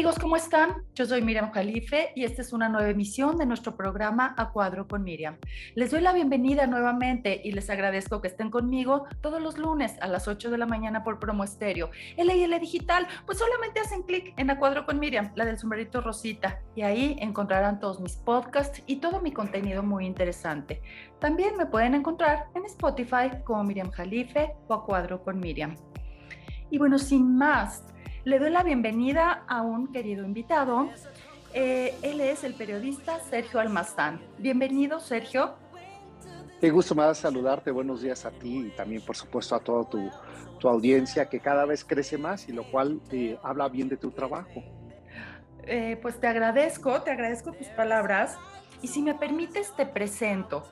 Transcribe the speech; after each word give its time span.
Amigos, 0.00 0.18
¿cómo 0.18 0.36
están? 0.36 0.76
Yo 0.94 1.04
soy 1.04 1.20
Miriam 1.20 1.50
Jalife 1.52 2.12
y 2.16 2.24
esta 2.24 2.40
es 2.40 2.54
una 2.54 2.70
nueva 2.70 2.88
emisión 2.88 3.36
de 3.36 3.44
nuestro 3.44 3.76
programa 3.76 4.34
A 4.38 4.50
Cuadro 4.50 4.88
con 4.88 5.04
Miriam. 5.04 5.36
Les 5.74 5.90
doy 5.90 6.00
la 6.00 6.14
bienvenida 6.14 6.66
nuevamente 6.66 7.38
y 7.44 7.52
les 7.52 7.68
agradezco 7.68 8.22
que 8.22 8.28
estén 8.28 8.50
conmigo 8.50 9.04
todos 9.20 9.42
los 9.42 9.58
lunes 9.58 9.98
a 10.00 10.08
las 10.08 10.26
8 10.26 10.50
de 10.50 10.56
la 10.56 10.64
mañana 10.64 11.04
por 11.04 11.20
Promo 11.20 11.44
Estéreo. 11.44 11.90
LIL 12.16 12.58
Digital, 12.58 13.06
pues 13.26 13.36
solamente 13.36 13.80
hacen 13.80 14.02
clic 14.04 14.32
en 14.38 14.48
A 14.48 14.58
Cuadro 14.58 14.86
con 14.86 14.98
Miriam, 14.98 15.32
la 15.34 15.44
del 15.44 15.58
sombrerito 15.58 16.00
Rosita, 16.00 16.62
y 16.74 16.80
ahí 16.80 17.18
encontrarán 17.20 17.78
todos 17.78 18.00
mis 18.00 18.16
podcasts 18.16 18.82
y 18.86 18.96
todo 19.00 19.20
mi 19.20 19.32
contenido 19.32 19.82
muy 19.82 20.06
interesante. 20.06 20.80
También 21.18 21.58
me 21.58 21.66
pueden 21.66 21.94
encontrar 21.94 22.46
en 22.54 22.64
Spotify 22.64 23.42
como 23.44 23.64
Miriam 23.64 23.90
Jalife 23.90 24.54
o 24.66 24.72
A 24.72 24.86
Cuadro 24.86 25.22
con 25.22 25.38
Miriam. 25.38 25.76
Y 26.70 26.78
bueno, 26.78 26.98
sin 26.98 27.36
más, 27.36 27.84
le 28.24 28.38
doy 28.38 28.50
la 28.50 28.62
bienvenida 28.62 29.44
a 29.48 29.62
un 29.62 29.92
querido 29.92 30.24
invitado. 30.24 30.90
Eh, 31.54 31.96
él 32.02 32.20
es 32.20 32.44
el 32.44 32.54
periodista 32.54 33.18
Sergio 33.20 33.60
Almazán. 33.60 34.20
Bienvenido, 34.38 35.00
Sergio. 35.00 35.54
Qué 36.60 36.70
gusto 36.70 36.94
me 36.94 37.02
da 37.02 37.14
saludarte. 37.14 37.70
Buenos 37.70 38.02
días 38.02 38.26
a 38.26 38.30
ti 38.30 38.66
y 38.66 38.70
también, 38.70 39.02
por 39.02 39.16
supuesto, 39.16 39.54
a 39.54 39.60
toda 39.60 39.88
tu, 39.88 40.10
tu 40.58 40.68
audiencia 40.68 41.28
que 41.28 41.40
cada 41.40 41.64
vez 41.64 41.84
crece 41.84 42.18
más 42.18 42.48
y 42.48 42.52
lo 42.52 42.64
cual 42.64 43.00
eh, 43.10 43.38
habla 43.42 43.68
bien 43.68 43.88
de 43.88 43.96
tu 43.96 44.10
trabajo. 44.10 44.62
Eh, 45.62 45.98
pues 46.02 46.20
te 46.20 46.26
agradezco, 46.26 47.00
te 47.02 47.10
agradezco 47.10 47.52
tus 47.52 47.68
palabras. 47.68 48.36
Y 48.82 48.88
si 48.88 49.02
me 49.02 49.14
permites, 49.14 49.72
te 49.76 49.86
presento. 49.86 50.64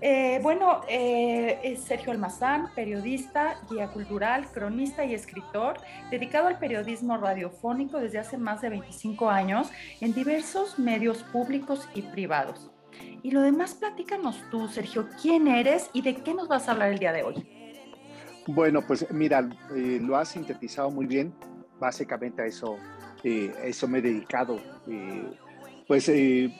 Eh, 0.00 0.40
bueno, 0.42 0.80
eh, 0.88 1.60
es 1.62 1.84
Sergio 1.84 2.10
Almazán, 2.10 2.70
periodista, 2.74 3.60
guía 3.70 3.86
cultural, 3.88 4.50
cronista 4.52 5.04
y 5.04 5.14
escritor, 5.14 5.76
dedicado 6.10 6.48
al 6.48 6.58
periodismo 6.58 7.16
radiofónico 7.18 7.98
desde 7.98 8.18
hace 8.18 8.36
más 8.36 8.60
de 8.62 8.70
25 8.70 9.30
años 9.30 9.70
en 10.00 10.12
diversos 10.12 10.78
medios 10.78 11.22
públicos 11.22 11.88
y 11.94 12.02
privados. 12.02 12.72
Y 13.22 13.30
lo 13.30 13.42
demás, 13.42 13.74
platícanos 13.74 14.42
tú, 14.50 14.66
Sergio, 14.66 15.08
quién 15.20 15.46
eres 15.46 15.88
y 15.92 16.02
de 16.02 16.16
qué 16.16 16.34
nos 16.34 16.48
vas 16.48 16.68
a 16.68 16.72
hablar 16.72 16.90
el 16.90 16.98
día 16.98 17.12
de 17.12 17.22
hoy. 17.22 17.48
Bueno, 18.48 18.82
pues 18.84 19.08
mira, 19.12 19.48
eh, 19.76 20.00
lo 20.02 20.16
has 20.16 20.30
sintetizado 20.30 20.90
muy 20.90 21.06
bien. 21.06 21.32
Básicamente 21.78 22.42
a 22.42 22.46
eso, 22.46 22.76
eso 23.22 23.88
me 23.88 23.98
he 23.98 24.02
dedicado 24.02 24.60
pues 25.92 26.08
eh, 26.08 26.50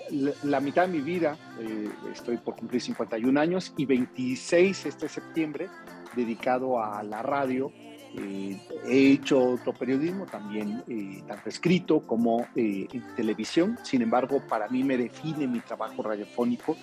la, 0.43 0.61
mitad 0.61 0.87
de 0.87 0.93
mi 0.93 1.01
vida, 1.01 1.39
eh, 1.59 1.89
estoy 2.13 2.37
por 2.37 2.55
cumplir 2.55 2.83
51 2.83 3.41
años 3.41 3.73
y 3.79 3.87
26 3.87 4.85
este 4.85 5.09
septiembre 5.09 5.71
dedicado 6.15 6.85
a 6.85 7.03
la 7.03 7.23
radio. 7.23 7.73
Eh, 8.15 8.61
he 8.85 9.13
hecho 9.13 9.43
otro 9.43 9.73
periodismo 9.73 10.27
también, 10.27 10.85
tanto 11.27 11.49
escrito 11.49 12.07
como 12.07 12.47
en 12.55 13.15
televisión. 13.17 13.79
Sin 13.85 14.03
embargo, 14.03 14.43
para 14.47 14.69
mí 14.69 14.85
me 14.85 14.99
define 14.99 15.47
mi 15.47 15.61
trabajo 15.61 16.03
radiofónico 16.03 16.77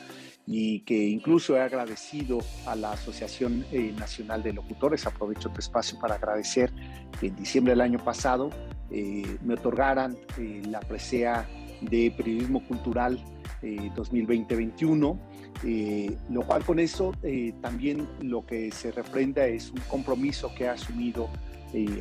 y 0.47 0.79
que 0.79 0.97
incluso 0.97 1.55
he 1.55 1.61
agradecido 1.61 2.39
a 2.65 2.75
la 2.75 2.93
Asociación 2.93 3.63
Nacional 3.95 4.41
de 4.41 4.53
Locutores. 4.53 5.05
Aprovecho 5.05 5.49
tu 5.49 5.59
espacio 5.59 5.99
para 5.99 6.15
agradecer 6.15 6.73
que 7.19 7.27
en 7.27 7.35
diciembre 7.35 7.73
del 7.73 7.81
año 7.81 8.03
pasado 8.03 8.49
me 8.89 9.53
otorgaran 9.53 10.17
la 10.65 10.79
presea 10.79 11.47
de 11.81 12.11
periodismo 12.15 12.63
cultural 12.67 13.19
2020-21, 13.61 15.15
eh, 15.15 15.19
eh, 15.63 16.17
lo 16.29 16.43
cual 16.43 16.63
con 16.63 16.79
eso 16.79 17.11
eh, 17.23 17.53
también 17.61 18.07
lo 18.21 18.45
que 18.45 18.71
se 18.71 18.91
refrenda 18.91 19.45
es 19.45 19.71
un 19.71 19.81
compromiso 19.89 20.53
que 20.55 20.67
ha 20.67 20.73
asumido 20.73 21.29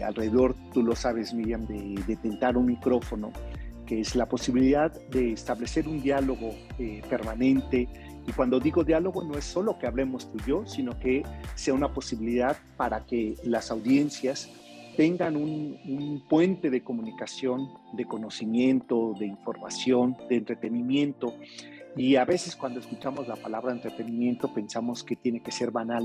alrededor, 0.02 0.54
tú 0.72 0.82
lo 0.82 0.96
sabes 0.96 1.34
Miriam, 1.34 1.66
de, 1.66 2.02
de, 2.06 2.16
tentar 2.16 2.56
un 2.56 2.64
micrófono, 2.64 3.32
que 3.84 4.00
es 4.00 4.16
la 4.16 4.26
posibilidad 4.26 4.90
de 5.10 5.32
establecer 5.32 5.86
un 5.86 6.00
diálogo 6.00 6.54
permanente. 7.10 7.86
Y 8.26 8.32
cuando 8.32 8.60
digo 8.60 8.82
diálogo 8.82 9.22
no 9.24 9.36
es 9.36 9.44
solo 9.44 9.78
que 9.78 9.86
hablemos 9.86 10.32
tú 10.32 10.38
y 10.42 10.48
yo, 10.48 10.66
sino 10.66 10.98
que 10.98 11.22
sea 11.54 11.74
una 11.74 11.92
posibilidad 11.92 12.56
para 12.78 13.04
que 13.04 13.34
las 13.44 13.70
audiencias 13.70 14.48
tengan 14.98 15.36
un, 15.36 16.24
puente 16.28 16.70
de 16.70 16.82
comunicación, 16.82 17.68
de 17.92 18.04
conocimiento, 18.04 19.14
de 19.16 19.26
información, 19.26 20.16
de 20.28 20.38
entretenimiento. 20.38 21.34
Y 21.96 22.16
a 22.16 22.24
veces 22.24 22.56
cuando 22.56 22.80
escuchamos 22.80 23.28
la 23.28 23.36
palabra 23.36 23.72
entretenimiento 23.72 24.52
pensamos 24.52 25.04
que 25.04 25.14
tiene 25.14 25.40
que 25.40 25.52
ser 25.52 25.70
banal 25.70 26.04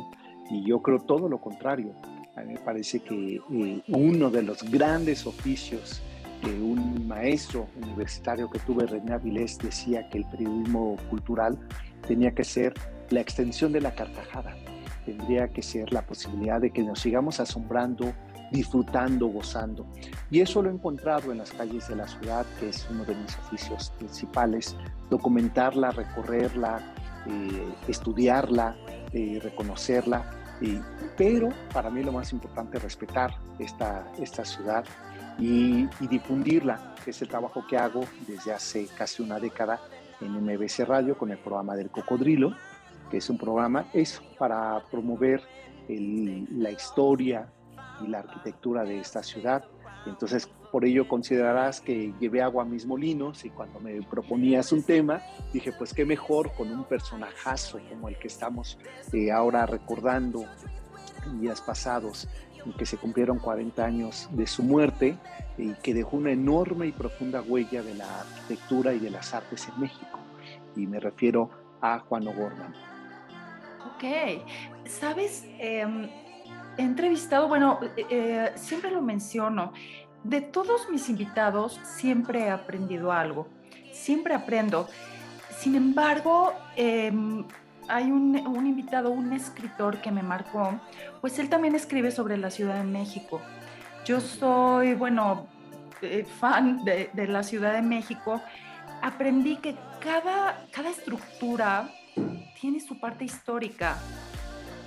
y 0.51 0.63
yo 0.63 0.83
creo 0.83 0.99
todo 0.99 1.27
lo 1.27 1.41
contrario. 1.41 1.91
A 2.35 2.41
mí 2.41 2.53
me 2.53 2.59
parece 2.59 2.99
que 2.99 3.37
eh, 3.37 3.81
uno 3.87 4.29
de 4.29 4.43
los 4.43 4.61
grandes 4.69 5.25
oficios 5.25 6.03
que 6.43 6.51
un 6.51 7.07
maestro 7.07 7.65
universitario 7.81 8.47
que 8.51 8.59
tuve, 8.59 8.85
René 8.85 9.13
Avilés, 9.13 9.57
decía 9.57 10.07
que 10.09 10.19
el 10.19 10.25
periodismo 10.25 10.97
cultural 11.09 11.57
tenía 12.07 12.35
que 12.35 12.43
ser 12.43 12.75
la 13.09 13.21
extensión 13.21 13.71
de 13.71 13.81
la 13.81 13.95
carcajada. 13.95 14.55
Tendría 15.03 15.47
que 15.47 15.63
ser 15.63 15.91
la 15.91 16.05
posibilidad 16.05 16.61
de 16.61 16.69
que 16.69 16.83
nos 16.83 16.99
sigamos 16.99 17.39
asombrando 17.39 18.13
disfrutando, 18.51 19.27
gozando. 19.27 19.85
Y 20.29 20.41
eso 20.41 20.61
lo 20.61 20.69
he 20.69 20.73
encontrado 20.73 21.31
en 21.31 21.39
las 21.39 21.51
calles 21.51 21.87
de 21.87 21.95
la 21.95 22.07
ciudad, 22.07 22.45
que 22.59 22.69
es 22.69 22.87
uno 22.89 23.03
de 23.05 23.15
mis 23.15 23.37
oficios 23.37 23.91
principales, 23.97 24.75
documentarla, 25.09 25.91
recorrerla, 25.91 26.81
eh, 27.27 27.73
estudiarla, 27.87 28.75
eh, 29.11 29.39
reconocerla. 29.41 30.39
pero 31.17 31.49
para 31.73 31.89
mí 31.89 32.03
lo 32.03 32.13
más 32.13 32.31
importante 32.31 32.77
es 32.77 32.83
respetar 32.83 33.35
esta, 33.59 34.09
esta 34.17 34.45
ciudad 34.45 34.85
y, 35.39 35.87
difundirla, 36.07 36.95
que 37.03 37.11
es 37.11 37.21
el 37.21 37.27
trabajo 37.27 37.65
que 37.67 37.77
hago 37.77 38.01
desde 38.27 38.53
hace 38.53 38.87
casi 38.97 39.21
una 39.21 39.39
década 39.39 39.81
en 40.21 40.31
MBC 40.31 40.85
Radio 40.85 41.17
con 41.17 41.31
el 41.31 41.37
programa 41.37 41.75
del 41.75 41.89
Cocodrilo, 41.89 42.55
que 43.09 43.17
es 43.17 43.29
un 43.29 43.37
programa 43.37 43.85
es 43.93 44.21
para 44.37 44.81
promover 44.89 45.41
la 45.87 46.71
historia, 46.71 47.51
y 48.03 48.07
la 48.07 48.19
arquitectura 48.19 48.83
de 48.83 48.99
esta 48.99 49.23
ciudad. 49.23 49.63
Entonces, 50.05 50.49
por 50.71 50.85
ello 50.85 51.07
considerarás 51.07 51.79
que 51.79 52.13
llevé 52.19 52.41
agua 52.41 52.63
a 52.63 52.65
mis 52.65 52.85
molinos 52.85 53.45
y 53.45 53.49
cuando 53.49 53.79
me 53.79 54.01
proponías 54.01 54.71
un 54.71 54.83
tema, 54.83 55.21
dije, 55.53 55.71
pues 55.71 55.93
qué 55.93 56.03
mejor 56.05 56.51
con 56.53 56.71
un 56.71 56.83
personajazo 56.83 57.79
como 57.89 58.09
el 58.09 58.17
que 58.17 58.27
estamos 58.27 58.77
eh, 59.13 59.31
ahora 59.31 59.65
recordando 59.65 60.45
días 61.39 61.61
pasados 61.61 62.27
y 62.65 62.71
que 62.71 62.85
se 62.85 62.97
cumplieron 62.97 63.39
40 63.39 63.85
años 63.85 64.29
de 64.31 64.47
su 64.47 64.63
muerte 64.63 65.17
y 65.57 65.73
que 65.75 65.93
dejó 65.93 66.17
una 66.17 66.31
enorme 66.31 66.87
y 66.87 66.91
profunda 66.91 67.41
huella 67.41 67.83
de 67.83 67.93
la 67.93 68.21
arquitectura 68.21 68.93
y 68.93 68.99
de 68.99 69.09
las 69.09 69.33
artes 69.33 69.67
en 69.67 69.79
México. 69.79 70.19
Y 70.75 70.87
me 70.87 70.99
refiero 70.99 71.49
a 71.81 71.99
Juan 71.99 72.27
O'Gorman. 72.27 72.73
Ok, 73.95 74.43
sabes, 74.85 75.45
he 75.59 75.85
entrevistado, 76.77 77.47
bueno, 77.47 77.79
eh, 77.97 78.05
eh, 78.09 78.51
siempre 78.55 78.91
lo 78.91 79.01
menciono, 79.01 79.73
de 80.23 80.41
todos 80.41 80.89
mis 80.89 81.09
invitados 81.09 81.79
siempre 81.83 82.45
he 82.45 82.49
aprendido 82.49 83.11
algo, 83.11 83.47
siempre 83.91 84.33
aprendo. 84.33 84.87
Sin 85.57 85.75
embargo, 85.75 86.53
em, 86.75 87.45
hay 87.87 88.11
un, 88.11 88.35
invitado, 88.65 89.11
un 89.11 89.33
escritor 89.33 90.01
que 90.01 90.11
me 90.11 90.23
marcó, 90.23 90.79
pues 91.21 91.37
él 91.39 91.49
también 91.49 91.75
escribe 91.75 92.11
sobre 92.11 92.37
la 92.37 92.49
Ciudad 92.49 92.75
de 92.75 92.83
México. 92.83 93.41
Yo 94.05 94.19
soy, 94.19 94.93
bueno, 94.93 95.47
eh, 96.01 96.25
fan 96.39 96.83
de, 96.83 97.09
de, 97.13 97.27
la 97.27 97.43
Ciudad 97.43 97.73
de 97.73 97.81
México. 97.81 98.41
Aprendí 99.01 99.57
que 99.57 99.75
cada, 99.99 100.65
cada 100.71 100.89
estructura 100.89 101.89
tiene 102.59 102.79
su 102.79 102.99
parte 102.99 103.25
histórica, 103.25 103.97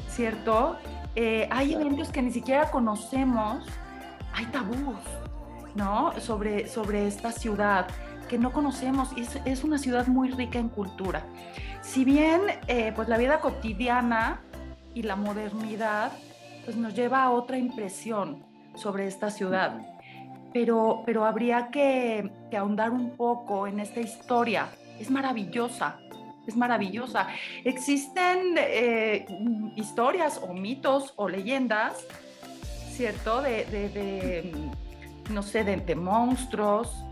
¿cierto? 0.09 0.79
Eh, 1.19 1.49
hay 1.51 1.73
eventos 1.73 2.11
que 2.11 2.21
ni 2.21 2.31
siquiera 2.31 2.71
conocemos, 2.71 3.65
hay 4.35 4.45
tabús, 4.47 4.99
¿no? 5.75 6.13
Sobre, 6.21 6.69
sobre 6.69 7.07
esta 7.07 7.33
ciudad 7.33 7.87
que 8.29 8.39
no 8.39 8.53
conocemos 8.53 9.09
y 9.17 9.27
es, 9.49 9.65
una 9.65 9.79
ciudad 9.79 10.07
muy 10.09 10.31
rica 10.31 10.59
en 10.59 10.69
cultura. 10.69 11.25
Si 11.81 12.05
bien, 12.05 12.43
eh, 12.67 12.93
pues 12.95 13.09
la 13.09 13.17
vida 13.17 13.41
cotidiana 13.41 14.43
y 14.93 15.05
la 15.05 15.17
modernidad, 15.17 16.13
pues 16.67 16.77
nos 16.77 16.95
lleva 16.95 17.23
a 17.23 17.31
otra 17.31 17.57
impresión 17.57 18.45
sobre 18.75 19.07
esta 19.07 19.31
ciudad. 19.31 19.81
Pero, 20.53 21.03
pero 21.07 21.25
habría 21.25 21.71
que, 21.71 22.31
que 22.51 22.59
ahondar 22.59 22.91
un 22.91 23.17
poco 23.17 23.67
en 23.67 23.81
esta 23.81 24.01
historia. 24.01 24.69
Es 24.99 25.11
maravillosa, 25.11 25.99
es 26.47 26.57
maravillosa. 26.57 27.29
Existen 27.65 28.57
eh, 28.57 29.27
historias 29.77 30.41
o 30.43 30.53
mitos 30.53 31.13
o 31.17 31.29
leyendas, 31.29 32.05
¿cierto? 32.93 33.43
De, 33.43 34.53
no 35.31 35.43
sé, 35.43 35.65
de, 35.65 35.95
monstruos, 35.95 37.05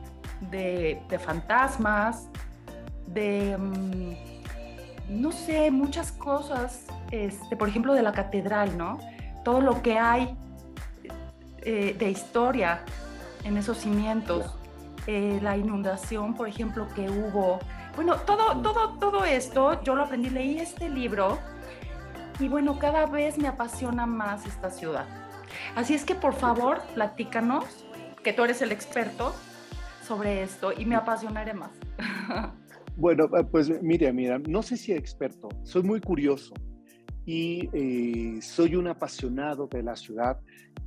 de, 0.50 1.00
fantasmas, 1.24 2.28
de, 3.06 3.56
mm, 3.58 5.20
no 5.20 5.32
sé, 5.32 5.70
muchas 5.70 6.12
cosas, 6.12 6.86
este, 7.10 7.56
por 7.56 7.68
ejemplo, 7.68 7.94
de 7.94 8.02
la 8.02 8.12
catedral, 8.12 8.76
¿no? 8.78 8.98
Todo 9.44 9.60
lo 9.60 9.82
que 9.82 9.98
hay 9.98 10.36
eh, 11.62 11.94
de 11.98 12.10
historia 12.10 12.80
en 13.44 13.56
esos 13.56 13.78
cimientos. 13.78 14.54
eh, 15.06 15.38
la 15.42 15.54
inundación, 15.56 16.34
por 16.34 16.48
ejemplo, 16.48 16.88
que 16.94 17.10
hubo. 17.10 17.58
Bueno, 17.96 18.16
todo, 18.26 18.60
todo, 18.60 18.98
todo 18.98 19.24
esto 19.24 19.82
yo 19.82 19.94
lo 19.94 20.02
aprendí, 20.02 20.30
leí 20.30 20.58
este 20.58 20.88
libro 20.88 21.38
y 22.40 22.48
bueno, 22.48 22.78
cada 22.78 23.06
vez 23.06 23.38
me 23.38 23.46
apasiona 23.46 24.04
más 24.06 24.46
esta 24.46 24.70
ciudad. 24.70 25.06
Así 25.76 25.94
es 25.94 26.04
que 26.04 26.14
por 26.14 26.34
favor, 26.34 26.82
platícanos, 26.94 27.64
que 28.24 28.32
tú 28.32 28.42
eres 28.42 28.62
el 28.62 28.72
experto 28.72 29.34
sobre 30.02 30.42
esto 30.42 30.72
y 30.76 30.86
me 30.86 30.96
apasionaré 30.96 31.54
más. 31.54 31.70
Bueno, 32.96 33.24
eh, 33.36 33.42
pues 33.42 33.82
mire, 33.82 34.12
mira, 34.12 34.38
no 34.38 34.62
sé 34.62 34.76
si 34.76 34.92
experto, 34.92 35.48
soy 35.64 35.82
muy 35.82 36.00
curioso 36.00 36.54
y 37.26 37.68
eh, 37.72 38.40
soy 38.40 38.76
un 38.76 38.86
apasionado 38.86 39.66
de 39.66 39.82
la 39.82 39.96
ciudad 39.96 40.38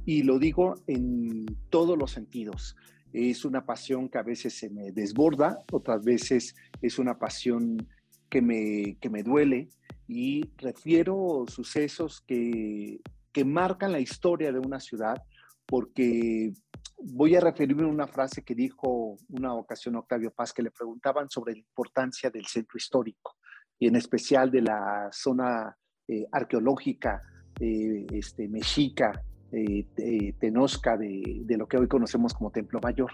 y 0.05 0.23
lo 0.23 0.39
digo 0.39 0.75
en 0.87 1.45
todos 1.69 1.97
los 1.97 2.11
sentidos. 2.11 2.77
Es 3.13 3.45
una 3.45 3.65
pasión 3.65 4.09
que 4.09 4.17
a 4.17 4.23
veces 4.23 4.57
se 4.57 4.69
me 4.69 4.91
desborda, 4.91 5.59
otras 5.71 6.03
veces 6.03 6.55
es 6.81 6.99
una 6.99 7.17
pasión 7.17 7.87
que 8.29 8.41
me, 8.41 8.97
que 8.99 9.09
me 9.09 9.23
duele 9.23 9.69
y 10.07 10.49
refiero 10.57 11.45
sucesos 11.47 12.21
que, 12.21 12.99
que 13.31 13.45
marcan 13.45 13.91
la 13.91 13.99
historia 13.99 14.51
de 14.51 14.59
una 14.59 14.79
ciudad 14.79 15.23
porque 15.65 16.53
voy 16.97 17.35
a 17.35 17.41
referirme 17.41 17.83
a 17.83 17.87
una 17.87 18.07
frase 18.07 18.43
que 18.43 18.55
dijo 18.55 19.17
una 19.29 19.53
ocasión 19.53 19.95
Octavio 19.95 20.31
Paz, 20.31 20.53
que 20.53 20.63
le 20.63 20.71
preguntaban 20.71 21.29
sobre 21.29 21.53
la 21.53 21.59
importancia 21.59 22.29
del 22.29 22.45
centro 22.45 22.77
histórico 22.77 23.35
y 23.77 23.87
en 23.87 23.95
especial 23.95 24.49
de 24.49 24.61
la 24.61 25.09
zona 25.11 25.77
eh, 26.07 26.25
arqueológica 26.31 27.21
eh, 27.59 28.07
este, 28.11 28.47
mexica, 28.47 29.23
eh, 29.51 30.33
tenosca, 30.39 30.97
de, 30.97 31.45
lo 31.57 31.67
que 31.67 31.77
hoy 31.77 31.87
conocemos 31.87 32.33
como 32.33 32.51
Templo 32.51 32.79
Mayor. 32.81 33.11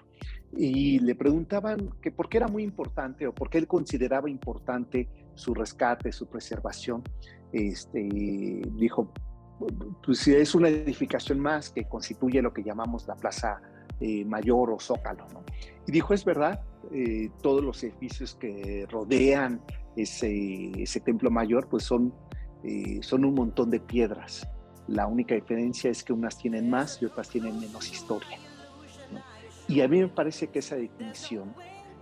Y 0.55 0.99
le 0.99 1.15
preguntaban 1.15 1.89
que 2.01 2.11
por 2.11 2.29
qué 2.29 2.37
era 2.37 2.47
muy 2.47 2.63
importante 2.63 3.27
o 3.27 3.33
por 3.33 3.49
qué 3.49 3.57
él 3.57 3.67
consideraba 3.67 4.29
importante 4.29 5.07
su 5.35 5.53
rescate, 5.53 6.11
su 6.11 6.27
preservación. 6.27 7.03
Este, 7.51 8.61
dijo, 8.75 9.11
pues 10.03 10.27
es 10.27 10.55
una 10.55 10.69
edificación 10.69 11.39
más 11.39 11.69
que 11.69 11.85
constituye 11.85 12.41
lo 12.41 12.53
que 12.53 12.63
llamamos 12.63 13.07
la 13.07 13.15
Plaza 13.15 13.61
eh, 13.99 14.25
Mayor 14.25 14.71
o 14.71 14.79
Zócalo. 14.79 15.25
Y 15.87 15.91
dijo, 15.91 16.13
es 16.13 16.25
verdad, 16.25 16.61
eh, 16.91 17.29
todos 17.41 17.63
los 17.63 17.83
edificios 17.83 18.35
que 18.35 18.85
rodean 18.89 19.61
ese, 19.95 20.71
ese 20.81 20.99
templo 20.99 21.29
mayor, 21.29 21.67
pues 21.69 21.83
son, 21.83 22.13
eh, 22.63 22.99
son 23.01 23.25
un 23.25 23.35
montón 23.35 23.69
de 23.69 23.79
piedras. 23.79 24.47
La 24.87 25.07
única 25.07 25.35
diferencia 25.35 25.89
es 25.89 26.03
que 26.03 26.13
unas 26.13 26.37
tienen 26.37 26.69
más 26.69 27.01
y 27.01 27.05
otras 27.05 27.29
tienen 27.29 27.59
menos 27.59 27.89
historia. 27.89 28.37
Y 29.67 29.81
a 29.81 29.87
mí 29.87 29.99
me 29.99 30.09
parece 30.09 30.47
que 30.47 30.59
esa 30.59 30.75
definición 30.75 31.53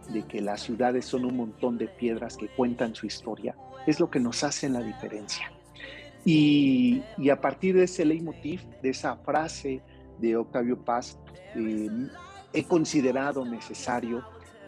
de 0.09 0.23
que 0.23 0.41
las 0.41 0.61
ciudades 0.61 1.05
son 1.05 1.25
un 1.25 1.37
montón 1.37 1.77
de 1.77 1.87
piedras 1.87 2.35
que 2.35 2.47
cuentan 2.47 2.95
su 2.95 3.05
historia 3.05 3.55
es 3.85 3.99
lo 3.99 4.09
que 4.09 4.19
nos 4.19 4.43
hace 4.43 4.67
la 4.69 4.81
diferencia. 4.81 5.51
Y, 6.23 7.01
a 7.31 7.39
partir 7.39 7.75
de 7.75 7.83
ese 7.83 8.05
leitmotiv, 8.05 8.61
de 8.81 8.89
esa 8.89 9.15
frase 9.17 9.81
de 10.19 10.35
Octavio 10.35 10.83
Paz, 10.83 11.17
eh, 11.55 11.87
he 12.53 12.63
considerado 12.63 13.43
necesario 13.45 14.23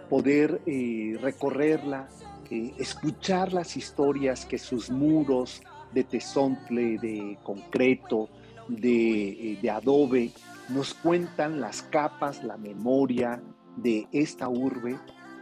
poder 0.09 0.61
eh, 0.65 1.17
recorrerla, 1.21 2.07
eh, 2.49 2.73
escuchar 2.77 3.53
las 3.53 3.77
historias 3.77 4.45
que 4.45 4.57
sus 4.57 4.89
muros 4.89 5.61
de 5.93 6.03
tesontle, 6.03 6.97
de 6.97 7.37
concreto, 7.43 8.29
de, 8.67 9.57
de 9.61 9.69
adobe, 9.69 10.31
nos 10.69 10.93
cuentan 10.93 11.59
las 11.61 11.81
capas, 11.83 12.43
la 12.43 12.57
memoria 12.57 13.41
de 13.77 14.07
esta 14.11 14.47
urbe 14.49 14.97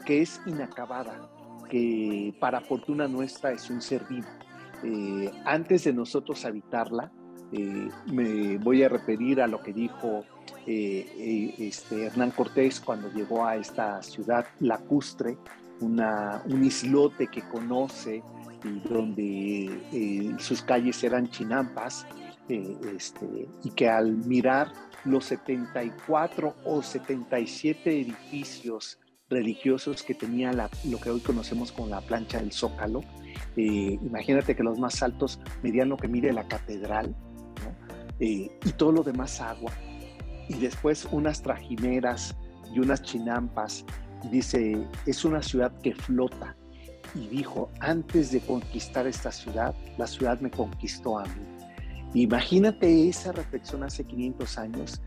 que 0.05 0.21
es 0.21 0.41
inacabada, 0.45 1.29
que 1.69 2.33
para 2.39 2.61
fortuna 2.61 3.07
nuestra 3.07 3.51
es 3.51 3.69
un 3.69 3.81
ser 3.81 4.03
vivo. 4.09 4.27
antes 5.45 5.83
de 5.83 5.93
nosotros 5.93 6.43
habitarla, 6.45 7.11
eh, 7.51 7.89
me 8.11 8.57
voy 8.57 8.83
a 8.83 8.89
referir 8.89 9.41
a 9.41 9.47
lo 9.47 9.61
que 9.61 9.73
dijo 9.73 10.23
eh, 10.65 11.05
eh, 11.17 11.55
este 11.59 12.05
Hernán 12.05 12.31
Cortés 12.31 12.79
cuando 12.79 13.11
llegó 13.11 13.45
a 13.45 13.57
esta 13.57 14.01
ciudad 14.03 14.45
lacustre, 14.59 15.37
un 15.81 16.63
islote 16.63 17.27
que 17.27 17.41
conoce 17.41 18.23
y 18.63 18.87
donde 18.87 20.35
sus 20.39 20.61
calles 20.61 21.03
eran 21.03 21.29
chinampas, 21.29 22.05
este, 22.47 23.47
y 23.63 23.69
que 23.71 23.89
al 23.89 24.17
mirar 24.27 24.71
los 25.05 25.25
74 25.25 26.55
o 26.65 26.81
77 26.81 28.01
edificios 28.01 28.99
religiosos 29.29 30.03
que 30.03 30.13
tenía 30.13 30.51
lo 30.51 30.99
que 30.99 31.09
hoy 31.09 31.21
conocemos 31.21 31.71
como 31.71 31.87
la 31.87 32.01
plancha 32.01 32.39
del 32.39 32.51
Zócalo, 32.51 33.01
imagínate 33.55 34.55
que 34.55 34.63
los 34.63 34.77
más 34.77 35.01
altos 35.01 35.39
medían 35.63 35.89
lo 35.89 35.97
que 35.97 36.07
mide 36.07 36.33
la 36.33 36.47
catedral, 36.47 37.15
eh, 38.21 38.51
y 38.63 38.71
todo 38.73 38.91
lo 38.91 39.03
demás 39.03 39.41
agua. 39.41 39.71
Y 40.47 40.53
después 40.59 41.07
unas 41.11 41.41
trajineras 41.41 42.37
y 42.73 42.79
unas 42.79 43.01
chinampas. 43.01 43.83
Dice, 44.29 44.87
es 45.05 45.25
una 45.25 45.41
ciudad 45.41 45.71
que 45.81 45.93
flota. 45.95 46.55
Y 47.15 47.27
dijo, 47.27 47.69
antes 47.79 48.31
de 48.31 48.39
conquistar 48.39 49.07
esta 49.07 49.31
ciudad, 49.31 49.75
la 49.97 50.07
ciudad 50.07 50.39
me 50.39 50.51
conquistó 50.51 51.19
a 51.19 51.23
mí. 51.23 51.51
Imagínate 52.13 53.07
esa 53.07 53.31
reflexión 53.31 53.83
hace 53.83 54.03
500 54.03 54.57
años. 54.57 55.01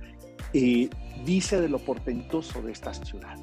Eh, 0.52 0.88
dice 1.25 1.61
de 1.61 1.69
lo 1.69 1.78
portentoso 1.78 2.62
de 2.62 2.72
esta 2.72 2.94
ciudad. 2.94 3.37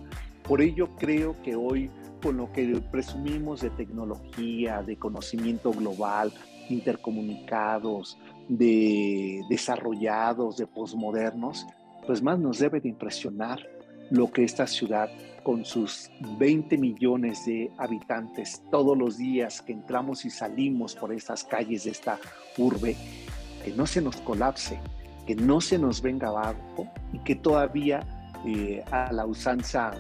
Por 0.44 0.62
ello 0.62 0.90
creo 0.98 1.42
que 1.44 1.56
hoy, 1.56 1.90
con 2.22 2.38
lo 2.38 2.52
que 2.52 2.82
presumimos 2.92 3.62
de 3.62 3.70
tecnología, 3.70 4.82
de 4.82 4.98
conocimiento 4.98 5.72
global, 5.72 6.32
intercomunicados, 6.70 8.18
de 8.48 9.42
desarrollados, 9.50 10.58
de 10.58 10.68
posmodernos, 10.68 11.68
pues 12.06 12.22
más 12.22 12.40
nos 12.40 12.60
debe 12.60 12.80
de 12.80 12.90
impresionar 12.90 13.60
lo 14.10 14.32
que 14.32 14.44
esta 14.44 14.68
ciudad, 14.68 15.10
con 15.44 15.66
sus 15.66 16.10
20 16.38 16.78
millones 16.78 17.46
de 17.46 17.72
habitantes 17.78 18.62
todos 18.72 18.98
los 18.98 19.18
días 19.18 19.62
que 19.62 19.74
entramos 19.74 20.26
y 20.26 20.30
salimos 20.30 20.96
por 20.96 21.14
estas 21.14 21.44
calles 21.44 21.86
de 21.86 21.92
esta 21.92 22.20
urbe, 22.58 22.96
que 23.64 23.72
no 23.72 23.86
se 23.86 24.02
nos 24.02 24.18
colapse, 24.18 24.80
que 25.26 25.36
no 25.36 25.62
se 25.62 25.78
nos 25.78 26.02
venga 26.02 26.28
abajo 26.28 26.88
y 27.14 27.20
que 27.20 27.36
todavía 27.36 28.06
eh, 28.46 28.84
a 28.92 29.12
la 29.12 29.26
usanza 29.26 29.94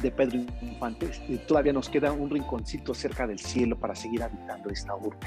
de 0.00 0.10
Pedro 0.10 0.38
Infante, 0.62 1.10
eh, 1.28 1.38
todavía 1.46 1.72
nos 1.72 1.88
queda 1.88 2.12
un 2.12 2.30
rinconcito 2.30 2.94
cerca 2.94 3.26
del 3.26 3.38
cielo 3.38 3.78
para 3.78 3.94
seguir 3.94 4.22
habitando 4.22 4.70
esta 4.70 4.94
urbe. 4.94 5.18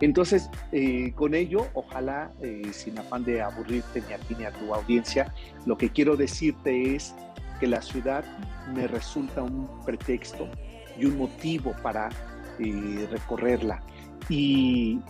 Entonces, 0.00 0.50
eh, 0.72 1.12
con 1.14 1.34
ello, 1.34 1.66
ojalá, 1.74 2.32
eh, 2.42 2.62
sin 2.72 2.98
afán 2.98 3.24
de 3.24 3.42
aburrirte 3.42 4.02
ni 4.06 4.14
a 4.14 4.18
ti 4.18 4.34
ni 4.36 4.44
a 4.44 4.52
tu 4.52 4.74
audiencia, 4.74 5.32
lo 5.66 5.76
que 5.76 5.90
quiero 5.90 6.16
decirte 6.16 6.96
es 6.96 7.14
que 7.58 7.66
la 7.66 7.82
ciudad 7.82 8.24
me 8.74 8.86
resulta 8.86 9.42
un 9.42 9.68
pretexto 9.84 10.48
y 10.98 11.06
un 11.06 11.18
motivo 11.18 11.74
para 11.82 12.08
recorrerla. 13.10 13.82
Y, 14.28 15.00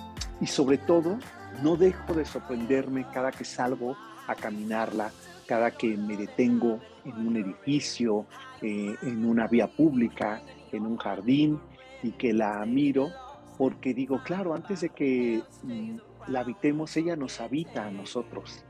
y 0.40 0.46
sobre 0.46 0.78
todo, 0.78 1.18
no 1.62 1.76
dejo 1.76 2.14
de 2.14 2.24
sorprenderme 2.24 3.06
cada 3.12 3.30
que 3.30 3.44
salgo 3.44 3.96
a 4.26 4.34
caminarla, 4.34 5.10
cada 5.46 5.70
que 5.70 5.96
me 5.96 6.16
detengo 6.16 6.78
en 7.04 7.26
un 7.26 7.36
edificio, 7.36 8.26
eh, 8.60 8.94
en 9.02 9.24
una 9.24 9.46
vía 9.46 9.66
pública, 9.66 10.42
en 10.72 10.84
un 10.84 10.98
jardín 10.98 11.58
y 12.02 12.12
que 12.12 12.32
la 12.32 12.64
miro 12.66 13.10
porque 13.56 13.92
digo, 13.92 14.22
claro, 14.22 14.54
antes 14.54 14.82
de 14.82 14.90
que 14.90 15.42
mm, 15.64 15.96
la 16.28 16.40
habitemos, 16.40 16.96
ella 16.96 17.16
nos 17.16 17.40
habita 17.40 17.86
a 17.86 17.90
nosotros. 17.90 18.64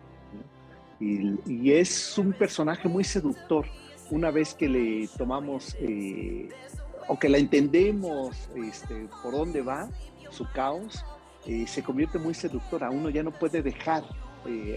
Y, 1.00 1.70
es 1.72 2.18
un 2.18 2.32
personaje 2.32 2.88
muy 2.88 3.04
seductor. 3.04 3.66
Una 4.10 4.30
vez 4.30 4.54
que 4.54 4.68
le 4.68 5.08
tomamos 5.16 5.76
eh, 5.80 6.48
o 7.08 7.18
que 7.18 7.28
la 7.28 7.38
entendemos 7.38 8.48
este, 8.56 9.08
por 9.22 9.32
dónde 9.32 9.62
va, 9.62 9.88
su 10.30 10.46
caos, 10.52 11.04
eh, 11.46 11.66
se 11.66 11.82
convierte 11.82 12.18
muy 12.18 12.34
seductora. 12.34 12.90
Uno 12.90 13.10
ya 13.10 13.22
no 13.22 13.30
puede 13.30 13.62
dejar 13.62 14.04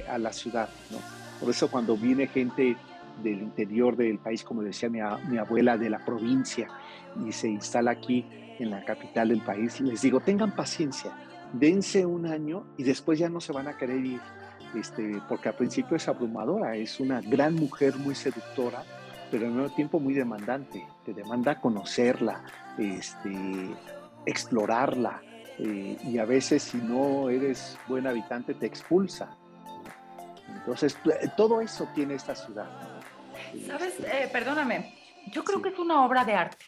a 0.10 0.18
la 0.18 0.34
ciudad. 0.34 0.70
¿no? 0.90 0.98
Por 1.40 1.50
eso 1.50 1.70
cuando 1.72 1.96
viene 1.96 2.28
gente 2.28 2.76
del 3.24 3.42
interior 3.42 3.96
del 3.96 4.20
país, 4.20 4.44
como 4.44 4.62
decía 4.62 4.90
mi, 4.90 5.00
mi, 5.30 5.38
abuela, 5.38 5.78
de 5.78 5.90
la 5.90 6.04
provincia, 6.04 6.68
y 7.26 7.32
se 7.32 7.50
instala 7.50 7.92
aquí 7.92 8.26
en 8.60 8.70
la 8.70 8.84
capital 8.86 9.30
del 9.30 9.42
país, 9.42 9.80
les 9.82 10.02
digo, 10.02 10.20
tengan 10.20 10.56
paciencia, 10.56 11.12
dense 11.54 12.06
un 12.06 12.26
año 12.26 12.66
y 12.78 12.84
después 12.84 13.20
ya 13.20 13.30
no 13.30 13.42
se 13.42 13.52
van 13.52 13.68
a 13.68 13.78
querer 13.78 14.06
ir, 14.06 14.22
este, 14.76 15.22
porque 15.28 15.50
al 15.50 15.56
principio 15.56 15.98
es 15.98 16.08
abrumadora, 16.08 16.76
es 16.76 17.00
una 17.00 17.22
gran 17.22 17.56
mujer 17.56 17.96
muy 17.98 18.16
seductora, 18.16 18.84
pero 19.30 19.48
al 19.48 19.54
mismo 19.54 19.70
tiempo 19.76 20.00
muy 20.00 20.14
demandante, 20.14 20.86
te 21.06 21.14
demanda 21.14 21.60
conocerla, 21.60 22.44
este, 22.78 23.76
explorarla, 24.26 25.22
eh, 25.58 25.98
y 26.04 26.18
a 26.18 26.26
veces 26.26 26.64
si 26.64 26.78
no 26.78 27.30
eres 27.30 27.78
buen 27.88 28.08
habitante 28.08 28.54
te 28.54 28.66
expulsa. 28.66 29.38
Entonces, 30.48 30.98
todo 31.38 31.62
eso 31.62 31.88
tiene 31.96 32.16
esta 32.16 32.36
ciudad. 32.36 32.70
Sabes, 33.66 34.00
eh, 34.00 34.30
perdóname, 34.32 34.94
Yo 35.32 35.44
creo 35.44 35.62
que 35.62 35.70
es 35.70 35.80
una 35.80 36.04
obra 36.04 36.26
de 36.26 36.34
arte. 36.34 36.66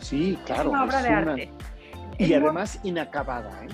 Sí, 0.00 0.38
claro. 0.44 0.62
Es 0.62 0.68
una 0.68 0.84
obra 0.84 1.02
de 1.02 1.08
arte. 1.08 1.52
Y 2.18 2.34
además 2.34 2.78
inacabada, 2.82 3.64
¿eh? 3.64 3.68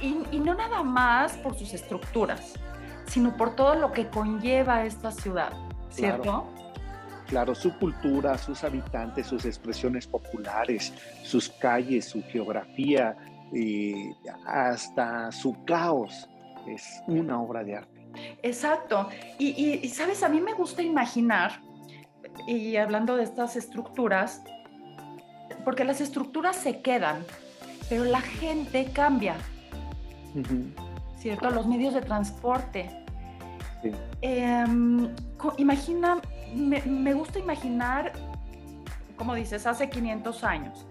Y, 0.00 0.38
no 0.38 0.54
nada 0.54 0.82
más 0.82 1.36
por 1.38 1.56
sus 1.56 1.72
estructuras, 1.72 2.54
sino 3.06 3.36
por 3.36 3.56
todo 3.56 3.74
lo 3.74 3.92
que 3.92 4.08
conlleva 4.08 4.84
esta 4.84 5.10
ciudad, 5.10 5.52
¿cierto? 5.90 6.46
Claro, 7.28 7.54
su 7.54 7.76
cultura, 7.78 8.36
sus 8.36 8.64
habitantes, 8.64 9.26
sus 9.26 9.44
expresiones 9.46 10.06
populares, 10.06 10.92
sus 11.22 11.48
calles, 11.48 12.06
su 12.06 12.22
geografía, 12.24 13.16
eh, 13.54 14.12
hasta 14.46 15.32
su 15.32 15.64
caos, 15.64 16.28
es 16.66 17.02
una 17.06 17.40
obra 17.40 17.64
de 17.64 17.76
arte. 17.76 18.06
Exacto. 18.42 19.08
y, 19.38 19.88
sabes, 19.88 20.22
a 20.22 20.28
mí 20.28 20.40
me 20.40 20.52
gusta 20.52 20.82
imaginar, 20.82 21.60
y 22.46 22.76
hablando 22.76 23.16
de 23.16 23.24
estas 23.24 23.56
estructuras, 23.56 24.42
porque 25.64 25.84
las 25.84 26.00
estructuras 26.00 26.56
se 26.56 26.82
quedan, 26.82 27.24
pero 27.88 28.04
la 28.04 28.20
gente 28.20 28.90
cambia. 28.92 29.36
¿Cierto? 31.18 31.50
Los 31.50 31.66
medios 31.66 31.94
de 31.94 32.02
transporte. 32.02 32.90
Em, 34.20 35.14
imagina, 35.58 36.18
me, 36.54 37.14
gusta 37.14 37.38
imaginar, 37.38 38.12
como 39.16 39.34
dices, 39.34 39.66
hace 39.66 39.90
500 39.90 40.44
años, 40.44 40.86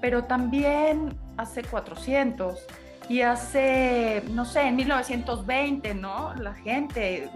pero 0.00 0.24
también 0.24 1.18
hace 1.36 1.62
400 1.62 2.58
y 3.08 3.20
hace, 3.20 4.22
no 4.30 4.44
sé, 4.44 4.62
en 4.62 4.76
1920, 4.76 5.94
¿no? 5.94 6.34
La 6.36 6.54
gente, 6.54 7.30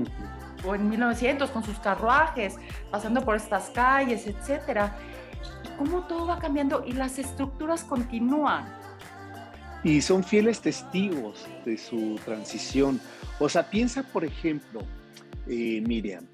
o 0.66 0.74
en 0.74 0.88
1900 0.88 1.50
con 1.50 1.62
sus 1.62 1.78
carruajes, 1.78 2.56
pasando 2.90 3.22
por 3.22 3.36
estas 3.36 3.70
calles, 3.70 4.26
etcétera 4.26 4.94
cómo 5.76 6.02
todo 6.02 6.26
va 6.26 6.38
cambiando 6.38 6.84
y 6.86 6.92
las 6.92 7.18
estructuras 7.18 7.84
continúan. 7.84 8.64
Y 9.84 10.00
son 10.00 10.24
fieles 10.24 10.62
testigos 10.62 11.46
de 11.66 11.76
su 11.76 12.18
transición. 12.24 12.98
O 13.38 13.50
sea, 13.50 13.68
piensa, 13.68 14.02
por 14.02 14.24
ejemplo, 14.24 14.80
eh, 15.46 15.82
Miriam, 15.86 16.26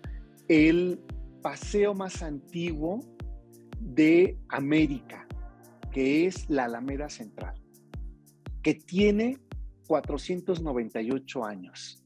el 0.47 1.00
paseo 1.42 1.92
más 1.92 2.23
antiguo 2.23 3.00
de 3.80 4.38
América, 4.49 5.26
que 5.90 6.26
es 6.26 6.49
la 6.49 6.66
Alameda 6.66 7.09
Central, 7.09 7.54
que 8.62 8.75
tiene 8.75 9.38
498 9.88 11.45
años. 11.45 12.04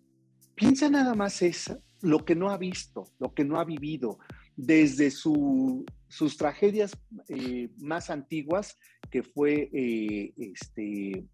Piensa 0.55 0.89
nada 0.89 1.15
más 1.15 1.43
eso, 1.43 1.83
lo 2.01 2.25
que 2.25 2.35
no 2.35 2.49
ha 2.49 2.57
visto, 2.57 3.05
lo 3.19 3.35
que 3.35 3.45
no 3.45 3.61
ha 3.61 3.65
vivido, 3.65 4.19
desde 4.57 5.11
su 5.11 5.85
sus 6.15 6.37
tragedias 6.37 6.97
eh, 7.29 7.71
más 7.77 8.09
antiguas, 8.09 8.79
que 9.11 9.25
fue 9.25 9.69
eh, 9.73 10.33
este, 10.37 11.25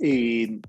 eh, 0.00 0.60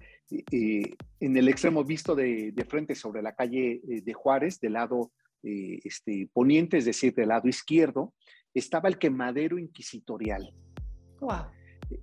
en 1.20 1.38
el 1.38 1.48
extremo 1.48 1.84
visto 1.84 2.16
de, 2.16 2.54
frente 2.68 2.96
sobre 2.96 3.22
la 3.22 3.34
calle 3.34 3.82
de 3.84 4.14
Juárez, 4.14 4.60
del 4.60 4.74
lado 4.74 5.12
este, 5.42 6.30
poniente, 6.34 6.78
es 6.78 6.86
decir, 6.86 7.14
del 7.16 7.30
lado 7.30 7.48
izquierdo, 7.48 8.14
estaba 8.54 8.90
el 8.90 8.98
quemadero 8.98 9.58
inquisitorial. 9.58 10.54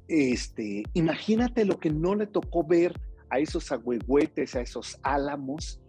Este, 0.09 0.85
imagínate 0.95 1.67
lo 1.67 1.79
que 1.79 1.91
no 1.91 2.15
le 2.15 2.27
tocó 2.27 2.65
ver 2.65 2.99
a 3.29 3.39
esos 3.39 3.71
agüehuetes, 3.71 4.55
a 4.55 4.63
esos 4.63 4.99
álamos, 5.03 5.81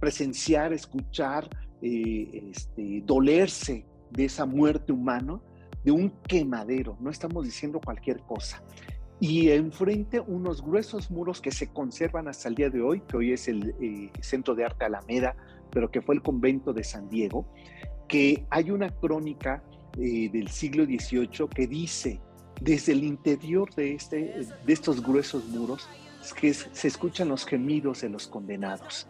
presenciar, 0.00 0.72
escuchar, 0.72 1.48
este, 1.80 3.02
dolerse 3.04 3.86
de 4.10 4.24
esa 4.24 4.46
muerte 4.46 4.92
humana, 4.92 5.40
de 5.84 5.90
un 5.90 6.10
quemadero, 6.22 6.96
no 7.00 7.10
estamos 7.10 7.44
diciendo 7.44 7.80
cualquier 7.84 8.20
cosa. 8.20 8.64
Y 9.26 9.50
enfrente 9.52 10.20
unos 10.20 10.62
gruesos 10.62 11.10
muros 11.10 11.40
que 11.40 11.50
se 11.50 11.72
conservan 11.72 12.28
hasta 12.28 12.46
el 12.50 12.56
día 12.56 12.68
de 12.68 12.82
hoy, 12.82 13.00
que 13.08 13.16
hoy 13.16 13.32
es 13.32 13.48
el 13.48 13.74
eh, 13.80 14.10
Centro 14.20 14.54
de 14.54 14.66
Arte 14.66 14.84
Alameda, 14.84 15.34
pero 15.70 15.90
que 15.90 16.02
fue 16.02 16.14
el 16.14 16.20
convento 16.20 16.74
de 16.74 16.84
San 16.84 17.08
Diego, 17.08 17.46
que 18.06 18.44
hay 18.50 18.70
una 18.70 18.90
crónica 18.90 19.64
eh, 19.98 20.28
del 20.30 20.48
siglo 20.48 20.84
XVIII 20.84 21.48
que 21.48 21.66
dice, 21.66 22.20
desde 22.60 22.92
el 22.92 23.02
interior 23.02 23.74
de, 23.74 23.94
este, 23.94 24.46
de 24.66 24.72
estos 24.74 25.02
gruesos 25.02 25.46
muros, 25.46 25.88
que 26.38 26.52
se 26.52 26.86
escuchan 26.86 27.30
los 27.30 27.46
gemidos 27.46 28.02
de 28.02 28.10
los 28.10 28.26
condenados 28.26 29.08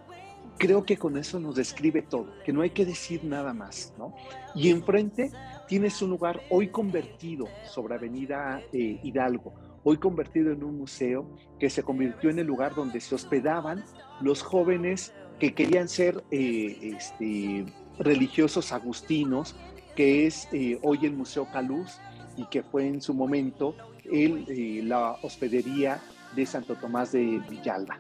creo 0.57 0.85
que 0.85 0.97
con 0.97 1.17
eso 1.17 1.41
nos 1.41 1.57
describe 1.57 2.03
todo, 2.03 2.29
que 2.45 2.53
no 2.53 2.63
hay 2.63 2.71
que 2.71 2.87
decir 2.87 3.25
nada 3.25 3.53
más, 3.53 3.93
¿no? 3.99 4.15
Y 4.55 4.71
enfrente 4.71 5.33
tienes 5.67 6.01
un 6.01 6.11
lugar 6.11 6.43
hoy 6.49 6.69
convertido 6.69 7.49
sobre 7.65 7.97
Avenida 7.97 8.63
eh, 8.73 9.01
Hidalgo, 9.03 9.53
hoy 9.85 9.99
convertido 9.99 10.53
en 10.53 10.65
un 10.65 10.79
museo 10.79 11.29
que 11.59 11.71
se 11.71 11.83
convirtió 11.83 12.31
en 12.31 12.39
el 12.39 12.47
lugar 12.47 12.75
donde 12.75 13.01
se 13.01 13.15
hospedaban 13.15 13.85
los 14.21 14.43
jóvenes 14.43 15.13
que 15.39 15.55
querían 15.55 15.89
ser 15.89 16.25
eh, 16.31 16.97
este, 16.97 17.67
religiosos 17.99 18.73
agustinos, 18.73 19.55
que 19.95 20.27
es 20.27 20.49
eh, 20.53 20.79
hoy 20.83 20.99
el 21.03 21.13
Museo 21.13 21.47
Caluz 21.53 21.99
y 22.37 22.47
que 22.47 22.63
fue 22.63 22.87
en 22.87 23.01
su 23.01 23.15
momento 23.15 23.77
el, 24.05 24.89
la 24.89 25.13
hospedería 25.23 26.01
de 26.35 26.47
Santo 26.47 26.75
Tomás 26.77 27.13
de 27.13 27.41
Villalba. 27.49 27.99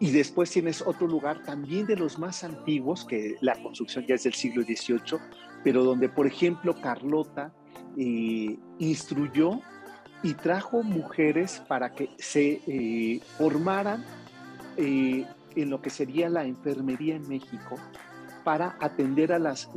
Y 0.00 0.10
después 0.10 0.50
tienes 0.50 0.82
otro 0.82 1.06
lugar 1.06 1.42
también 1.44 1.86
de 1.86 1.96
los 1.96 2.18
más 2.18 2.42
antiguos, 2.42 3.04
que 3.04 3.36
la 3.40 3.54
construcción 3.62 4.04
ya 4.06 4.16
es 4.16 4.24
del 4.24 4.34
siglo 4.34 4.62
XVIII, 4.62 5.20
pero 5.62 5.84
donde, 5.84 6.08
por 6.08 6.26
ejemplo, 6.26 6.74
Carlota 6.80 7.54
eh, 7.96 8.58
instruyó 8.78 9.60
y 10.24 10.32
trajo 10.34 10.82
mujeres 10.82 11.62
para 11.68 11.92
que 11.92 12.08
se 12.18 12.62
eh, 12.66 13.20
formaran 13.38 14.04
eh, 14.78 15.26
en 15.54 15.70
lo 15.70 15.80
que 15.82 15.90
sería 15.90 16.28
la 16.30 16.44
enfermería 16.44 17.14
en 17.14 17.28
México, 17.28 17.76
para 18.42 18.76
atender 18.80 19.32
a 19.32 19.38
las, 19.38 19.70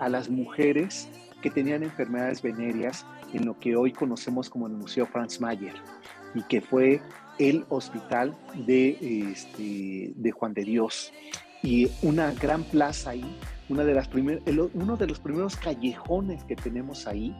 a 0.00 0.08
las 0.08 0.28
mujeres 0.28 1.08
que 1.40 1.50
tenían 1.50 1.82
enfermedades 1.82 2.42
venéreas 2.42 3.06
en 3.32 3.46
lo 3.46 3.58
que 3.58 3.76
hoy 3.76 3.92
conocemos 3.92 4.50
como 4.50 4.66
el 4.66 4.72
Museo 4.72 5.06
Franz 5.06 5.40
Mayer, 5.40 5.74
y 6.34 6.42
que 6.42 6.60
fue 6.60 7.00
el 7.38 7.64
hospital 7.68 8.34
de, 8.66 9.30
este, 9.30 10.12
de 10.16 10.30
Juan 10.32 10.54
de 10.54 10.64
Dios. 10.64 11.12
Y 11.62 11.90
una 12.02 12.32
gran 12.32 12.64
plaza 12.64 13.10
ahí, 13.10 13.38
una 13.72 13.84
de 13.84 13.94
las 13.94 14.08
uno 14.74 14.96
de 14.98 15.06
los 15.06 15.18
primeros 15.18 15.56
callejones 15.56 16.44
que 16.44 16.54
tenemos 16.54 17.06
ahí, 17.06 17.34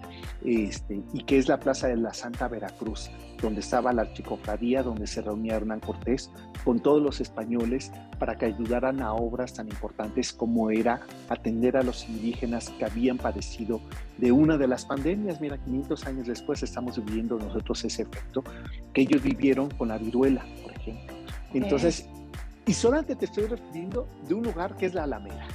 este, 0.44 1.02
y 1.12 1.24
que 1.24 1.36
es 1.36 1.46
la 1.46 1.60
Plaza 1.60 1.88
de 1.88 1.96
la 1.96 2.14
Santa 2.14 2.48
Veracruz, 2.48 3.10
donde 3.42 3.60
estaba 3.60 3.92
la 3.92 4.02
archicofradía, 4.02 4.82
donde 4.82 5.06
se 5.06 5.20
reunía 5.20 5.56
Hernán 5.56 5.80
Cortés 5.80 6.30
con 6.64 6.80
todos 6.80 7.02
los 7.02 7.20
españoles 7.20 7.92
para 8.18 8.36
que 8.36 8.46
ayudaran 8.46 9.02
a 9.02 9.12
obras 9.12 9.52
tan 9.52 9.68
importantes 9.68 10.32
como 10.32 10.70
era 10.70 11.00
atender 11.28 11.76
a 11.76 11.82
los 11.82 12.08
indígenas 12.08 12.70
que 12.70 12.86
habían 12.86 13.18
padecido 13.18 13.82
de 14.16 14.32
una 14.32 14.56
de 14.56 14.68
las 14.68 14.86
pandemias. 14.86 15.40
Mira, 15.40 15.58
500 15.58 16.06
años 16.06 16.26
después 16.26 16.62
estamos 16.62 17.04
viviendo 17.04 17.38
nosotros 17.38 17.84
ese 17.84 18.02
efecto 18.02 18.42
que 18.94 19.02
ellos 19.02 19.22
vivieron 19.22 19.68
con 19.70 19.88
la 19.88 19.98
viruela, 19.98 20.44
por 20.62 20.72
ejemplo. 20.72 21.14
Entonces, 21.52 22.08
y 22.64 22.72
solamente 22.72 23.16
te 23.16 23.26
estoy 23.26 23.46
refiriendo 23.46 24.08
de 24.26 24.34
un 24.34 24.44
lugar 24.44 24.76
que 24.76 24.86
es 24.86 24.94
la 24.94 25.04
Alameda. 25.04 25.46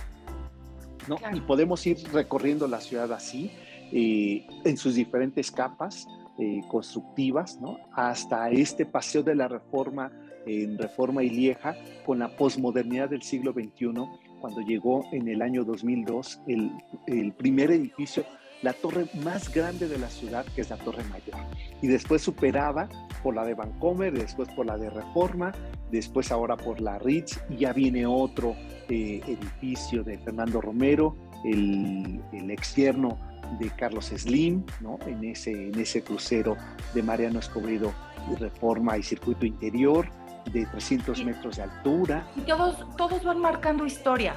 ¿No? 1.07 1.17
Y 1.33 1.41
podemos 1.41 1.85
ir 1.87 1.97
recorriendo 2.11 2.67
la 2.67 2.81
ciudad 2.81 3.11
así, 3.11 3.51
eh, 3.91 4.45
en 4.65 4.77
sus 4.77 4.95
diferentes 4.95 5.51
capas 5.51 6.07
eh, 6.39 6.61
constructivas, 6.67 7.59
¿no? 7.61 7.77
hasta 7.93 8.49
este 8.49 8.85
paseo 8.85 9.23
de 9.23 9.35
la 9.35 9.47
reforma 9.47 10.11
en 10.45 10.77
Reforma 10.77 11.23
y 11.23 11.29
Lieja, 11.29 11.75
con 12.05 12.19
la 12.19 12.29
posmodernidad 12.29 13.09
del 13.09 13.21
siglo 13.21 13.51
XXI, 13.51 13.91
cuando 14.39 14.61
llegó 14.61 15.05
en 15.11 15.27
el 15.27 15.41
año 15.41 15.65
2002 15.65 16.41
el, 16.47 16.71
el 17.07 17.33
primer 17.33 17.71
edificio 17.71 18.23
la 18.61 18.73
torre 18.73 19.05
más 19.23 19.53
grande 19.53 19.87
de 19.87 19.99
la 19.99 20.09
ciudad, 20.09 20.45
que 20.55 20.61
es 20.61 20.69
la 20.69 20.77
Torre 20.77 21.03
Mayor. 21.05 21.35
Y 21.81 21.87
después 21.87 22.21
superaba 22.21 22.89
por 23.21 23.35
la 23.35 23.45
de 23.45 23.53
Vancomer, 23.53 24.13
después 24.13 24.49
por 24.49 24.65
la 24.65 24.77
de 24.77 24.89
Reforma, 24.89 25.51
después 25.91 26.31
ahora 26.31 26.57
por 26.57 26.81
la 26.81 26.99
Ritz, 26.99 27.39
y 27.49 27.57
ya 27.57 27.73
viene 27.73 28.05
otro 28.05 28.55
eh, 28.89 29.21
edificio 29.25 30.03
de 30.03 30.17
Fernando 30.17 30.61
Romero, 30.61 31.15
el, 31.43 32.21
el 32.33 32.51
externo 32.51 33.17
de 33.59 33.69
Carlos 33.71 34.11
Slim, 34.15 34.65
¿no? 34.81 34.99
en, 35.07 35.23
ese, 35.23 35.69
en 35.69 35.79
ese 35.79 36.03
crucero 36.03 36.57
de 36.93 37.03
Mariano 37.03 37.39
Escobedo, 37.39 37.93
Reforma 38.39 38.97
y 38.97 39.03
Circuito 39.03 39.45
Interior, 39.45 40.09
de 40.51 40.65
300 40.65 41.23
metros 41.25 41.57
de 41.57 41.63
altura. 41.63 42.27
Y 42.35 42.41
todos, 42.41 42.95
todos 42.97 43.23
van 43.23 43.39
marcando 43.39 43.85
historia. 43.85 44.35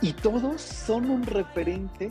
Y 0.00 0.12
todos 0.12 0.60
son 0.60 1.10
un 1.10 1.22
referente 1.22 2.10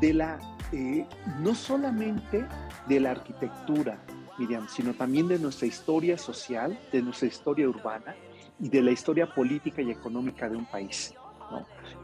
de 0.00 0.14
la 0.14 0.38
eh, 0.72 1.04
no 1.40 1.54
solamente 1.54 2.44
de 2.86 3.00
la 3.00 3.10
arquitectura, 3.10 3.98
Sino 4.68 4.94
también 4.94 5.28
de 5.28 5.38
nuestra 5.38 5.66
historia 5.66 6.16
social, 6.16 6.78
de 6.92 7.02
nuestra 7.02 7.28
historia 7.28 7.68
urbana 7.68 8.14
y 8.58 8.68
de 8.68 8.82
la 8.82 8.90
historia 8.90 9.26
política 9.26 9.82
y 9.82 9.90
económica 9.90 10.48
de 10.48 10.56
un 10.56 10.66
país. 10.66 11.14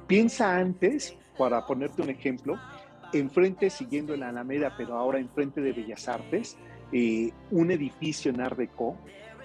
Piensa 0.06 0.56
antes 0.56 1.16
para 1.38 1.66
ponerte 1.66 2.02
un 2.02 2.10
ejemplo, 2.10 2.58
enfrente, 3.12 3.70
siguiendo 3.70 4.14
en 4.14 4.20
la 4.20 4.28
Alameda, 4.28 4.74
pero 4.76 4.96
ahora 4.96 5.18
enfrente 5.18 5.60
de 5.60 5.72
Bellas 5.72 6.08
Artes, 6.08 6.56
eh, 6.92 7.30
un 7.50 7.70
edificio 7.70 8.30
en 8.30 8.40
Art 8.40 8.58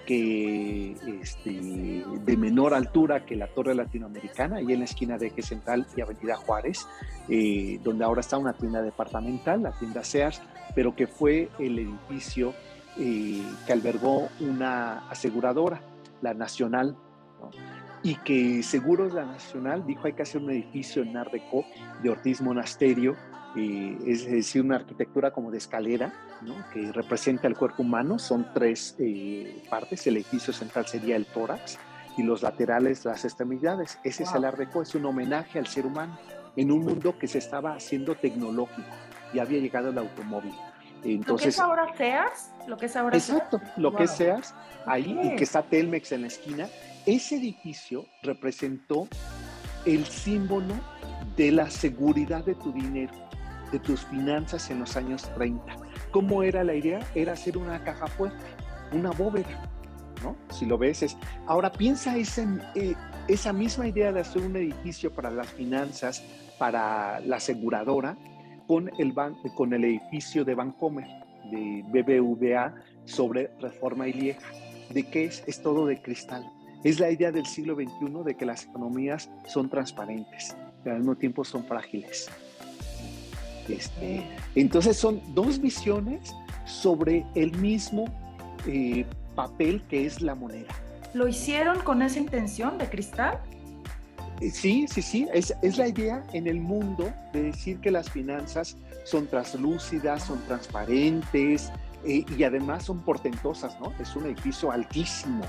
que 0.06 0.96
este, 1.22 1.50
de 1.50 2.36
menor 2.36 2.74
altura 2.74 3.24
que 3.24 3.36
la 3.36 3.46
Torre 3.46 3.74
Latinoamericana, 3.74 4.60
y 4.60 4.72
en 4.72 4.80
la 4.80 4.84
esquina 4.84 5.16
de 5.16 5.28
Eje 5.28 5.42
Central 5.42 5.86
y 5.96 6.00
Avenida 6.00 6.36
Juárez, 6.36 6.86
eh, 7.28 7.78
donde 7.82 8.04
ahora 8.04 8.20
está 8.20 8.36
una 8.36 8.52
tienda 8.52 8.82
departamental, 8.82 9.62
la 9.62 9.72
tienda 9.72 10.02
Sears, 10.02 10.42
pero 10.74 10.96
que 10.96 11.06
fue 11.06 11.50
el 11.58 11.78
edificio 11.78 12.52
eh, 12.98 13.42
que 13.66 13.72
albergó 13.72 14.28
una 14.40 15.08
aseguradora, 15.08 15.80
la 16.20 16.34
Nacional, 16.34 16.96
y 18.02 18.16
que 18.16 18.62
Seguros 18.62 19.14
La 19.14 19.24
Nacional 19.24 19.86
dijo 19.86 20.06
hay 20.06 20.12
que 20.12 20.22
hacer 20.22 20.42
un 20.42 20.50
edificio 20.50 21.02
en 21.02 21.16
Ardeco 21.16 21.64
de 22.02 22.10
Ortiz 22.10 22.40
Monasterio, 22.40 23.16
eh, 23.56 23.96
es 24.06 24.26
decir, 24.26 24.62
una 24.62 24.76
arquitectura 24.76 25.30
como 25.30 25.50
de 25.50 25.58
escalera, 25.58 26.12
que 26.72 26.90
representa 26.90 27.46
el 27.46 27.56
cuerpo 27.56 27.82
humano. 27.82 28.18
Son 28.18 28.48
tres 28.52 28.96
eh, 28.98 29.62
partes. 29.70 30.06
El 30.06 30.16
edificio 30.16 30.52
central 30.52 30.86
sería 30.86 31.16
el 31.16 31.26
tórax 31.26 31.78
y 32.16 32.22
los 32.22 32.42
laterales 32.42 33.04
las 33.04 33.24
extremidades. 33.24 33.98
Ese 34.02 34.24
es 34.24 34.34
el 34.34 34.44
Art 34.44 34.60
es 34.60 34.94
un 34.94 35.06
homenaje 35.06 35.58
al 35.58 35.66
ser 35.66 35.86
humano 35.86 36.18
en 36.56 36.70
un 36.70 36.84
mundo 36.84 37.18
que 37.18 37.28
se 37.28 37.38
estaba 37.38 37.74
haciendo 37.74 38.14
tecnológico 38.14 38.88
y 39.32 39.38
había 39.38 39.60
llegado 39.60 39.90
el 39.90 39.98
automóvil. 39.98 40.54
Entonces, 41.04 41.26
¿Lo 41.28 41.36
que 41.36 41.48
es 41.48 41.60
ahora 41.60 41.96
Sears? 41.96 42.50
Lo 42.66 42.76
que 42.76 42.86
es 42.86 42.96
ahora 42.96 43.16
Exacto, 43.16 43.60
lo 43.76 43.94
que 43.94 44.04
es 44.04 44.10
Sears, 44.12 44.54
ahí 44.86 45.18
y 45.22 45.36
que 45.36 45.44
está 45.44 45.62
Telmex 45.62 46.12
en 46.12 46.22
la 46.22 46.26
esquina. 46.28 46.68
Ese 47.06 47.36
edificio 47.36 48.06
representó 48.22 49.08
el 49.84 50.06
símbolo 50.06 50.74
de 51.36 51.50
la 51.50 51.68
seguridad 51.70 52.44
de 52.44 52.54
tu 52.54 52.72
dinero 52.72 53.12
de 53.72 53.78
tus 53.80 54.04
finanzas 54.04 54.70
en 54.70 54.78
los 54.78 54.96
años 54.96 55.28
30. 55.34 55.76
¿Cómo 56.12 56.42
era 56.42 56.62
la 56.62 56.74
idea? 56.74 57.00
Era 57.14 57.32
hacer 57.32 57.56
una 57.56 57.82
caja 57.82 58.06
fuerte, 58.06 58.44
una 58.92 59.10
bóveda, 59.10 59.66
¿no? 60.22 60.36
Si 60.50 60.66
lo 60.66 60.78
ves 60.78 61.02
es... 61.02 61.16
Ahora 61.46 61.72
piensa 61.72 62.16
esa, 62.16 62.46
eh, 62.74 62.94
esa 63.26 63.52
misma 63.52 63.88
idea 63.88 64.12
de 64.12 64.20
hacer 64.20 64.42
un 64.42 64.54
edificio 64.56 65.12
para 65.12 65.30
las 65.30 65.48
finanzas, 65.48 66.22
para 66.58 67.18
la 67.20 67.36
aseguradora, 67.36 68.16
con 68.66 68.90
el, 68.98 69.14
con 69.54 69.72
el 69.72 69.84
edificio 69.84 70.44
de 70.44 70.54
Bancomer, 70.54 71.06
de 71.50 71.84
BBVA, 71.88 72.74
sobre 73.04 73.50
Reforma 73.60 74.08
y 74.08 74.12
Lieja. 74.12 74.46
¿De 74.90 75.04
qué 75.04 75.24
es? 75.24 75.42
Es 75.46 75.62
todo 75.62 75.86
de 75.86 76.00
cristal. 76.00 76.44
Es 76.84 76.98
la 76.98 77.10
idea 77.10 77.30
del 77.30 77.46
siglo 77.46 77.74
XXI 77.74 78.24
de 78.24 78.36
que 78.36 78.44
las 78.44 78.64
economías 78.64 79.30
son 79.46 79.68
transparentes, 79.68 80.56
pero 80.82 80.96
al 80.96 81.02
mismo 81.02 81.16
tiempo 81.16 81.44
son 81.44 81.64
frágiles. 81.64 82.28
Este, 83.68 84.26
entonces 84.54 84.96
son 84.96 85.20
dos 85.34 85.60
visiones 85.60 86.34
sobre 86.64 87.24
el 87.34 87.56
mismo 87.58 88.06
eh, 88.66 89.06
papel 89.34 89.82
que 89.88 90.06
es 90.06 90.20
la 90.20 90.34
moneda. 90.34 90.74
¿Lo 91.14 91.28
hicieron 91.28 91.80
con 91.80 92.02
esa 92.02 92.18
intención 92.18 92.78
de 92.78 92.88
cristal? 92.88 93.38
Eh, 94.42 94.50
sí, 94.50 94.86
sí, 94.88 95.02
sí, 95.02 95.28
es, 95.32 95.54
la 95.78 95.86
idea 95.86 96.24
en 96.32 96.48
el 96.48 96.60
mundo 96.60 97.12
de 97.32 97.44
decir 97.44 97.78
que 97.78 97.92
las 97.92 98.10
finanzas 98.10 98.76
son 99.04 99.28
translúcidas, 99.28 100.24
son 100.24 100.42
transparentes 100.46 101.70
eh, 102.04 102.24
y 102.36 102.42
además 102.42 102.84
son 102.86 103.04
portentosas, 103.04 103.78
¿no? 103.78 103.92
Es 104.00 104.16
un 104.16 104.26
edificio 104.26 104.72
altísimo. 104.72 105.44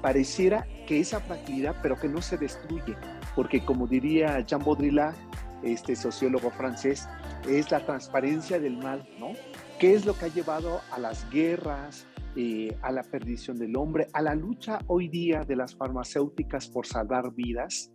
pareciera 0.00 0.66
que 0.86 1.00
esa 1.00 1.20
fragilidad, 1.20 1.76
pero 1.82 2.00
que 2.00 2.08
no 2.08 2.22
se 2.22 2.38
destruye, 2.38 2.96
porque 3.36 3.62
como 3.62 3.86
diría 3.86 4.40
Jean 4.46 4.64
Baudrillard, 4.64 5.14
este 5.62 5.94
sociólogo 5.94 6.50
francés, 6.50 7.06
es 7.46 7.70
la 7.70 7.84
transparencia 7.84 8.58
del 8.58 8.78
mal, 8.78 9.06
¿no? 9.18 9.32
¿Qué 9.78 9.94
es 9.94 10.06
lo 10.06 10.16
que 10.16 10.24
ha 10.24 10.28
llevado 10.28 10.80
a 10.90 10.98
las 10.98 11.28
guerras, 11.30 12.06
eh, 12.36 12.76
a 12.82 12.92
la 12.92 13.02
perdición 13.02 13.58
del 13.58 13.76
hombre, 13.76 14.06
a 14.12 14.22
la 14.22 14.36
lucha 14.36 14.78
hoy 14.86 15.08
día 15.08 15.44
de 15.44 15.56
las 15.56 15.74
farmacéuticas 15.74 16.68
por 16.68 16.86
salvar 16.86 17.34
vidas? 17.34 17.90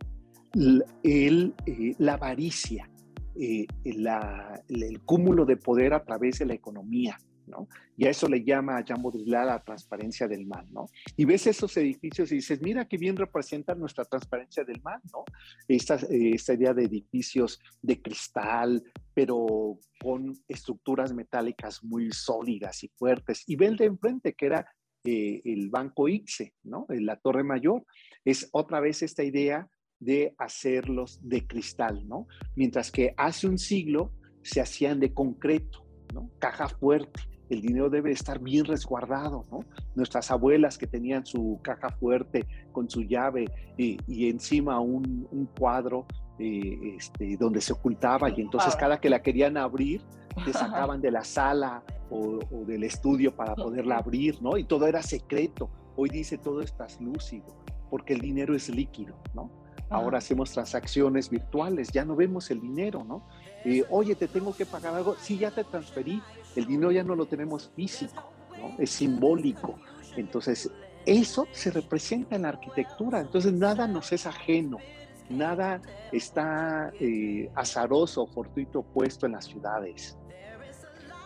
El, 0.56 1.54
eh, 1.66 1.96
la 1.98 2.14
avaricia, 2.14 2.90
eh, 3.36 3.68
el 3.84 5.02
cúmulo 5.04 5.46
de 5.46 5.58
poder 5.58 5.94
a 5.94 6.04
través 6.04 6.40
de 6.40 6.46
la 6.46 6.54
economía. 6.54 7.18
Y 7.98 8.06
a 8.06 8.10
eso 8.10 8.28
le 8.28 8.44
llama 8.44 8.78
a 8.78 8.84
Jean 8.84 9.02
Baudrillard 9.02 9.48
la 9.48 9.64
transparencia 9.64 10.28
del 10.28 10.46
mal, 10.46 10.66
¿no? 10.72 10.88
Y 11.16 11.26
ves 11.26 11.48
esos 11.48 11.76
edificios 11.78 12.32
y 12.32 12.36
dices, 12.36 12.62
mira 12.62 12.88
qué 12.88 12.98
bien 12.98 13.16
representan 13.16 13.80
nuestra 13.80 14.04
transparencia 14.06 14.64
del 14.64 14.82
mal, 14.82 15.00
¿no? 15.14 15.24
Esta, 15.68 15.96
eh, 15.96 16.32
esta 16.34 16.54
idea 16.54 16.74
de 16.74 16.86
edificios 16.86 17.60
de 17.82 18.02
cristal, 18.02 18.84
pero 19.14 19.78
con 20.02 20.34
estructuras 20.48 21.14
metálicas 21.14 21.84
muy 21.84 22.12
sólidas 22.12 22.84
y 22.84 22.90
fuertes. 22.90 23.44
Y 23.48 23.56
ve 23.56 23.68
el 23.68 23.78
de 23.78 23.86
enfrente, 23.86 24.34
que 24.34 24.46
era 24.48 24.68
el 25.04 25.70
Banco 25.70 26.10
ICSE, 26.10 26.56
¿no? 26.64 26.88
La 26.90 27.18
Torre 27.18 27.44
Mayor. 27.44 27.86
Es 28.24 28.50
otra 28.52 28.80
vez 28.80 29.04
esta 29.04 29.24
idea 29.24 29.70
de 30.00 30.36
hacerlos 30.38 31.20
de 31.24 31.46
cristal, 31.48 32.08
¿no? 32.08 32.28
Mientras 32.56 32.92
que 32.92 33.14
hace 33.18 33.48
un 33.48 33.58
siglo 33.58 34.12
se 34.42 34.62
hacían 34.62 35.00
de 35.00 35.14
concreto, 35.14 35.86
¿no? 36.14 36.30
Caja 36.40 36.70
fuerte 36.70 37.22
el 37.50 37.62
dinero 37.62 37.90
debe 37.90 38.12
estar 38.12 38.40
bien 38.40 38.66
resguardado, 38.66 39.46
¿no? 39.52 39.60
Nuestras 39.96 40.32
abuelas 40.32 40.78
que 40.78 40.88
tenían 40.88 41.26
su 41.26 41.60
caja 41.62 41.90
fuerte 41.90 42.46
con 42.72 42.90
su 42.90 43.04
llave 43.04 43.46
y, 43.78 44.30
encima 44.30 44.80
un, 44.80 45.50
cuadro 45.58 46.06
eh, 46.40 46.96
este, 46.98 47.38
donde 47.38 47.62
se 47.62 47.74
ocultaba 47.74 48.30
y 48.30 48.42
entonces 48.42 48.76
cada 48.76 49.00
que 49.00 49.10
la 49.10 49.22
querían 49.22 49.58
abrir, 49.58 50.02
te 50.44 50.54
sacaban 50.54 51.02
de 51.02 51.12
la 51.12 51.24
sala 51.24 51.84
o, 52.10 52.40
del 52.66 52.84
estudio 52.84 53.36
para 53.36 53.56
poderla 53.56 53.98
abrir, 53.98 54.42
¿no? 54.42 54.58
Y 54.58 54.64
todo 54.64 54.88
era 54.88 55.02
secreto. 55.02 55.70
Hoy 55.96 56.10
dice 56.10 56.38
todo 56.38 56.62
es 56.62 56.74
translúcido 56.76 57.46
porque 57.90 58.14
el 58.14 58.22
dinero 58.22 58.56
es 58.56 58.70
líquido, 58.70 59.16
¿no? 59.34 59.52
Ahora 59.90 60.18
hacemos 60.18 60.52
transacciones 60.52 61.30
virtuales, 61.30 61.90
ya 61.92 62.04
no 62.06 62.16
vemos 62.16 62.50
el 62.50 62.60
dinero, 62.60 63.04
¿no? 63.04 63.28
Eh, 63.64 63.84
oye, 63.90 64.16
te 64.16 64.28
tengo 64.28 64.56
que 64.56 64.66
pagar 64.66 64.96
algo, 64.96 65.16
sí, 65.20 65.38
ya 65.38 65.52
te 65.52 65.64
transferí, 65.64 66.22
el 66.56 66.66
dinero 66.66 66.92
ya 66.92 67.04
no 67.04 67.16
lo 67.16 67.26
tenemos 67.26 67.72
físico, 67.76 68.32
¿no? 68.58 68.76
es 68.80 68.90
simbólico. 68.90 69.80
Entonces, 70.16 70.72
eso 71.06 71.48
se 71.52 71.72
representa 71.72 72.36
en 72.36 72.44
la 72.44 72.50
arquitectura, 72.50 73.20
entonces 73.20 73.54
nada 73.54 73.88
nos 73.88 74.12
es 74.12 74.26
ajeno, 74.26 74.78
nada 75.30 75.82
está 76.12 76.92
eh, 77.00 77.52
azaroso 77.54 78.26
fortuito 78.28 78.82
puesto 78.82 79.26
en 79.28 79.34
las 79.34 79.46
ciudades. 79.46 80.18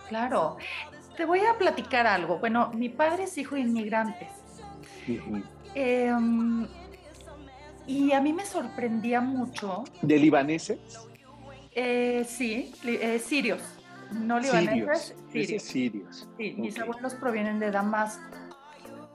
Claro, 0.10 0.58
te 1.16 1.26
voy 1.26 1.42
a 1.42 1.58
platicar 1.58 2.08
algo. 2.08 2.40
Bueno, 2.40 2.72
mi 2.74 2.90
padre 2.90 3.24
es 3.24 3.38
hijo 3.38 3.56
de 3.56 3.62
inmigrantes. 3.62 4.30
Y 7.90 8.12
a 8.14 8.22
mí 8.22 8.34
me 8.34 8.46
sorprendía 8.46 9.20
mucho. 9.22 9.84
¿De 10.02 10.18
libaneses? 10.18 10.80
Eh, 11.74 12.26
sí, 12.28 12.74
eh, 12.86 13.20
sirios 13.20 13.62
no 14.12 14.40
libaneses, 14.40 15.16
sirios. 15.32 15.64
sirios. 15.64 16.30
Sí, 16.38 16.56
mis 16.58 16.80
abuelos 16.80 17.14
provienen 17.16 17.60
de 17.60 17.72
Damasco. 17.72 18.24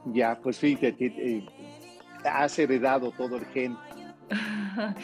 Ya, 0.06 0.38
pues 0.40 0.58
fíjate, 0.58 1.06
eh, 1.06 1.46
has 2.24 2.58
heredado 2.58 3.10
todo 3.12 3.36
el 3.36 3.46
gen. 3.46 3.76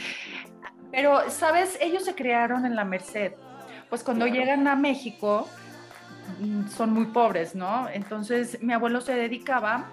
Pero, 0.93 1.31
¿sabes? 1.31 1.79
Ellos 1.81 2.05
se 2.05 2.15
crearon 2.15 2.67
en 2.67 2.77
la 2.77 2.85
Merced. 2.85 3.33
Pues 3.89 4.05
cuando 4.05 4.27
llegan 4.27 4.67
a 4.69 4.77
México, 4.77 5.49
mm, 6.41 6.69
son 6.69 6.93
muy 6.93 7.07
pobres, 7.07 7.55
¿no? 7.55 7.89
Entonces 7.89 8.63
mi 8.63 8.73
abuelo 8.73 9.01
se 9.01 9.15
dedicaba, 9.15 9.91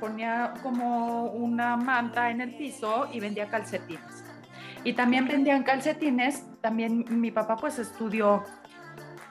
ponía 0.00 0.54
como 0.62 1.24
una 1.26 1.76
manta 1.76 2.30
en 2.30 2.40
el 2.40 2.56
piso 2.56 3.08
y 3.12 3.20
vendía 3.20 3.48
calcetines. 3.48 4.24
Y 4.84 4.92
también 4.92 5.26
vendían 5.26 5.64
calcetines, 5.64 6.44
también 6.60 7.04
mi 7.08 7.30
papá 7.30 7.56
pues 7.56 7.78
estudió 7.78 8.44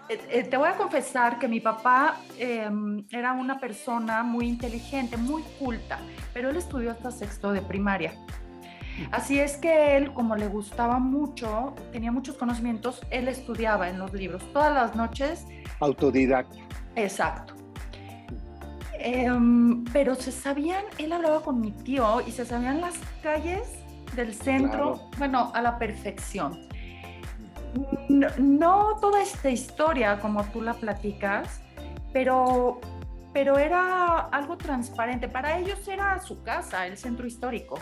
eh, 0.10 0.22
eh, 0.30 0.44
te 0.44 0.56
voy 0.56 0.70
a 0.70 0.78
confesar 0.78 1.38
que 1.38 1.50
mi 1.50 1.60
papá 1.60 2.18
em, 2.38 3.06
era 3.12 3.34
una 3.34 3.60
persona 3.60 4.24
muy 4.24 4.48
inteligente, 4.48 5.18
muy 5.18 5.44
culta, 5.60 6.00
pero 6.34 6.50
él 6.50 6.56
estudió 6.56 6.92
hasta 6.92 7.12
sexto 7.12 7.52
de 7.52 7.62
primaria. 7.62 8.14
Así 9.12 9.38
es 9.38 9.58
que 9.58 9.98
él, 9.98 10.14
como 10.14 10.36
le 10.36 10.48
gustaba 10.48 10.98
mucho, 10.98 11.76
tenía 11.92 12.12
muchos 12.12 12.38
conocimientos, 12.38 13.02
él 13.12 13.28
estudiaba 13.28 13.90
en 13.90 14.00
los 14.00 14.14
libros 14.14 14.42
todas 14.54 14.74
las 14.74 14.96
noches. 14.96 15.46
Autodidacta. 15.80 16.58
Exacto. 16.96 17.57
Em, 19.00 19.84
pero 19.86 20.16
se 20.16 20.32
sabían, 20.32 20.84
él 20.98 21.12
hablaba 21.12 21.42
con 21.42 21.62
mi 21.62 21.72
tío 21.72 22.22
y 22.26 22.32
se 22.32 22.46
sabían 22.46 22.82
las 22.82 22.96
calles 23.22 23.68
del 24.16 24.34
centro, 24.34 25.10
bueno, 25.18 25.52
a 25.54 25.62
la 25.62 25.78
perfección 25.78 26.68
no, 28.10 28.98
toda 29.00 29.22
esta 29.22 29.50
historia 29.50 30.20
como 30.20 30.44
tú 30.46 30.62
la 30.62 30.74
platicas, 30.74 31.62
pero, 32.14 32.80
pero 33.34 33.58
era 33.58 34.20
algo 34.20 34.58
transparente. 34.58 35.28
Para 35.28 35.60
ellos 35.60 35.88
era 35.88 36.20
su 36.20 36.42
casa, 36.44 36.88
el 36.88 36.98
centro 36.98 37.28
histórico. 37.28 37.80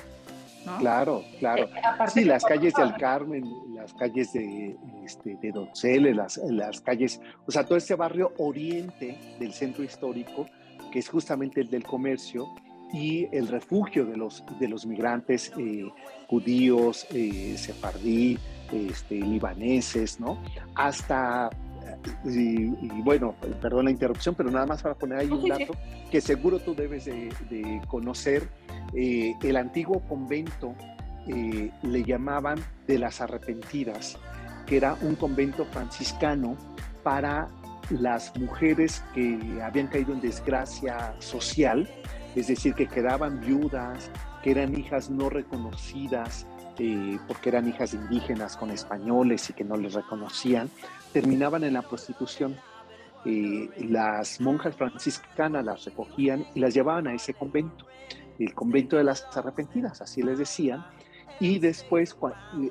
Claro, 0.80 1.24
claro. 1.38 1.66
Eh, 1.66 2.08
sí, 2.08 2.26
las 2.26 2.44
calles 2.44 2.74
del 2.74 2.96
Carmen, 2.96 3.44
las 3.76 3.94
calles 3.94 4.34
de, 4.34 4.76
este, 5.06 5.38
de 5.40 5.52
Donceles, 5.52 6.16
las, 6.16 6.38
las 6.38 6.82
calles, 6.82 7.22
o 7.46 7.52
sea, 7.52 7.64
todo 7.64 7.78
ese 7.78 7.94
barrio 7.94 8.34
oriente 8.40 9.38
del 9.40 9.54
centro 9.54 9.84
histórico, 9.84 10.48
que 10.96 11.00
es 11.00 11.10
justamente 11.10 11.60
el 11.60 11.70
del 11.70 11.84
comercio, 11.84 12.48
y 12.94 13.28
el 13.36 13.50
refugio 13.50 14.06
de 14.06 14.16
los, 14.16 14.42
de 14.58 14.70
los 14.70 14.86
migrantes 14.86 15.52
eh, 15.58 15.84
judíos, 16.30 17.06
eh, 17.12 17.56
sefardí, 17.58 18.40
este, 18.72 19.16
libaneses, 19.16 20.22
¿no? 20.22 20.42
Hasta, 20.74 21.50
y, 22.24 22.68
bueno, 23.02 23.36
perdón 23.62 23.86
la 23.86 23.92
interrupción, 23.92 24.36
pero 24.36 24.50
nada 24.50 24.66
más 24.66 24.82
para 24.84 24.96
poner 24.96 25.18
ahí 25.18 25.28
un 25.28 25.50
dato 25.50 25.74
que 26.10 26.22
seguro 26.22 26.60
tú 26.60 26.74
debes 26.74 27.04
de, 27.04 27.30
de 27.50 27.82
conocer 27.90 28.48
eh, 28.94 29.34
el 29.44 29.58
antiguo 29.58 30.00
convento 30.08 30.76
eh, 31.28 31.72
le 31.84 32.04
llamaban 32.06 32.58
de 32.88 33.00
las 33.00 33.20
arrepentidas, 33.20 34.18
que 34.66 34.78
era 34.78 34.98
un 35.02 35.16
convento 35.16 35.66
franciscano 35.66 36.56
para 37.04 37.50
las 37.90 38.36
mujeres 38.38 39.04
que 39.14 39.40
habían 39.64 39.88
caído 39.88 40.14
en 40.14 40.22
desgracia 40.22 41.16
social, 41.20 41.90
es 42.36 42.48
decir, 42.48 42.74
que 42.74 42.88
quedaban 42.88 43.40
viudas, 43.40 44.12
que 44.44 44.52
eran 44.52 44.78
hijas 44.78 45.10
no 45.10 45.30
reconocidas, 45.30 46.48
eh, 46.78 47.18
porque 47.28 47.50
eran 47.50 47.68
hijas 47.68 47.94
indígenas 47.94 48.58
con 48.58 48.72
españoles 48.72 49.50
y 49.50 49.54
que 49.54 49.64
no 49.64 49.78
les 49.78 49.94
reconocían, 49.94 50.70
terminaban 51.14 51.64
en 51.64 51.74
la 51.74 51.82
prostitución. 51.82 52.56
las 53.26 54.40
monjas 54.40 54.76
franciscanas 54.76 55.66
las 55.66 55.84
recogían 55.86 56.46
y 56.54 56.60
las 56.60 56.76
llevaban 56.76 57.08
a 57.08 57.14
ese 57.16 57.34
convento 57.34 57.88
el 58.40 58.54
convento 58.54 58.98
de 58.98 59.04
las 59.04 59.26
arrepentidas, 59.36 60.02
así 60.02 60.22
les 60.22 60.38
decían, 60.38 60.86
y 61.40 61.60
después 61.60 62.16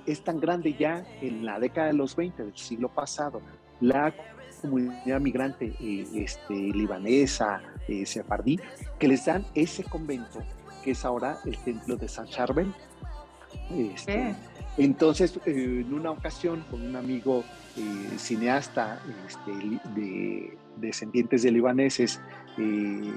es 0.07 0.25
tan 0.25 0.41
grande 0.41 0.75
ya 0.75 1.05
en 1.21 1.45
la 1.45 1.59
década 1.59 1.89
de 1.89 1.95
los 1.95 2.17
20 2.17 2.45
del 2.45 2.57
siglo 2.57 2.89
pasado, 2.89 3.41
la 3.81 4.15
comunidad 4.65 5.21
migrante 5.21 5.75
eh, 5.79 6.07
este, 6.15 6.55
libanesa, 6.55 7.61
eh, 7.87 8.07
sefardí, 8.07 8.59
que 8.99 9.09
les 9.09 9.27
dan 9.27 9.45
ese 9.55 9.85
convento, 9.85 10.39
que 10.83 10.93
es 10.93 11.05
ahora 11.05 11.39
el 11.45 11.59
templo 11.59 11.97
de 11.97 12.09
San 12.09 12.27
Charbel. 12.27 12.73
Este, 13.71 14.35
entonces, 14.79 15.39
eh, 15.45 15.83
en 15.87 15.93
una 15.93 16.11
ocasión, 16.11 16.65
con 16.71 16.81
un 16.81 16.97
amigo 16.97 17.45
cineasta 18.19 19.03
este, 19.27 19.53
de 20.01 20.57
descendientes 20.77 21.43
de 21.43 21.51
libaneses, 21.51 22.21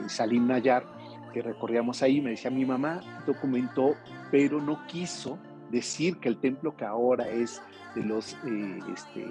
Salim 0.07 0.47
Nayar, 0.47 0.83
que 1.31 1.41
recorríamos 1.41 2.01
ahí, 2.01 2.21
me 2.21 2.31
decía 2.31 2.49
mi 2.49 2.65
mamá 2.65 3.01
documentó, 3.25 3.95
pero 4.31 4.59
no 4.59 4.85
quiso 4.87 5.37
decir 5.69 6.17
que 6.17 6.27
el 6.27 6.37
templo 6.37 6.75
que 6.75 6.85
ahora 6.85 7.29
es 7.29 7.61
de 7.95 8.03
los 8.03 8.33
eh, 8.45 8.79
este, 8.93 9.25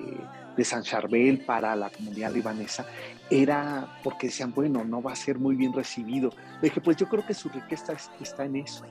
de 0.56 0.64
San 0.64 0.82
Charbel 0.82 1.44
para 1.44 1.74
la 1.76 1.90
comunidad 1.90 2.32
libanesa 2.32 2.86
era 3.30 3.98
porque 4.02 4.28
decían 4.28 4.52
bueno 4.52 4.84
no 4.84 5.02
va 5.02 5.12
a 5.12 5.16
ser 5.16 5.38
muy 5.38 5.56
bien 5.56 5.72
recibido 5.72 6.30
le 6.60 6.68
dije 6.68 6.80
pues 6.80 6.96
yo 6.96 7.08
creo 7.08 7.26
que 7.26 7.34
su 7.34 7.48
riqueza 7.48 7.94
está 8.20 8.44
en 8.44 8.56
eso 8.56 8.84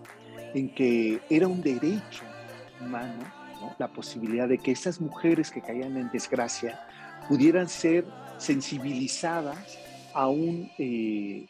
en 0.53 0.73
que 0.73 1.21
era 1.29 1.47
un 1.47 1.61
derecho 1.61 2.23
humano 2.81 3.45
la 3.79 3.87
posibilidad 3.87 4.47
de 4.47 4.57
que 4.57 4.71
esas 4.71 5.01
mujeres 5.01 5.49
que 5.49 5.61
caían 5.61 5.97
en 5.97 6.09
desgracia 6.11 6.79
pudieran 7.27 7.67
ser 7.67 8.05
sensibilizadas 8.37 9.79
a 10.13 10.27
un 10.27 10.69
eh, 10.77 11.47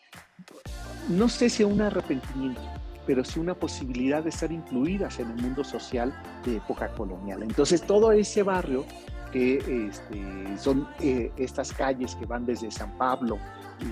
no 1.09 1.29
sé 1.29 1.49
si 1.49 1.63
un 1.63 1.81
arrepentimiento, 1.81 2.61
pero 3.05 3.23
sí 3.23 3.39
una 3.39 3.53
posibilidad 3.53 4.23
de 4.23 4.29
estar 4.29 4.51
incluidas 4.51 5.19
en 5.19 5.31
el 5.31 5.41
mundo 5.41 5.63
social 5.63 6.13
de 6.43 6.57
época 6.57 6.89
colonial. 6.89 7.43
Entonces, 7.43 7.81
todo 7.81 8.11
ese 8.11 8.43
barrio, 8.43 8.85
que 9.31 9.57
este, 9.89 10.57
son 10.57 10.87
eh, 11.01 11.31
estas 11.37 11.73
calles 11.73 12.15
que 12.15 12.25
van 12.25 12.45
desde 12.45 12.71
San 12.71 12.97
Pablo 12.97 13.37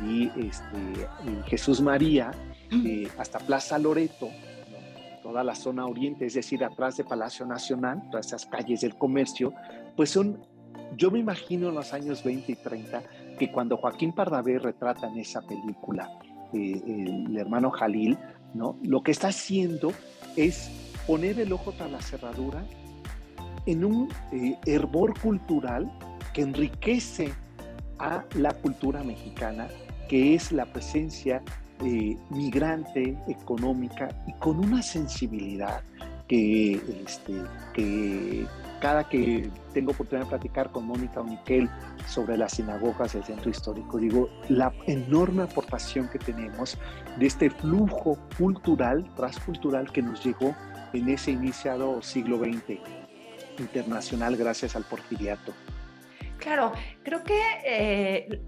y, 0.05 0.27
este, 0.37 1.07
Jesús 1.45 1.81
María 1.81 2.31
eh, 2.71 3.09
hasta 3.17 3.39
Plaza 3.39 3.77
Loreto, 3.77 4.29
toda 5.21 5.43
la 5.43 5.55
zona 5.55 5.85
oriente, 5.85 6.25
es 6.25 6.33
decir, 6.33 6.63
atrás 6.63 6.97
de 6.97 7.03
Palacio 7.03 7.45
Nacional, 7.45 8.03
todas 8.09 8.27
esas 8.27 8.45
calles 8.45 8.81
del 8.81 8.95
comercio, 8.95 9.53
pues 9.95 10.09
son, 10.09 10.41
yo 10.97 11.11
me 11.11 11.19
imagino 11.19 11.69
en 11.69 11.75
los 11.75 11.93
años 11.93 12.23
20 12.23 12.51
y 12.51 12.55
30, 12.55 13.03
que 13.37 13.51
cuando 13.51 13.77
Joaquín 13.77 14.13
Pardavé 14.13 14.59
retrata 14.59 15.07
en 15.07 15.19
esa 15.19 15.41
película 15.41 16.09
el 16.53 17.35
hermano 17.37 17.71
Jalil, 17.71 18.17
¿no? 18.53 18.77
Lo 18.83 19.03
que 19.03 19.11
está 19.11 19.29
haciendo 19.29 19.93
es 20.35 20.69
poner 21.07 21.39
el 21.39 21.51
ojo 21.53 21.71
tras 21.73 21.91
la 21.91 22.01
cerradura 22.01 22.65
en 23.65 23.85
un 23.85 24.09
eh, 24.31 24.57
hervor 24.65 25.19
cultural 25.19 25.91
que 26.33 26.41
enriquece 26.41 27.33
a 27.99 28.25
la 28.35 28.51
cultura 28.53 29.03
mexicana, 29.03 29.67
que 30.09 30.35
es 30.35 30.51
la 30.51 30.65
presencia 30.65 31.41
eh, 31.83 32.17
migrante, 32.29 33.17
económica 33.27 34.09
y 34.27 34.33
con 34.33 34.59
una 34.59 34.81
sensibilidad 34.81 35.81
que, 36.27 36.73
este, 37.05 37.33
que 37.73 38.45
cada 38.83 39.07
que 39.07 39.49
tengo 39.73 39.91
oportunidad 39.91 40.25
de 40.25 40.29
platicar 40.31 40.69
con 40.69 40.85
Mónica 40.85 41.21
o 41.21 41.23
Miquel 41.23 41.69
sobre 42.05 42.35
las 42.35 42.51
sinagogas 42.51 43.13
del 43.13 43.23
centro 43.23 43.49
histórico, 43.49 43.97
digo, 43.97 44.29
la 44.49 44.73
enorme 44.87 45.43
aportación 45.43 46.09
que 46.09 46.19
tenemos 46.19 46.77
de 47.17 47.27
este 47.27 47.49
flujo 47.49 48.19
cultural, 48.37 49.09
transcultural 49.15 49.89
que 49.89 50.01
nos 50.01 50.21
llegó 50.25 50.53
en 50.91 51.07
ese 51.07 51.31
iniciado 51.31 52.01
siglo 52.01 52.39
XX 52.39 52.81
internacional 53.57 54.35
gracias 54.35 54.75
al 54.75 54.83
porfiriato. 54.83 55.53
Claro, 56.35 56.73
creo 57.03 57.23
que 57.23 57.39
eh, 57.65 58.41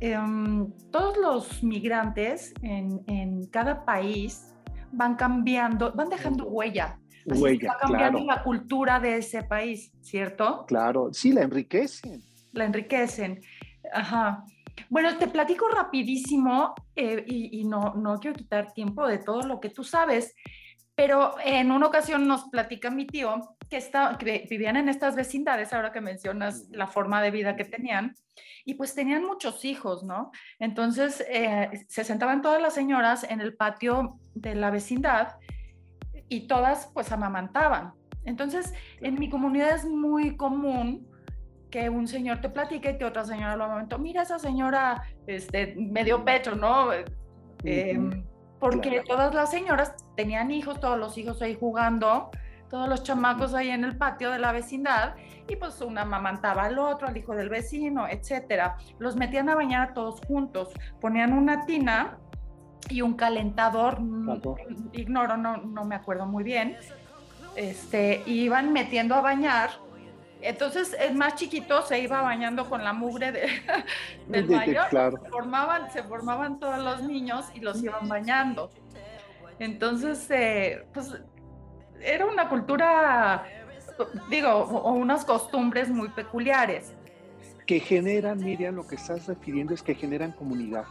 em, 0.00 0.72
todos 0.90 1.18
los 1.18 1.62
migrantes 1.62 2.54
en, 2.62 3.02
en 3.08 3.44
cada 3.48 3.84
país 3.84 4.54
van 4.90 5.16
cambiando, 5.16 5.92
van 5.92 6.08
dejando 6.08 6.46
huella 6.46 6.98
huella, 7.26 7.76
cambiando 7.80 8.24
la 8.24 8.42
cultura 8.42 9.00
de 9.00 9.18
ese 9.18 9.42
país, 9.42 9.92
¿cierto? 10.00 10.64
Claro, 10.66 11.12
sí, 11.12 11.32
la 11.32 11.42
enriquecen. 11.42 12.22
La 12.52 12.64
enriquecen. 12.64 13.40
Ajá. 13.92 14.44
Bueno, 14.88 15.16
te 15.18 15.28
platico 15.28 15.68
rapidísimo 15.68 16.74
eh, 16.96 17.24
y, 17.26 17.64
no, 17.64 17.94
no 17.94 18.18
quiero 18.18 18.36
quitar 18.36 18.72
tiempo 18.72 19.06
de 19.06 19.18
todo 19.18 19.42
lo 19.42 19.60
que 19.60 19.70
tú 19.70 19.84
sabes, 19.84 20.34
pero 20.94 21.34
en 21.44 21.70
una 21.70 21.86
ocasión 21.86 22.26
nos 22.26 22.44
platica 22.44 22.90
mi 22.90 23.06
tío 23.06 23.56
que, 23.68 23.76
está, 23.76 24.16
que 24.18 24.46
vivían 24.48 24.76
en 24.76 24.88
estas 24.88 25.16
vecindades, 25.16 25.72
ahora 25.72 25.92
que 25.92 26.00
mencionas 26.00 26.68
la 26.70 26.86
forma 26.86 27.22
de 27.22 27.30
vida 27.30 27.56
que 27.56 27.64
tenían, 27.64 28.14
y 28.64 28.74
pues 28.74 28.94
tenían 28.94 29.24
muchos 29.24 29.64
hijos, 29.64 30.04
¿no? 30.04 30.30
Entonces 30.58 31.24
eh, 31.28 31.70
se 31.88 32.04
sentaban 32.04 32.42
todas 32.42 32.60
las 32.60 32.74
señoras 32.74 33.24
en 33.24 33.40
el 33.40 33.54
patio 33.54 34.18
de 34.34 34.54
la 34.54 34.70
vecindad 34.70 35.36
y 36.32 36.46
todas 36.46 36.90
pues 36.94 37.12
amamantaban. 37.12 37.92
Entonces, 38.24 38.72
en 39.00 39.18
mi 39.18 39.28
comunidad 39.28 39.74
es 39.74 39.84
muy 39.84 40.36
común 40.36 41.06
que 41.70 41.90
un 41.90 42.08
señor 42.08 42.40
te 42.40 42.48
platique 42.48 42.96
que 42.96 43.04
otra 43.04 43.24
señora 43.24 43.56
lo 43.56 43.64
amamantó. 43.64 43.98
Mira 43.98 44.22
esa 44.22 44.38
señora, 44.38 45.02
este, 45.26 45.74
medio 45.76 46.24
pecho, 46.24 46.54
¿no? 46.54 46.88
Em, 47.64 48.24
porque 48.58 49.02
todas 49.06 49.34
las 49.34 49.50
señoras 49.50 49.94
tenían 50.16 50.50
hijos, 50.50 50.80
todos 50.80 50.98
los 50.98 51.18
hijos 51.18 51.42
ahí 51.42 51.56
jugando, 51.58 52.30
todos 52.70 52.88
los 52.88 53.02
chamacos 53.02 53.52
ahí 53.54 53.68
en 53.70 53.84
el 53.84 53.98
patio 53.98 54.30
de 54.30 54.38
la 54.38 54.52
vecindad, 54.52 55.14
y 55.48 55.56
pues 55.56 55.80
una 55.80 56.02
amamantaba 56.02 56.64
al 56.64 56.78
otro, 56.78 57.08
al 57.08 57.16
hijo 57.16 57.34
del 57.34 57.48
vecino, 57.48 58.08
etcétera. 58.08 58.76
Los 58.98 59.16
metían 59.16 59.48
a 59.50 59.54
bañar 59.54 59.92
todos 59.92 60.20
juntos, 60.26 60.70
ponían 61.00 61.32
una 61.32 61.66
tina 61.66 62.18
y 62.88 63.02
un 63.02 63.14
calentador, 63.14 64.00
mm, 64.00 64.90
ignoro, 64.92 65.36
no, 65.36 65.58
no 65.58 65.84
me 65.84 65.94
acuerdo 65.94 66.26
muy 66.26 66.44
bien, 66.44 66.76
este, 67.56 68.22
iban 68.26 68.72
metiendo 68.72 69.14
a 69.14 69.20
bañar. 69.20 69.70
Entonces 70.40 70.96
el 70.98 71.14
más 71.14 71.36
chiquito 71.36 71.82
se 71.82 72.00
iba 72.00 72.20
bañando 72.20 72.68
con 72.68 72.82
la 72.82 72.92
mugre 72.92 73.30
de, 73.30 73.48
del 74.28 74.48
mayor. 74.48 74.86
Se, 74.90 75.30
formaban, 75.30 75.92
se 75.92 76.02
formaban 76.02 76.58
todos 76.58 76.78
los 76.78 77.02
niños 77.02 77.46
y 77.54 77.60
los 77.60 77.82
iban 77.82 78.08
bañando. 78.08 78.70
Entonces, 79.58 80.28
eh, 80.30 80.84
pues 80.92 81.14
era 82.00 82.26
una 82.26 82.48
cultura, 82.48 83.44
digo, 84.28 84.48
o 84.50 84.92
unas 84.94 85.24
costumbres 85.24 85.88
muy 85.88 86.08
peculiares. 86.08 86.92
Que 87.64 87.78
generan, 87.78 88.38
Miriam, 88.38 88.74
lo 88.74 88.84
que 88.84 88.96
estás 88.96 89.28
refiriendo 89.28 89.72
es 89.72 89.82
que 89.82 89.94
generan 89.94 90.32
comunidad. 90.32 90.84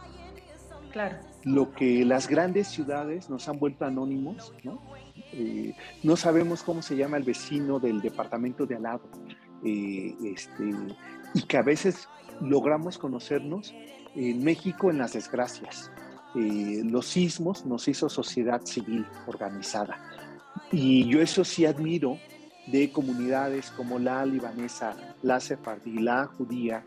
Claro 0.90 1.31
lo 1.44 1.72
que 1.72 2.04
las 2.04 2.28
grandes 2.28 2.68
ciudades 2.68 3.28
nos 3.28 3.48
han 3.48 3.58
vuelto 3.58 3.84
anónimos, 3.84 4.52
¿no? 4.62 4.80
Eh, 5.32 5.74
no 6.02 6.16
sabemos 6.16 6.62
cómo 6.62 6.82
se 6.82 6.96
llama 6.96 7.16
el 7.16 7.24
vecino 7.24 7.78
del 7.78 8.00
departamento 8.00 8.66
de 8.66 8.76
al 8.76 8.82
lado, 8.82 9.02
eh, 9.64 10.14
este, 10.24 10.70
y 11.34 11.42
que 11.42 11.56
a 11.56 11.62
veces 11.62 12.08
logramos 12.40 12.98
conocernos 12.98 13.74
en 14.14 14.44
México 14.44 14.90
en 14.90 14.98
las 14.98 15.14
desgracias. 15.14 15.90
Eh, 16.34 16.82
los 16.84 17.06
sismos 17.06 17.66
nos 17.66 17.88
hizo 17.88 18.08
sociedad 18.08 18.62
civil 18.64 19.06
organizada. 19.26 19.98
Y 20.70 21.06
yo 21.08 21.20
eso 21.20 21.44
sí 21.44 21.66
admiro 21.66 22.18
de 22.66 22.90
comunidades 22.90 23.70
como 23.70 23.98
la 23.98 24.24
libanesa, 24.24 24.96
la 25.22 25.40
sefardí, 25.40 25.98
la 25.98 26.26
judía, 26.26 26.84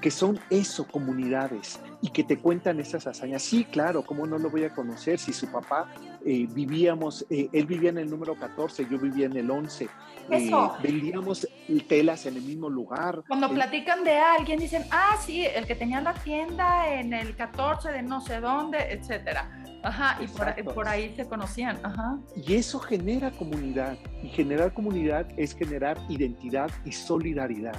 que 0.00 0.10
son 0.10 0.38
eso, 0.50 0.86
comunidades, 0.86 1.80
y 2.04 2.10
que 2.10 2.22
te 2.22 2.38
cuentan 2.38 2.78
esas 2.80 3.06
hazañas. 3.06 3.42
Sí, 3.42 3.64
claro, 3.64 4.02
¿cómo 4.04 4.26
no 4.26 4.38
lo 4.38 4.50
voy 4.50 4.64
a 4.64 4.74
conocer 4.74 5.18
si 5.18 5.32
su 5.32 5.50
papá 5.50 5.88
eh, 6.22 6.46
vivíamos, 6.50 7.24
eh, 7.30 7.48
él 7.50 7.64
vivía 7.64 7.88
en 7.88 7.96
el 7.96 8.10
número 8.10 8.34
14, 8.34 8.86
yo 8.90 8.98
vivía 8.98 9.24
en 9.24 9.34
el 9.38 9.50
11, 9.50 9.88
eh, 10.28 10.50
vendíamos 10.82 11.48
telas 11.88 12.26
en 12.26 12.36
el 12.36 12.42
mismo 12.42 12.68
lugar. 12.68 13.22
Cuando 13.26 13.48
platican 13.48 14.04
de 14.04 14.18
alguien 14.18 14.58
dicen, 14.58 14.84
ah, 14.90 15.16
sí, 15.18 15.46
el 15.46 15.66
que 15.66 15.74
tenía 15.76 16.02
la 16.02 16.12
tienda 16.12 16.92
en 16.92 17.14
el 17.14 17.34
14 17.34 17.90
de 17.90 18.02
no 18.02 18.20
sé 18.20 18.38
dónde, 18.38 18.76
etcétera. 18.90 19.64
Ajá, 19.82 20.18
y 20.22 20.62
por, 20.62 20.86
ahí 20.86 21.14
se 21.16 21.26
conocían. 21.26 21.78
Ajá. 21.82 22.18
Y 22.36 22.52
eso 22.52 22.80
genera 22.80 23.30
comunidad. 23.30 23.96
Y 24.22 24.28
generar 24.28 24.74
comunidad 24.74 25.26
es 25.38 25.54
generar 25.54 25.96
identidad 26.10 26.70
y 26.84 26.92
solidaridad, 26.92 27.76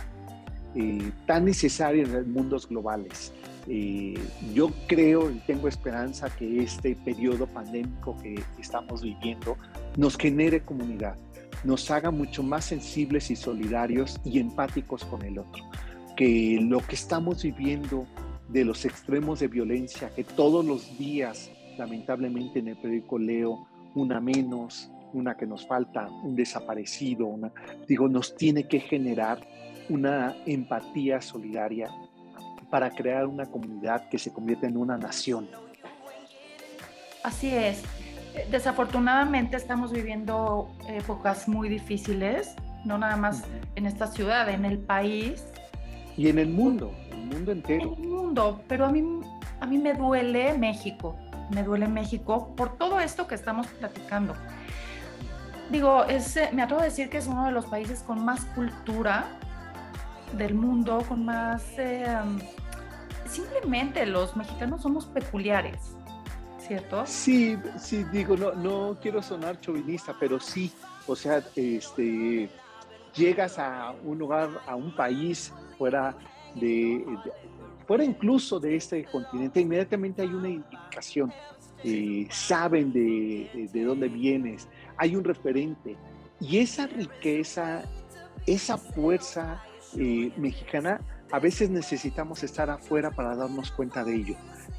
tan 1.28 1.46
necesaria 1.46 2.02
en 2.02 2.12
los 2.12 2.26
mundos 2.26 2.68
globales. 2.68 3.32
Eh, 3.68 4.14
yo 4.54 4.72
creo 4.88 5.32
y 5.32 5.40
tengo 5.40 5.68
esperanza 5.68 6.30
que 6.30 6.62
este 6.62 6.96
periodo 6.96 7.48
pandémico 7.48 8.16
que 8.22 8.36
estamos 8.60 9.02
viviendo 9.02 9.58
nos 9.98 10.18
genere 10.18 10.62
comunidad, 10.62 11.16
nos 11.64 11.90
haga 11.90 12.12
mucho 12.12 12.44
más 12.44 12.66
sensibles 12.66 13.32
y 13.32 13.36
solidarios 13.36 14.20
y 14.24 14.40
empáticos 14.40 15.04
con 15.06 15.24
el 15.24 15.40
otro. 15.40 15.64
Que 16.16 16.60
lo 16.62 16.80
que 16.80 16.96
estamos 16.96 17.44
viviendo 17.44 18.06
de 18.50 18.64
los 18.66 18.86
extremos 18.86 19.40
de 19.40 19.48
violencia, 19.48 20.12
que 20.16 20.24
todos 20.24 20.64
los 20.64 20.98
días, 20.98 21.50
lamentablemente 21.78 22.60
en 22.60 22.70
el 22.70 22.78
periódico 22.78 23.18
leo 23.18 23.68
una 23.96 24.22
menos, 24.22 24.92
una 25.14 25.36
que 25.36 25.48
nos 25.48 25.66
falta, 25.66 26.08
un 26.24 26.36
desaparecido, 26.36 27.26
una, 27.26 27.52
digo, 27.88 28.08
nos 28.08 28.36
tiene 28.36 28.68
que 28.68 28.80
generar 28.80 29.40
una 29.90 30.36
empatía 30.46 31.22
solidaria 31.22 31.90
para 32.76 32.90
crear 32.90 33.26
una 33.26 33.46
comunidad 33.46 34.10
que 34.10 34.20
se 34.20 34.34
convierta 34.34 34.68
en 34.68 34.76
una 34.76 34.98
nación. 34.98 35.48
Así 37.24 37.56
es. 37.56 37.82
Desafortunadamente 38.52 39.56
estamos 39.56 39.94
viviendo 39.94 40.70
épocas 40.90 41.48
muy 41.48 41.70
difíciles, 41.70 42.54
no 42.84 42.98
nada 42.98 43.16
más 43.16 43.46
en 43.76 43.86
esta 43.86 44.08
ciudad, 44.08 44.50
en 44.50 44.66
el 44.66 44.78
país. 44.78 45.46
Y 46.18 46.28
en 46.28 46.38
el 46.38 46.50
mundo, 46.50 46.94
el 47.12 47.28
mundo 47.28 47.54
entero. 47.54 47.96
En 47.96 48.04
el 48.04 48.10
mundo, 48.10 48.62
pero 48.68 48.88
a 48.88 48.92
mí, 48.92 49.22
a 49.62 49.66
mí 49.66 49.78
me 49.78 49.94
duele 49.94 50.58
México, 50.58 51.16
me 51.52 51.64
duele 51.64 51.88
México 51.88 52.54
por 52.58 52.78
todo 52.78 53.00
esto 53.00 53.26
que 53.26 53.36
estamos 53.36 53.68
platicando. 53.68 54.34
Digo, 55.72 56.04
es, 56.04 56.38
me 56.52 56.62
atrevo 56.62 56.82
a 56.82 56.84
decir 56.84 57.10
que 57.10 57.20
es 57.20 57.28
uno 57.28 57.46
de 57.46 57.54
los 57.54 57.68
países 57.68 58.04
con 58.04 58.26
más 58.26 58.44
cultura 58.54 59.28
del 60.38 60.56
mundo, 60.56 61.04
con 61.08 61.24
más 61.24 61.64
eh, 61.78 62.06
simplemente 63.26 64.06
los 64.06 64.36
mexicanos 64.36 64.82
somos 64.82 65.06
peculiares, 65.06 65.96
¿cierto? 66.60 67.06
Sí, 67.06 67.58
sí, 67.78 68.04
digo, 68.12 68.38
no, 68.38 68.54
no 68.54 68.98
quiero 69.02 69.22
sonar 69.22 69.60
chauvinista, 69.60 70.16
pero 70.20 70.40
sí, 70.40 70.72
o 71.08 71.16
sea, 71.16 71.44
este, 71.56 72.50
llegas 73.16 73.60
a 73.60 73.94
un 74.04 74.18
lugar, 74.18 74.50
a 74.66 74.76
un 74.76 74.96
país 74.96 75.54
fuera 75.78 76.16
de, 76.56 77.06
fuera 77.88 78.04
incluso 78.04 78.60
de 78.60 78.76
este 78.76 79.04
continente, 79.06 79.62
inmediatamente 79.62 80.22
hay 80.22 80.30
una 80.30 80.50
identificación, 80.50 81.34
eh, 81.84 82.28
saben 82.32 82.92
de, 82.92 83.70
de 83.72 83.84
dónde 83.84 84.08
vienes, 84.08 84.68
hay 84.98 85.16
un 85.16 85.24
referente, 85.24 85.96
y 86.40 86.58
esa 86.58 86.88
riqueza, 86.88 87.84
esa 88.46 88.78
fuerza 88.78 89.64
eh, 89.98 90.32
mexicana 90.38 91.00
a 91.32 91.40
veces 91.40 91.70
necesitamos 91.70 92.44
estar 92.44 92.70
afuera 92.70 93.12
para 93.12 93.36
darnos 93.36 93.72
cuenta 93.72 94.04
de 94.04 94.16
ello. 94.16 94.36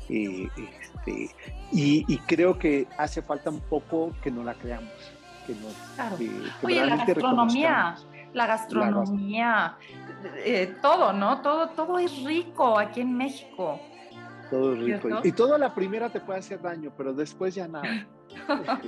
Eh, 0.08 0.48
este, 0.56 1.34
y, 1.72 2.18
creo 2.26 2.58
que 2.58 2.86
hace 2.98 3.22
falta 3.22 3.50
un 3.50 3.60
poco 3.60 4.12
que 4.22 4.30
no 4.30 4.44
la 4.44 4.54
creamos. 4.54 4.92
Que 5.46 5.54
claro. 5.94 6.16
Oye, 6.62 6.86
la 6.86 6.96
gastronomía, 6.96 7.96
la 8.32 8.46
gastronomía, 8.46 9.76
eh, 10.44 10.74
todo, 10.82 11.12
¿no? 11.12 11.40
Todo, 11.40 11.68
todo 11.70 11.98
es 11.98 12.22
rico 12.24 12.78
aquí 12.78 13.00
en 13.00 13.16
México. 13.16 13.80
Todo 14.50 14.74
es 14.74 14.80
rico. 14.80 15.20
Y, 15.24 15.32
todo 15.32 15.58
la 15.58 15.74
primera 15.74 16.08
te 16.08 16.20
puede 16.20 16.40
hacer 16.40 16.60
daño, 16.60 16.92
pero 16.96 17.12
después 17.12 17.54
ya 17.54 17.68
nada. 17.68 18.06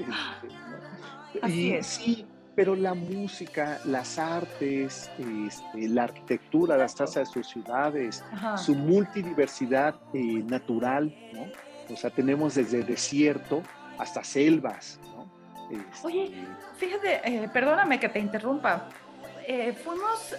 y 1.49 1.83
sí, 1.83 2.27
pero 2.59 2.75
la 2.75 2.92
música, 2.92 3.79
las 3.85 4.18
artes, 4.18 5.09
este, 5.16 5.88
la 5.88 6.03
arquitectura, 6.03 6.77
las 6.77 6.92
trazas 6.92 7.29
de 7.29 7.33
sus 7.33 7.47
ciudades, 7.47 8.25
su 8.57 8.75
multidiversidad 8.75 9.94
eh, 10.12 10.42
natural, 10.44 11.14
¿no? 11.33 11.47
O 11.94 11.97
sea, 11.97 12.11
tenemos 12.11 12.57
desde 12.57 12.83
desierto 12.83 13.62
hasta 13.97 14.25
selvas, 14.25 14.99
¿no? 15.05 15.31
Este, 15.71 16.05
Oye, 16.05 16.33
fíjate, 16.77 17.21
eh, 17.44 17.49
perdóname 17.53 18.01
que 18.01 18.09
te 18.09 18.18
interrumpa. 18.18 18.88
Eh, 19.47 19.73
fuimos 19.73 20.35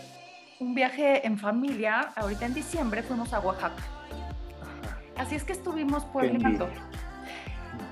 un 0.60 0.75
viaje 0.75 1.25
en 1.25 1.39
familia, 1.39 2.12
ahorita 2.17 2.47
en 2.47 2.53
diciembre 2.53 3.01
fuimos 3.01 3.32
a 3.32 3.39
Oaxaca. 3.39 3.82
Así 5.15 5.36
es 5.36 5.45
que 5.45 5.53
estuvimos 5.53 6.03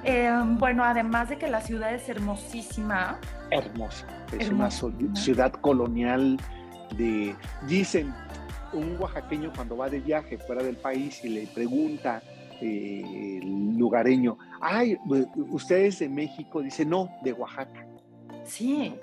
puebleando. 0.01 0.59
bueno, 0.59 0.83
además 0.83 1.29
de 1.29 1.37
que 1.37 1.47
la 1.47 1.61
ciudad 1.61 1.93
es 1.93 2.07
hermosísima. 2.09 3.19
Hermosa 3.51 4.05
es 4.37 4.49
una 4.49 4.69
ciudad 4.71 5.51
colonial 5.53 6.37
de, 6.95 7.35
dicen, 7.67 8.13
un 8.73 8.97
oaxaqueño 8.99 9.51
cuando 9.55 9.77
va 9.77 9.89
de 9.89 9.99
viaje 9.99 10.37
fuera 10.37 10.63
del 10.63 10.77
país 10.77 11.23
y 11.23 11.29
le 11.29 11.47
pregunta 11.47 12.21
eh, 12.61 13.39
el 13.41 13.77
lugareño, 13.77 14.37
ay, 14.61 14.97
ustedes 15.49 15.99
de 15.99 16.09
México, 16.09 16.61
dice, 16.61 16.85
no, 16.85 17.09
de 17.23 17.33
Oaxaca. 17.33 17.85
Sí. 18.43 18.95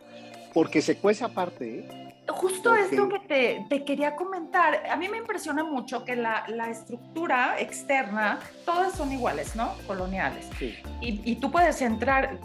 Porque 0.52 0.82
se 0.82 0.96
cuece 0.96 1.24
aparte, 1.24 1.80
¿eh? 1.80 2.13
Justo 2.26 2.74
esto 2.74 3.08
que 3.08 3.64
te, 3.68 3.84
quería 3.84 4.16
comentar, 4.16 4.86
a 4.90 4.96
mí 4.96 5.08
me 5.08 5.18
impresiona 5.18 5.62
mucho 5.62 6.04
que 6.04 6.16
la, 6.16 6.46
estructura 6.70 7.56
externa, 7.58 8.38
todas 8.64 8.94
son 8.94 9.12
iguales, 9.12 9.54
¿no? 9.54 9.74
Coloniales. 9.86 10.48
Sí. 10.58 10.74
Y, 11.00 11.36
tú 11.36 11.50
puedes 11.50 11.82
entrar 11.82 12.38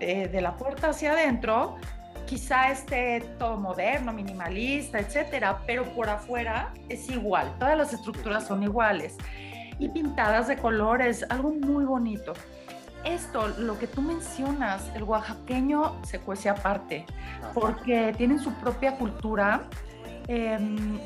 eh, 0.00 0.28
de 0.28 0.40
la 0.40 0.56
puerta 0.56 0.90
hacia 0.90 1.12
adentro 1.12 1.76
quizá 2.26 2.70
esté 2.70 3.20
todo 3.38 3.58
moderno, 3.58 4.12
minimalista, 4.12 4.98
etcétera, 4.98 5.60
pero 5.66 5.84
por 5.94 6.08
afuera 6.08 6.72
es 6.88 7.10
igual, 7.10 7.52
todas 7.58 7.76
las 7.76 7.92
estructuras 7.92 8.46
son 8.46 8.62
iguales 8.62 9.16
y 9.78 9.88
pintadas 9.88 10.48
de 10.48 10.56
colores, 10.56 11.24
algo 11.28 11.50
muy 11.52 11.84
bonito. 11.84 12.32
Esto, 13.04 13.48
lo 13.48 13.78
que 13.78 13.86
tú 13.86 14.00
mencionas, 14.00 14.90
el 14.94 15.02
oaxaqueño 15.02 16.02
se 16.04 16.20
cuece 16.20 16.48
aparte, 16.48 17.04
porque 17.52 18.14
tienen 18.16 18.38
su 18.38 18.52
propia 18.54 18.96
cultura, 18.96 19.68
em, 20.26 20.98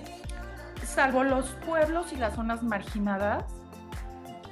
salvo 0.84 1.24
los 1.24 1.50
pueblos 1.66 2.12
y 2.12 2.16
las 2.16 2.34
zonas 2.34 2.62
marginadas, 2.62 3.44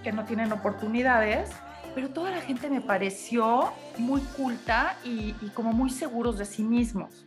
que 0.02 0.12
no 0.12 0.24
tienen 0.24 0.52
oportunidades, 0.52 1.50
pero 1.94 2.11
toda 2.11 2.30
la 2.30 2.40
gente 2.40 2.68
me 2.68 2.80
pareció 2.80 3.72
muy 3.96 4.20
culta 4.20 4.96
y, 5.04 5.32
como 5.54 5.72
muy 5.72 5.90
seguros 5.90 6.38
de 6.38 6.44
sí 6.44 6.62
mismos. 6.62 7.26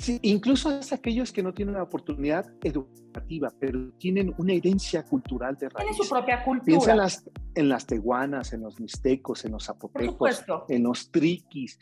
Sí, 0.00 0.18
incluso 0.22 0.70
es 0.78 0.92
aquellos 0.92 1.32
que 1.32 1.42
no 1.42 1.52
tienen 1.52 1.74
la 1.74 1.82
oportunidad 1.82 2.50
educativa, 2.62 3.52
pero 3.58 3.92
tienen 3.98 4.34
una 4.38 4.54
herencia 4.54 5.04
cultural 5.04 5.56
de 5.56 5.68
raíz. 5.68 5.88
Tienen 5.88 5.94
su 5.94 6.08
propia 6.08 6.42
cultura. 6.42 6.64
Piensa 6.64 6.92
en 6.92 6.96
las, 6.96 7.30
en 7.54 7.68
las 7.68 7.86
tehuanas, 7.86 8.52
en 8.52 8.62
los 8.62 8.80
mixtecos, 8.80 9.44
en 9.44 9.52
los 9.52 9.64
zapotecos, 9.64 10.44
en 10.68 10.82
los 10.82 11.10
triquis. 11.10 11.78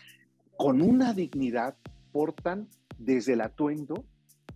Con 0.57 0.83
una 0.83 1.15
dignidad 1.15 1.77
portan 2.11 2.69
desde 2.99 3.35
el 3.35 3.41
atuendo 3.41 4.05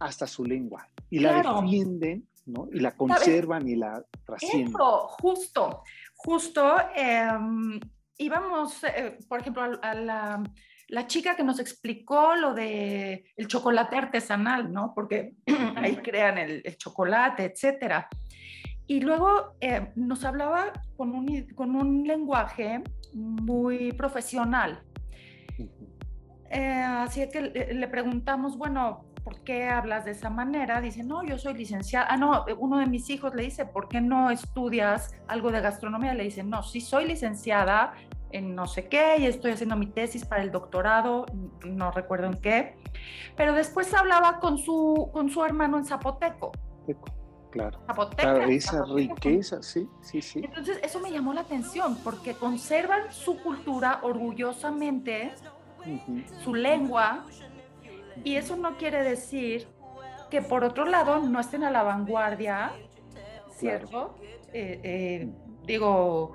hasta 0.00 0.26
su 0.26 0.44
lengua 0.44 0.88
y 1.08 1.20
la 1.20 1.42
defienden, 1.42 2.26
¿no? 2.46 2.68
Y 2.72 2.80
la 2.80 2.96
conservan 2.96 3.68
y 3.68 3.76
la 3.76 4.04
trascienden. 4.24 4.74
Eso, 4.74 5.06
justo 5.20 5.82
justo 6.24 6.76
em, 6.94 7.80
íbamos, 8.18 8.84
eh, 8.84 9.18
por 9.28 9.40
ejemplo, 9.40 9.62
a, 9.82 9.94
la, 9.94 10.42
chica 11.06 11.34
que 11.36 11.42
nos 11.42 11.58
explicó 11.58 12.34
lo 12.36 12.52
de 12.52 13.24
el 13.36 13.46
chocolate 13.46 13.96
artesanal, 13.96 14.72
¿no? 14.72 14.92
Porque 14.94 15.34
ahí 15.76 15.96
crean 15.96 16.36
el, 16.36 16.76
chocolate, 16.76 17.44
etcétera. 17.44 18.08
Y 18.86 19.00
luego 19.00 19.56
eh, 19.60 19.90
nos 19.96 20.24
hablaba 20.24 20.72
con 20.96 21.14
un, 21.14 21.46
con 21.54 21.74
un 21.76 22.06
lenguaje 22.06 22.82
muy 23.14 23.92
profesional. 23.92 24.82
Eh, 26.50 26.84
así 26.84 27.26
que 27.30 27.40
le 27.40 27.88
preguntamos, 27.88 28.58
bueno, 28.58 29.06
¿por 29.24 29.42
qué 29.44 29.68
hablas 29.68 30.04
de 30.04 30.10
esa 30.10 30.28
manera? 30.28 30.80
Dice, 30.80 31.02
no, 31.02 31.24
yo 31.24 31.38
soy 31.38 31.54
licenciada. 31.54 32.06
Ah, 32.10 32.16
no, 32.16 32.44
uno 32.58 32.78
de 32.78 32.86
mis 32.86 33.08
hijos 33.08 33.34
le 33.34 33.44
dice, 33.44 33.64
¿por 33.64 33.88
qué 33.88 34.00
no 34.00 34.30
estudias 34.30 35.14
algo 35.26 35.50
de 35.50 35.60
gastronomía? 35.60 36.12
Le 36.12 36.24
dice, 36.24 36.42
no, 36.42 36.62
sí 36.62 36.80
soy 36.80 37.06
licenciada 37.06 37.94
en 38.32 38.54
no 38.54 38.66
sé 38.66 38.88
qué 38.88 39.16
y 39.18 39.26
estoy 39.26 39.52
haciendo 39.52 39.76
mi 39.76 39.86
tesis 39.86 40.24
para 40.24 40.42
el 40.42 40.50
doctorado, 40.50 41.26
no 41.64 41.90
recuerdo 41.90 42.26
en 42.26 42.40
qué, 42.40 42.76
pero 43.36 43.52
después 43.52 43.92
hablaba 43.94 44.40
con 44.40 44.58
su, 44.58 45.10
con 45.12 45.30
su 45.30 45.44
hermano 45.44 45.78
en 45.78 45.84
zapoteco. 45.84 46.52
Claro. 47.50 47.78
Zapoteca, 47.86 48.44
esa 48.46 48.82
riqueza, 48.86 49.62
sí, 49.62 49.86
sí, 50.00 50.22
sí. 50.22 50.40
Entonces, 50.42 50.80
eso 50.82 51.00
me 51.00 51.12
llamó 51.12 51.34
la 51.34 51.42
atención 51.42 51.96
porque 52.02 52.32
conservan 52.34 53.12
su 53.12 53.36
cultura 53.42 54.00
orgullosamente, 54.02 55.34
su 56.42 56.54
lengua, 56.54 57.26
y 58.24 58.36
eso 58.36 58.56
no 58.56 58.78
quiere 58.78 59.02
decir 59.02 59.68
que 60.30 60.40
por 60.40 60.64
otro 60.64 60.86
lado 60.86 61.20
no 61.20 61.40
estén 61.40 61.62
a 61.62 61.70
la 61.70 61.82
vanguardia, 61.82 62.72
¿cierto? 63.50 64.14
Eh, 64.54 64.80
eh, 64.82 65.30
digo, 65.66 66.32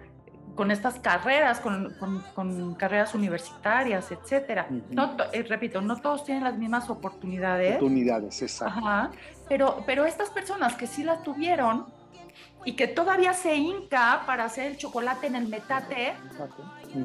con 0.57 0.71
estas 0.71 0.99
carreras, 0.99 1.61
con, 1.61 2.75
carreras 2.77 3.13
universitarias, 3.13 4.11
etcétera. 4.11 4.67
no, 4.89 5.15
eh, 5.31 5.43
repito, 5.43 5.79
no 5.79 5.95
todos 6.01 6.25
tienen 6.25 6.43
las 6.43 6.57
mismas 6.57 6.89
oportunidades. 6.89 7.77
Oportunidades, 7.77 8.41
exacto. 8.41 8.81
pero, 9.47 9.83
pero 9.85 10.05
estas 10.05 10.31
personas 10.31 10.75
que 10.75 10.87
sí 10.87 11.03
las 11.03 11.21
tuvieron 11.21 11.85
y 12.65 12.75
que 12.75 12.87
todavía 12.87 13.33
se 13.33 13.55
hinca 13.55 14.23
para 14.25 14.45
hacer 14.45 14.71
el 14.71 14.77
chocolate 14.77 15.27
en 15.27 15.35
el 15.35 15.47
metate 15.47 16.15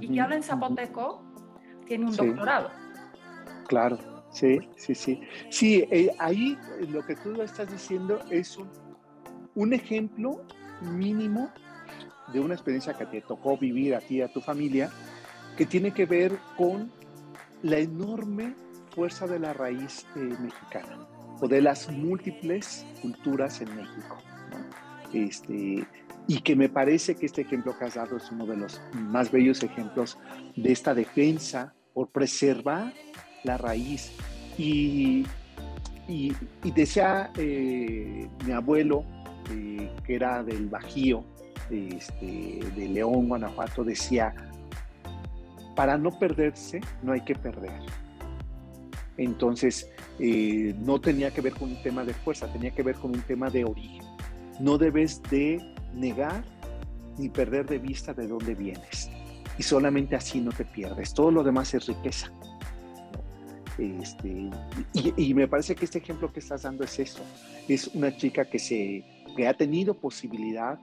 y 0.01 0.09
que 0.09 0.21
hablan 0.21 0.43
zapoteco, 0.43 1.23
tiene 1.87 2.07
un 2.07 2.17
doctorado. 2.17 2.71
Claro, 3.69 3.99
sí, 4.31 4.59
sí, 4.77 4.95
sí. 4.95 5.21
Sí, 5.51 5.87
eh, 5.91 6.11
ahí 6.19 6.59
lo 6.89 7.05
que 7.05 7.17
tú 7.17 7.41
estás 7.43 7.71
diciendo 7.71 8.19
es 8.31 8.57
un, 8.57 8.71
un 9.55 9.75
ejemplo 9.75 10.43
mínimo 10.81 11.53
de 12.33 12.41
una 12.41 12.55
experiencia 12.55 12.95
que 12.95 13.07
te 13.07 13.21
tocó 13.21 13.57
vivir 13.57 13.95
a 13.95 14.01
ti 14.01 14.17
y 14.17 14.23
a 14.23 14.29
tu 14.29 14.41
familia, 14.41 14.91
que 15.57 15.67
tiene 15.67 15.93
que 15.93 16.07
ver 16.07 16.39
con 16.57 16.91
la 17.63 17.79
enorme 17.79 18.55
fuerza 18.95 19.27
de 19.27 19.39
la 19.39 19.53
raíz 19.53 20.07
eh, 20.17 20.21
mexicana 20.41 21.07
o 21.41 21.49
de 21.49 21.61
las 21.61 21.91
múltiples 21.91 22.87
culturas 23.01 23.61
en 23.61 23.75
México. 23.75 24.19
Este, 25.13 25.87
y 26.27 26.41
que 26.41 26.57
me 26.57 26.69
parece 26.69 27.17
que 27.17 27.27
este 27.27 27.43
ejemplo 27.43 27.77
que 27.77 27.85
has 27.85 27.95
dado 27.95 28.17
es 28.17 28.31
uno 28.31 28.47
de 28.47 28.57
los 28.57 28.81
más 28.93 29.31
bellos 29.31 29.63
ejemplos 29.63 30.19
de 30.57 30.73
esta 30.73 30.95
defensa 30.95 31.75
por 31.93 32.09
preservar 32.09 32.93
la 33.45 33.59
raíz. 33.59 34.13
Y, 34.57 35.27
y, 36.09 36.33
decía 36.75 37.31
eh, 37.37 38.29
mi 38.47 38.53
abuelo, 38.53 39.05
eh, 39.51 39.91
que 40.05 40.15
era 40.15 40.43
del 40.43 40.69
Bajío, 40.69 41.25
este, 41.73 42.61
de 42.77 42.89
León, 42.89 43.29
Guanajuato, 43.29 43.85
decía, 43.85 44.35
para 45.75 45.97
no 45.99 46.19
perderse 46.19 46.81
no 47.03 47.13
hay 47.13 47.23
que 47.23 47.35
perder. 47.35 47.81
Entonces, 49.17 49.89
eh, 50.19 50.75
no 50.81 51.01
tenía 51.01 51.31
que 51.31 51.41
ver 51.41 51.53
con 51.55 51.71
un 51.71 51.83
tema 51.83 52.05
de 52.05 52.15
fuerza, 52.15 52.47
tenía 52.53 52.71
que 52.71 52.83
ver 52.83 52.97
con 52.97 53.11
un 53.11 53.23
tema 53.23 53.51
de 53.51 53.65
origen. 53.65 54.05
No 54.61 54.79
debes 54.79 55.23
de 55.31 55.61
negar 55.95 56.45
ni 57.19 57.29
perder 57.29 57.67
de 57.67 57.79
vista 57.79 58.15
de 58.15 58.27
dónde 58.27 58.55
vienes. 58.55 59.11
Y 59.59 59.63
solamente 59.63 60.17
así 60.17 60.41
no 60.41 60.51
te 60.51 60.65
pierdes. 60.65 61.13
Todo 61.13 61.31
lo 61.31 61.43
demás 61.43 61.75
es 61.75 61.87
riqueza. 61.87 62.33
Este, 63.79 64.51
y, 65.17 65.35
me 65.35 65.49
parece 65.49 65.75
que 65.75 65.85
este 65.85 65.99
ejemplo 65.99 66.33
que 66.33 66.41
estás 66.41 66.63
dando 66.63 66.85
es 66.85 66.99
eso. 66.99 67.23
Es 67.69 67.89
una 67.89 68.17
chica 68.17 68.45
que, 68.45 68.59
se, 68.59 69.05
que 69.37 69.49
ha 69.49 69.55
tenido 69.55 69.95
posibilidad 69.95 70.79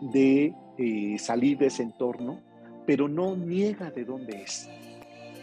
de 0.00 0.54
eh, 0.78 1.16
salir 1.18 1.58
de 1.58 1.66
ese 1.66 1.82
entorno, 1.82 2.40
pero 2.86 3.08
no 3.08 3.36
niega 3.36 3.90
de 3.90 4.04
dónde 4.04 4.42
es. 4.42 4.68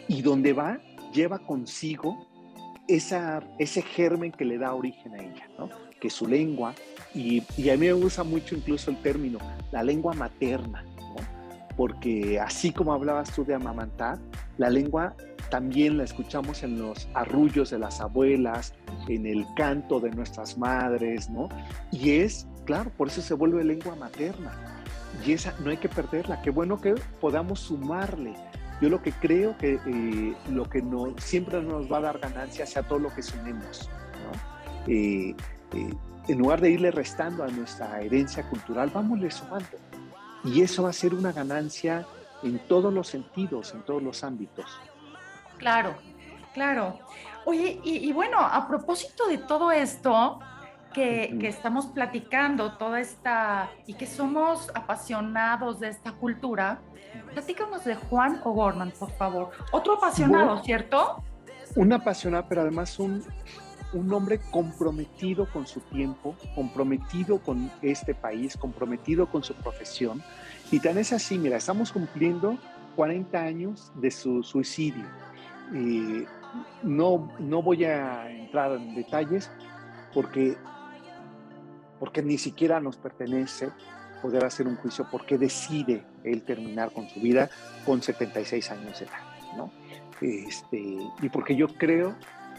Y 0.08 0.22
donde 0.22 0.52
va, 0.52 0.80
lleva 1.12 1.38
consigo 1.38 2.26
esa, 2.88 3.42
ese 3.58 3.82
germen 3.82 4.32
que 4.32 4.44
le 4.44 4.58
da 4.58 4.74
origen 4.74 5.14
a 5.14 5.22
ella, 5.22 5.48
¿no? 5.58 5.68
que 6.00 6.10
su 6.10 6.26
lengua, 6.26 6.74
y, 7.14 7.44
y, 7.56 7.70
a 7.70 7.76
mí 7.76 7.86
me 7.86 7.92
gusta 7.92 8.24
mucho 8.24 8.56
incluso 8.56 8.90
el 8.90 9.00
término, 9.02 9.38
la 9.70 9.84
lengua 9.84 10.12
materna, 10.14 10.84
porque 11.76 12.40
así 12.40 12.72
como 12.72 12.92
hablabas 12.92 13.32
tú 13.32 13.44
de 13.44 13.54
amamantar, 13.54 14.18
la 14.58 14.68
lengua 14.68 15.14
también 15.50 15.98
la 15.98 16.04
escuchamos 16.04 16.62
en 16.62 16.78
los 16.78 17.08
arrullos 17.14 17.70
de 17.70 17.78
las 17.78 18.00
abuelas, 18.00 18.74
en 19.08 19.26
el 19.26 19.46
canto 19.54 20.00
de 20.00 20.10
nuestras 20.10 20.56
madres, 20.56 21.28
¿no? 21.30 21.48
Y 21.90 22.12
es 22.12 22.46
Claro, 22.64 22.90
por 22.90 23.08
eso 23.08 23.20
se 23.22 23.34
vuelve 23.34 23.64
lengua 23.64 23.94
materna. 23.96 24.52
Y 25.24 25.32
esa 25.32 25.54
no 25.60 25.70
hay 25.70 25.76
que 25.76 25.88
perderla. 25.88 26.40
Qué 26.42 26.50
bueno 26.50 26.80
que 26.80 26.94
podamos 27.20 27.60
sumarle. 27.60 28.34
Yo 28.80 28.88
lo 28.88 29.02
que 29.02 29.12
creo 29.12 29.56
que 29.58 29.78
eh, 29.86 30.36
lo 30.50 30.68
que 30.68 30.82
no, 30.82 31.14
siempre 31.18 31.62
nos 31.62 31.90
va 31.90 31.98
a 31.98 32.00
dar 32.00 32.18
ganancia 32.18 32.66
sea 32.66 32.82
todo 32.82 32.98
lo 32.98 33.14
que 33.14 33.22
sumemos. 33.22 33.88
Eh, 34.86 35.34
eh, 35.72 35.94
en 36.28 36.38
lugar 36.38 36.60
de 36.60 36.70
irle 36.70 36.90
restando 36.90 37.44
a 37.44 37.48
nuestra 37.48 38.00
herencia 38.00 38.48
cultural, 38.48 38.90
vámosle 38.90 39.30
sumando. 39.30 39.78
Y 40.44 40.62
eso 40.62 40.84
va 40.84 40.90
a 40.90 40.92
ser 40.92 41.14
una 41.14 41.32
ganancia 41.32 42.06
en 42.42 42.58
todos 42.66 42.92
los 42.92 43.08
sentidos, 43.08 43.72
en 43.74 43.82
todos 43.82 44.02
los 44.02 44.24
ámbitos. 44.24 44.66
Claro, 45.58 45.94
claro. 46.54 46.98
Oye, 47.44 47.80
y 47.84 48.12
bueno, 48.12 48.38
a 48.38 48.66
propósito 48.66 49.26
de 49.28 49.38
todo 49.38 49.70
esto, 49.70 50.40
que, 50.92 51.36
estamos 51.42 51.86
platicando 51.86 52.72
toda 52.72 53.00
esta 53.00 53.70
y 53.86 53.94
que 53.94 54.06
somos 54.06 54.70
apasionados 54.74 55.80
de 55.80 55.88
esta 55.88 56.12
cultura, 56.12 56.80
platícanos 57.32 57.84
de 57.84 57.94
Juan 57.94 58.40
O'Gorman, 58.44 58.92
por 58.98 59.10
favor. 59.12 59.50
Otro 59.72 59.94
apasionado, 59.94 60.62
¿cierto? 60.62 61.22
Un 61.76 61.92
apasionado, 61.92 62.46
pero 62.48 62.62
además 62.62 62.98
un, 62.98 63.24
un 63.92 64.12
hombre 64.12 64.40
comprometido 64.50 65.46
con 65.46 65.66
su 65.66 65.80
tiempo, 65.80 66.34
comprometido 66.54 67.38
con 67.38 67.70
este 67.82 68.14
país, 68.14 68.56
comprometido 68.56 69.26
con 69.26 69.42
su 69.42 69.54
profesión. 69.54 70.22
Y 70.70 70.80
tan 70.80 70.98
es 70.98 71.12
así, 71.12 71.38
mira, 71.38 71.56
estamos 71.56 71.92
cumpliendo 71.92 72.58
40 72.96 73.38
años 73.40 73.92
de 73.94 74.10
su 74.10 74.42
suicidio. 74.42 75.04
y 75.72 76.26
no, 76.82 77.32
no 77.38 77.62
voy 77.62 77.84
a 77.84 78.30
entrar 78.30 78.72
en 78.72 78.94
detalles 78.94 79.50
porque 80.12 80.56
porque 82.02 82.20
ni 82.20 82.36
siquiera 82.36 82.80
nos 82.80 82.96
pertenece 82.96 83.70
poder 84.20 84.44
hacer 84.44 84.66
un 84.66 84.74
juicio 84.74 85.06
porque 85.08 85.38
decide 85.38 86.04
él 86.24 86.42
terminar 86.42 86.92
con 86.92 87.08
su 87.08 87.20
vida 87.20 87.48
con 87.86 88.02
76 88.02 88.72
años 88.72 88.98
de 88.98 89.04
edad, 89.04 89.20
¿no? 89.56 89.70
Este, 90.20 90.80
y 91.22 91.28
porque 91.28 91.54
yo 91.54 91.68
creo 91.68 92.16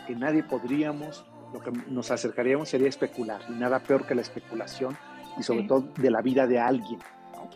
que 0.08 0.16
nadie 0.16 0.44
podríamos, 0.44 1.26
lo 1.52 1.60
que 1.60 1.74
nos 1.90 2.10
acercaríamos 2.10 2.70
sería 2.70 2.88
especular, 2.88 3.42
y 3.50 3.52
nada 3.52 3.80
peor 3.80 4.08
que 4.08 4.16
la 4.16 4.22
especulación, 4.22 4.98
y 5.38 5.44
sobre 5.44 5.64
todo 5.64 5.90
de 5.98 6.10
la 6.10 6.22
vida 6.22 6.48
de 6.48 6.60
alguien, 6.60 7.00
¿no? 7.34 7.50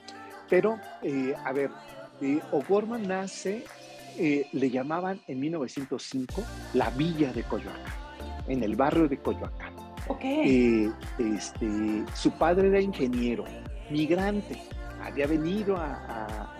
Pero, 0.49 0.77
eh, 1.03 1.35
a 1.41 1.53
ver, 1.53 1.71
eh, 2.19 2.41
O'Gorman 2.51 3.07
nace, 3.07 3.63
eh, 4.17 4.45
le 4.51 4.69
llamaban 4.69 5.21
en 5.25 5.39
1905 5.39 6.43
la 6.73 6.89
Villa 6.89 7.31
de 7.31 7.43
Coyoacán, 7.43 7.93
en 8.49 8.61
el 8.61 8.75
barrio 8.75 9.07
de 9.07 9.19
Coyoacán. 9.19 9.86
Okay. 10.07 10.85
Eh, 10.85 10.91
este, 11.19 12.03
su 12.13 12.31
padre 12.31 12.69
era 12.69 12.79
ingeniero, 12.79 13.43
migrante, 13.89 14.61
había 15.01 15.27
venido 15.27 15.77
a, 15.77 16.53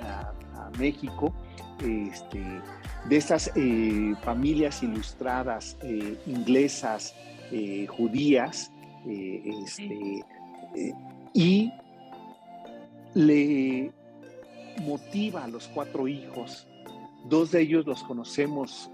México 0.78 1.34
este, 1.82 2.44
de 3.06 3.16
estas 3.16 3.50
eh, 3.56 4.14
familias 4.22 4.84
ilustradas 4.84 5.78
eh, 5.82 6.16
inglesas, 6.28 7.16
judías, 7.88 8.70
este, 9.06 10.26
y 11.34 11.72
le 13.16 13.92
motiva 14.82 15.46
a 15.46 15.48
los 15.48 15.68
cuatro 15.70 16.08
hijos. 16.08 16.68
Dos 17.30 17.52
de 17.52 17.62
ellos 17.62 17.86
los 17.86 18.04
conocemos 18.04 18.92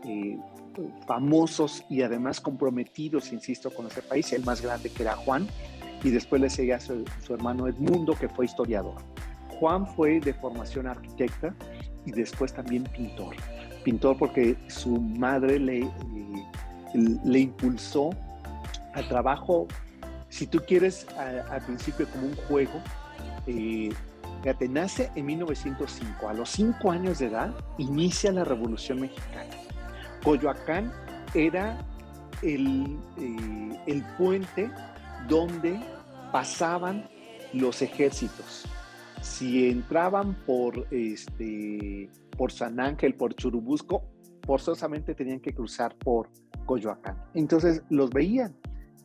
famosos 1.07 1.83
y 1.89 2.01
además 2.01 2.41
comprometidos, 2.41 3.31
insisto, 3.31 3.69
con 3.71 3.87
ese 3.87 4.01
país, 4.01 4.33
el 4.33 4.43
más 4.43 4.61
grande 4.61 4.89
que 4.89 5.03
era 5.03 5.15
Juan, 5.15 5.47
y 6.03 6.09
después 6.09 6.41
le 6.41 6.49
seguía 6.49 6.79
su, 6.79 7.05
su 7.25 7.33
hermano 7.33 7.67
Edmundo, 7.67 8.15
que 8.15 8.27
fue 8.27 8.45
historiador. 8.45 8.95
Juan 9.59 9.87
fue 9.95 10.19
de 10.19 10.33
formación 10.33 10.87
arquitecta 10.87 11.55
y 12.05 12.11
después 12.11 12.53
también 12.53 12.83
pintor. 12.83 13.35
Pintor 13.83 14.17
porque 14.17 14.57
su 14.67 14.99
madre 14.99 15.59
le, 15.59 15.81
eh, 15.81 15.89
le, 17.23 17.39
impulsó 17.39 18.09
al 18.93 19.07
trabajo, 19.07 19.67
si 20.29 20.47
tú 20.47 20.59
quieres, 20.67 21.05
al 21.17 21.61
principio 21.65 22.07
como 22.09 22.27
un 22.27 22.35
juego. 22.47 22.81
Eh, 23.47 23.89
fíjate, 24.43 24.67
nace 24.67 25.11
en 25.15 25.25
1905. 25.25 26.29
A 26.29 26.33
los 26.33 26.49
cinco 26.49 26.91
años 26.91 27.19
de 27.19 27.27
edad 27.27 27.55
inicia 27.77 28.31
la 28.31 28.43
Revolución 28.43 29.01
Mexicana 29.01 29.49
Coyoacán 30.23 30.91
era 31.33 31.85
el, 32.41 32.97
eh, 33.17 33.79
el 33.87 34.03
puente 34.17 34.71
donde 35.27 35.79
pasaban 36.31 37.07
los 37.53 37.81
ejércitos. 37.81 38.65
Si 39.21 39.69
entraban 39.69 40.33
por 40.45 40.87
este, 40.91 42.09
por 42.37 42.51
San 42.51 42.79
Ángel, 42.79 43.15
por 43.15 43.35
Churubusco, 43.35 44.03
forzosamente 44.45 45.13
tenían 45.13 45.39
que 45.39 45.53
cruzar 45.53 45.95
por 45.97 46.29
Coyoacán. 46.65 47.17
Entonces 47.33 47.83
los 47.89 48.09
veían. 48.09 48.55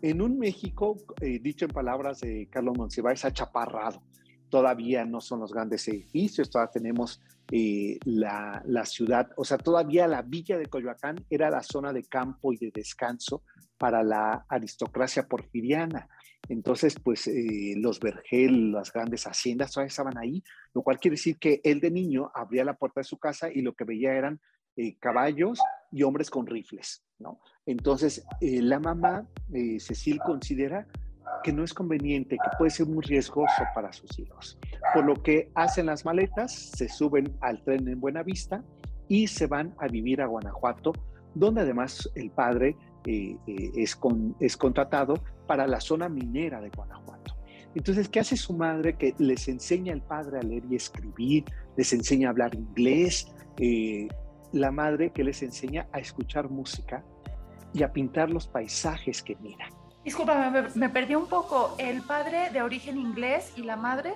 En 0.00 0.22
un 0.22 0.38
México, 0.38 0.96
eh, 1.20 1.40
dicho 1.40 1.64
en 1.64 1.72
palabras 1.72 2.20
de 2.20 2.48
Carlos 2.50 2.78
Monsiváis, 2.78 3.24
achaparrado. 3.24 4.00
Todavía 4.48 5.04
no 5.04 5.20
son 5.20 5.40
los 5.40 5.52
grandes 5.52 5.86
edificios, 5.88 6.50
todavía 6.50 6.72
tenemos 6.72 7.20
eh, 7.50 7.98
la, 8.04 8.62
la, 8.66 8.84
ciudad, 8.84 9.30
o 9.36 9.44
sea, 9.44 9.56
todavía 9.56 10.06
la 10.06 10.20
villa 10.20 10.58
de 10.58 10.66
Coyoacán 10.66 11.24
era 11.30 11.48
la 11.48 11.62
zona 11.62 11.94
de 11.94 12.04
campo 12.04 12.52
y 12.52 12.58
de 12.58 12.70
descanso 12.70 13.42
para 13.78 14.02
la 14.02 14.44
aristocracia 14.50 15.26
porfiriana. 15.26 16.10
Entonces, 16.50 16.96
pues 17.02 17.26
eh, 17.26 17.72
los 17.78 18.00
Vergel, 18.00 18.72
las 18.72 18.92
grandes 18.92 19.24
haciendas, 19.26 19.72
todavía 19.72 19.88
estaban 19.88 20.18
ahí, 20.18 20.44
lo 20.74 20.82
cual 20.82 20.98
quiere 20.98 21.16
decir 21.16 21.38
que 21.38 21.62
él 21.64 21.80
de 21.80 21.90
niño 21.90 22.30
abría 22.34 22.64
la 22.64 22.74
puerta 22.74 23.00
de 23.00 23.04
su 23.04 23.18
casa 23.18 23.50
y 23.50 23.62
lo 23.62 23.72
que 23.72 23.84
veía 23.84 24.12
eran 24.12 24.40
eh, 24.76 24.98
caballos 24.98 25.58
y 25.90 26.02
hombres 26.02 26.28
con 26.28 26.46
rifles, 26.46 27.02
¿no? 27.18 27.40
Entonces, 27.64 28.26
la 28.40 28.78
mamá, 28.78 29.26
Cecil, 29.78 30.20
considera 30.20 30.86
que 31.42 31.52
no 31.52 31.64
es 31.64 31.72
conveniente, 31.72 32.36
que 32.36 32.56
puede 32.58 32.70
ser 32.70 32.86
muy 32.86 33.02
riesgoso 33.04 33.62
para 33.74 33.92
sus 33.92 34.18
hijos. 34.18 34.58
Por 34.94 35.04
lo 35.04 35.14
que 35.14 35.50
hacen 35.54 35.86
las 35.86 36.04
maletas, 36.04 36.52
se 36.52 36.88
suben 36.88 37.36
al 37.40 37.62
tren 37.62 37.88
en 37.88 38.00
Buenavista 38.00 38.64
y 39.08 39.26
se 39.26 39.46
van 39.46 39.74
a 39.78 39.88
vivir 39.88 40.20
a 40.20 40.26
Guanajuato, 40.26 40.92
donde 41.34 41.62
además 41.62 42.10
el 42.14 42.30
padre 42.30 42.76
eh, 43.06 43.36
eh, 43.46 43.70
es, 43.76 43.96
con, 43.96 44.36
es 44.40 44.56
contratado 44.56 45.14
para 45.46 45.66
la 45.66 45.80
zona 45.80 46.08
minera 46.08 46.60
de 46.60 46.70
Guanajuato. 46.70 47.34
Entonces, 47.74 48.08
¿qué 48.08 48.20
hace 48.20 48.36
su 48.36 48.54
madre? 48.54 48.96
Que 48.96 49.14
les 49.18 49.48
enseña 49.48 49.92
al 49.92 50.02
padre 50.02 50.38
a 50.38 50.42
leer 50.42 50.64
y 50.70 50.76
escribir, 50.76 51.44
les 51.76 51.92
enseña 51.92 52.28
a 52.28 52.30
hablar 52.30 52.54
inglés, 52.54 53.32
eh, 53.58 54.08
la 54.52 54.70
madre 54.70 55.10
que 55.10 55.24
les 55.24 55.42
enseña 55.42 55.86
a 55.92 55.98
escuchar 55.98 56.48
música 56.48 57.04
y 57.74 57.82
a 57.82 57.92
pintar 57.92 58.30
los 58.30 58.48
paisajes 58.48 59.22
que 59.22 59.36
mira. 59.36 59.68
Disculpa, 60.04 60.50
me, 60.50 60.62
me 60.74 60.88
perdí 60.88 61.14
un 61.14 61.26
poco. 61.26 61.74
¿El 61.78 62.02
padre 62.02 62.50
de 62.50 62.62
origen 62.62 62.98
inglés 62.98 63.52
y 63.56 63.62
la 63.62 63.76
madre? 63.76 64.14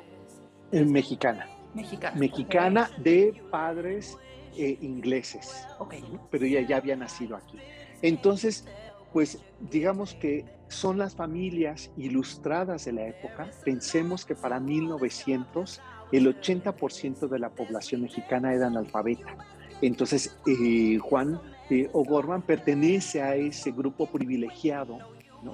mexicana. 0.73 1.47
Mexicana. 1.75 2.17
Mexicana 2.19 2.91
de 2.99 3.43
padres 3.51 4.17
ingleses. 4.57 5.67
Ok. 5.79 5.95
Pero 6.31 6.45
ella 6.45 6.61
ya 6.63 6.77
había 6.77 6.97
nacido 6.97 7.37
aquí. 7.37 7.59
Entonces, 8.03 8.65
pues 9.13 9.39
digamos 9.61 10.15
que 10.15 10.45
son 10.69 10.99
las 10.99 11.15
familias 11.15 11.91
ilustradas 11.97 12.85
de 12.87 12.93
la 12.93 13.07
época. 13.07 13.51
Pensemos 13.65 14.25
que 14.25 14.35
para 14.35 14.59
1900 14.59 15.81
el 16.13 16.27
80% 16.27 17.29
de 17.29 17.39
la 17.39 17.51
población 17.51 18.03
mexicana 18.03 18.53
era 18.55 18.67
analfabeta. 18.67 19.37
Entonces, 19.81 20.37
eh, 20.47 20.99
Juan 20.99 21.41
eh, 21.71 21.89
O'Gorman 21.93 22.43
pertenece 22.43 23.23
a 23.23 23.35
ese 23.35 23.73
grupo 23.73 24.07
privilegiado 24.07 24.99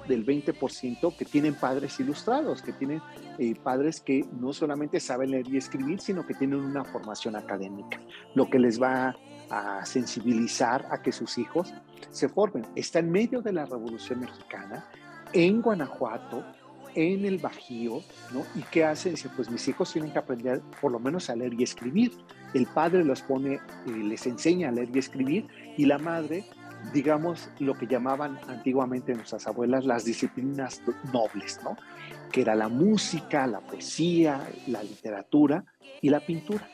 del 0.07 0.25
20% 0.25 1.15
que 1.15 1.25
tienen 1.25 1.55
padres 1.55 1.99
ilustrados, 1.99 2.61
que 2.61 2.73
tienen 2.73 3.01
eh, 3.37 3.55
padres 3.55 4.01
que 4.01 4.25
no 4.39 4.53
solamente 4.53 4.99
saben 4.99 5.31
leer 5.31 5.47
y 5.49 5.57
escribir, 5.57 5.99
sino 5.99 6.25
que 6.25 6.33
tienen 6.33 6.59
una 6.59 6.83
formación 6.83 7.35
académica, 7.35 7.99
lo 8.35 8.49
que 8.49 8.59
les 8.59 8.81
va 8.81 9.15
a 9.49 9.85
sensibilizar 9.85 10.87
a 10.91 11.01
que 11.01 11.11
sus 11.11 11.37
hijos 11.37 11.73
se 12.11 12.29
formen. 12.29 12.65
Está 12.75 12.99
en 12.99 13.11
medio 13.11 13.41
de 13.41 13.51
la 13.51 13.65
Revolución 13.65 14.19
Mexicana, 14.19 14.85
en 15.33 15.61
Guanajuato, 15.61 16.43
en 16.95 17.25
el 17.25 17.37
Bajío, 17.37 18.01
¿no? 18.33 18.43
¿Y 18.55 18.63
qué 18.63 18.83
hacen? 18.83 19.13
Dice, 19.13 19.29
pues 19.35 19.49
mis 19.49 19.67
hijos 19.67 19.91
tienen 19.93 20.11
que 20.11 20.19
aprender 20.19 20.61
por 20.81 20.91
lo 20.91 20.99
menos 20.99 21.29
a 21.29 21.35
leer 21.35 21.53
y 21.53 21.63
escribir. 21.63 22.11
El 22.53 22.65
padre 22.67 23.03
los 23.03 23.21
pone, 23.21 23.55
eh, 23.55 23.59
les 23.87 24.25
enseña 24.25 24.69
a 24.69 24.71
leer 24.71 24.89
y 24.93 24.99
escribir, 24.99 25.47
y 25.77 25.85
la 25.85 25.97
madre, 25.97 26.45
digamos, 26.93 27.49
lo 27.59 27.75
que 27.75 27.87
llamaban 27.87 28.39
antiguamente 28.47 29.13
nuestras 29.13 29.47
abuelas 29.47 29.85
las 29.85 30.05
disciplinas 30.05 30.81
nobles, 31.13 31.59
¿no? 31.63 31.77
Que 32.31 32.41
era 32.41 32.55
la 32.55 32.69
música, 32.69 33.47
la 33.47 33.59
poesía, 33.59 34.47
la 34.67 34.83
literatura 34.83 35.65
y 36.01 36.09
la 36.09 36.19
pintura. 36.19 36.67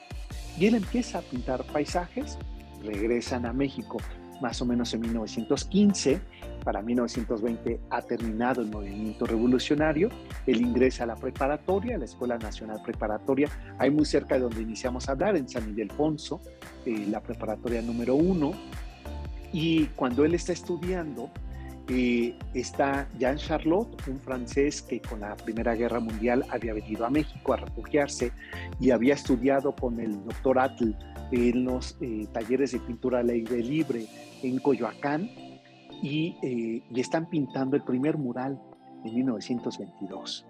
Y 0.58 0.68
él 0.68 0.76
empieza 0.76 1.20
a 1.20 1.22
pintar 1.22 1.64
paisajes, 1.66 2.38
regresan 2.84 3.46
a 3.46 3.54
México 3.54 3.98
más 4.42 4.62
o 4.62 4.66
menos 4.66 4.94
en 4.94 5.02
1915. 5.02 6.22
Para 6.64 6.82
1920 6.82 7.80
ha 7.90 8.02
terminado 8.02 8.62
el 8.62 8.68
movimiento 8.68 9.26
revolucionario. 9.26 10.10
Él 10.48 10.62
ingresa 10.62 11.04
a 11.04 11.08
la 11.08 11.16
preparatoria, 11.16 11.96
a 11.96 12.00
la 12.00 12.06
Escuela 12.06 12.38
Nacional 12.38 12.82
Preparatoria, 12.84 13.50
ahí 13.78 13.92
muy 13.92 14.06
cerca 14.06 14.36
de 14.36 14.42
donde 14.42 14.62
iniciamos 14.62 15.08
a 15.08 15.12
hablar, 15.12 15.36
en 15.36 15.48
San 15.48 15.70
Ildefonso, 15.70 16.42
eh, 16.86 17.06
la 17.10 17.22
preparatoria 17.22 17.82
número 17.82 18.16
uno. 18.16 18.54
Y 19.56 19.86
cuando 19.96 20.26
él 20.26 20.34
está 20.34 20.52
estudiando, 20.52 21.32
eh, 21.88 22.38
está 22.54 23.08
Jean 23.18 23.38
Charlotte, 23.38 24.06
un 24.06 24.20
francés 24.20 24.82
que 24.82 25.00
con 25.00 25.22
la 25.22 25.34
Primera 25.38 25.76
Guerra 25.76 26.02
Mundial 26.02 26.44
había 26.50 26.74
venido 26.74 27.06
a 27.06 27.10
México 27.10 27.54
a 27.54 27.56
refugiarse 27.56 28.34
y 28.82 28.92
había 28.92 29.14
estudiado 29.14 29.74
con 29.74 30.02
el 30.02 30.26
doctor 30.26 30.60
Atl 30.60 30.92
en 31.32 31.64
los 31.64 31.98
eh, 32.02 32.28
talleres 32.34 32.74
de 32.74 32.80
pintura 32.80 33.20
al 33.20 33.30
aire 33.30 33.64
libre 33.64 34.08
en 34.44 34.60
Coyoacán 34.60 35.32
y, 36.02 36.36
eh, 36.44 36.84
están 36.94 37.30
pintando 37.30 37.78
el 37.78 37.84
primer 37.84 38.18
mural 38.18 38.62
en 39.06 39.16
1922. 39.16 40.46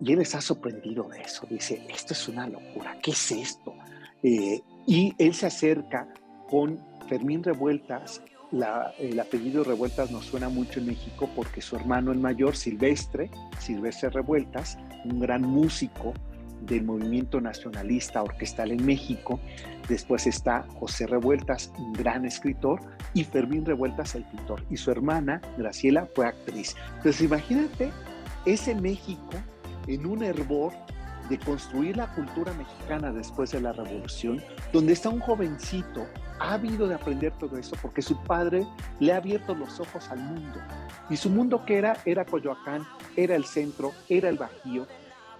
Y 0.00 0.14
él 0.14 0.22
está 0.22 0.40
sorprendido 0.40 1.04
de 1.10 1.20
eso, 1.20 1.46
dice, 1.50 1.86
esto 1.90 2.14
es 2.14 2.26
una 2.26 2.48
locura, 2.48 2.96
¿qué 3.02 3.10
es 3.10 3.32
esto? 3.32 3.74
Eh, 4.22 4.62
y 4.86 5.12
él 5.18 5.34
se 5.34 5.44
acerca 5.44 6.08
con 6.48 6.80
Fermín 7.06 7.42
Revueltas, 7.42 8.22
el 8.52 9.20
apellido 9.20 9.64
Revueltas 9.64 10.10
nos 10.10 10.24
suena 10.24 10.48
mucho 10.48 10.80
en 10.80 10.86
México 10.86 11.28
porque 11.34 11.60
su 11.60 11.76
hermano 11.76 12.12
el 12.12 12.18
mayor, 12.18 12.56
Silvestre, 12.56 13.30
Silvestre 13.58 14.10
Revueltas, 14.10 14.78
un 15.04 15.20
gran 15.20 15.42
músico, 15.42 16.14
del 16.62 16.84
movimiento 16.84 17.40
nacionalista 17.40 18.22
orquestal 18.22 18.72
en 18.72 18.84
México. 18.84 19.40
Después 19.88 20.26
está 20.26 20.66
José 20.78 21.06
Revueltas, 21.06 21.72
un 21.78 21.92
gran 21.92 22.24
escritor, 22.24 22.80
y 23.14 23.24
Fermín 23.24 23.64
Revueltas, 23.64 24.14
el 24.14 24.24
pintor. 24.24 24.62
Y 24.70 24.76
su 24.76 24.90
hermana, 24.90 25.40
Graciela, 25.56 26.08
fue 26.14 26.26
actriz. 26.26 26.76
Entonces 26.96 27.22
imagínate 27.22 27.90
ese 28.44 28.74
México 28.74 29.30
en 29.86 30.06
un 30.06 30.22
hervor 30.22 30.72
de 31.28 31.38
construir 31.38 31.96
la 31.96 32.12
cultura 32.14 32.52
mexicana 32.54 33.12
después 33.12 33.50
de 33.50 33.60
la 33.60 33.72
revolución, 33.72 34.42
donde 34.72 34.92
está 34.92 35.08
un 35.08 35.20
jovencito 35.20 36.06
ávido 36.38 36.86
de 36.86 36.94
aprender 36.94 37.32
todo 37.38 37.56
eso 37.56 37.76
porque 37.80 38.02
su 38.02 38.22
padre 38.24 38.66
le 39.00 39.12
ha 39.12 39.16
abierto 39.16 39.54
los 39.54 39.80
ojos 39.80 40.08
al 40.10 40.18
mundo. 40.18 40.60
Y 41.10 41.16
su 41.16 41.30
mundo 41.30 41.64
que 41.64 41.78
era, 41.78 41.96
era 42.04 42.24
Coyoacán, 42.24 42.86
era 43.16 43.36
el 43.36 43.44
centro, 43.44 43.92
era 44.08 44.28
el 44.28 44.36
Bajío, 44.36 44.86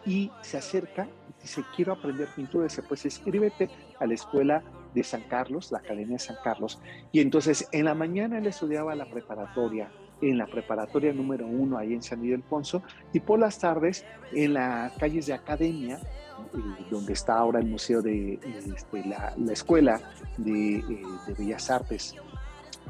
y 0.06 0.30
se 0.40 0.56
acerca 0.56 1.08
y 1.28 1.42
dice, 1.42 1.64
quiero 1.74 1.92
aprender 1.92 2.28
pintura. 2.28 2.64
Dice, 2.64 2.82
pues 2.82 3.04
escríbete 3.04 3.68
a 3.98 4.06
la 4.06 4.14
escuela 4.14 4.62
de 4.94 5.02
San 5.02 5.22
Carlos, 5.22 5.72
la 5.72 5.78
Academia 5.78 6.14
de 6.14 6.18
San 6.20 6.36
Carlos. 6.42 6.78
Y 7.12 7.20
entonces 7.20 7.68
en 7.72 7.84
la 7.84 7.94
mañana 7.94 8.38
él 8.38 8.46
estudiaba 8.46 8.94
la 8.94 9.06
preparatoria, 9.06 9.90
en 10.20 10.38
la 10.38 10.46
preparatoria 10.46 11.12
número 11.12 11.46
uno, 11.46 11.78
ahí 11.78 11.94
en 11.94 12.02
San 12.02 12.24
Ildefonso, 12.24 12.82
y 13.12 13.20
por 13.20 13.38
las 13.38 13.58
tardes 13.58 14.04
en 14.32 14.54
las 14.54 14.92
calles 14.92 15.26
de 15.26 15.34
Academia, 15.34 15.98
eh, 15.98 16.86
donde 16.90 17.12
está 17.12 17.38
ahora 17.38 17.60
el 17.60 17.66
Museo 17.66 18.02
de 18.02 18.38
este, 18.74 19.04
la, 19.04 19.34
Escuela 19.52 20.00
de, 20.36 20.76
eh, 20.76 21.02
de, 21.26 21.34
Bellas 21.34 21.70
Artes 21.70 22.14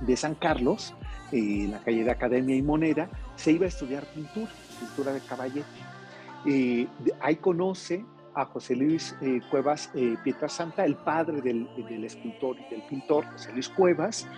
de 0.01 0.17
San 0.17 0.35
Carlos, 0.35 0.95
eh, 1.33 1.65
en 1.65 1.73
la 1.73 1.81
calle 1.81 2.05
de 2.05 2.11
Academia 2.11 2.55
y 2.55 2.63
Moneda, 2.63 3.09
se 3.35 3.53
iba 3.53 3.65
a 3.65 3.69
estudiar 3.69 4.05
pintura, 4.07 4.51
pintura 4.81 5.13
de 5.13 5.21
caballete. 5.21 5.87
Eh, 6.47 6.87
ahí 7.21 7.37
conoce 7.37 8.05
a 8.35 8.45
José 8.45 8.77
Luis 8.77 9.17
eh, 9.21 9.41
Cuevas 9.51 9.91
eh, 9.95 10.17
Pietrasanta, 10.23 10.85
el 10.85 10.95
padre 10.95 11.41
del, 11.41 12.05
escultor 12.05 12.57
y 12.61 12.71
del 12.71 12.83
pintor, 12.83 13.25
José 13.33 13.53
Luis 13.53 13.69
Cuevas, 13.69 14.29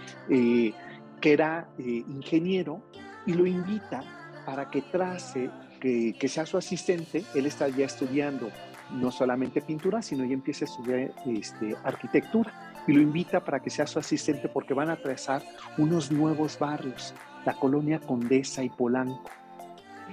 que 1.21 1.33
era 1.33 1.69
ingeniero, 1.79 2.83
y 3.27 3.35
lo 3.35 3.47
invita 3.47 4.03
para 4.47 4.71
que 4.71 4.83
trace, 4.83 5.51
que, 5.81 6.29
sea 6.29 6.47
su 6.47 6.57
asistente. 6.57 7.25
Él 7.35 7.47
está 7.47 7.69
ya 7.69 7.87
estudiando 7.87 8.51
no 8.93 9.11
solamente 9.11 9.61
pintura, 9.61 10.01
sino 10.01 10.25
ya 10.25 10.33
empieza 10.33 10.64
a 10.64 10.69
estudiar 10.69 11.14
este, 11.27 11.77
arquitectura. 11.85 12.83
Y 12.87 12.93
lo 12.93 13.03
invita 13.03 13.45
para 13.45 13.61
que 13.61 13.69
sea 13.69 13.87
su 13.87 13.99
asistente 13.99 14.49
porque 14.49 14.73
van 14.73 14.89
a 14.89 14.97
trazar 14.97 15.43
unos 15.77 16.11
nuevos 16.11 16.59
barrios, 16.59 17.14
la 17.45 17.53
colonia 17.53 18.01
Condesa 18.01 18.62
y 18.62 18.71
Polanco. 18.71 19.31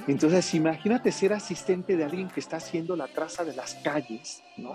Entonces, 0.07 0.53
imagínate 0.53 1.11
ser 1.13 1.31
asistente 1.31 1.95
de 1.95 2.03
alguien 2.03 2.27
que 2.27 2.41
está 2.41 2.57
haciendo 2.57 2.97
la 2.97 3.07
traza 3.07 3.45
de 3.45 3.55
las 3.55 3.75
calles, 3.75 4.43
¿no? 4.57 4.73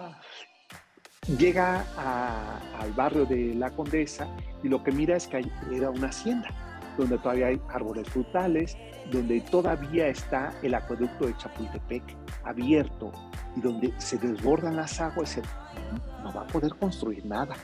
Llega 1.39 1.85
al 2.81 2.93
barrio 2.93 3.25
de 3.25 3.55
La 3.55 3.71
Condesa 3.71 4.27
y 4.65 4.69
lo 4.69 4.83
que 4.83 4.91
mira 4.91 5.17
es 5.17 5.29
que 5.29 5.45
era 5.73 5.91
una 5.91 6.09
hacienda, 6.09 6.49
donde 6.99 7.19
todavía 7.19 7.47
hay 7.47 7.61
árboles 7.69 8.09
frutales, 8.09 8.77
donde 9.13 9.41
todavía 9.43 10.09
está 10.09 10.53
el 10.63 10.75
acueducto 10.75 11.27
de 11.27 11.37
Chapultepec 11.37 12.03
abierto 12.45 13.13
y 13.57 13.61
donde 13.61 13.93
se 13.99 14.19
desbordan 14.19 14.77
las 14.77 15.01
aguas, 15.01 15.39
no 16.23 16.33
va 16.33 16.43
a 16.43 16.47
poder 16.49 16.75
construir 16.75 17.25
nada. 17.25 17.55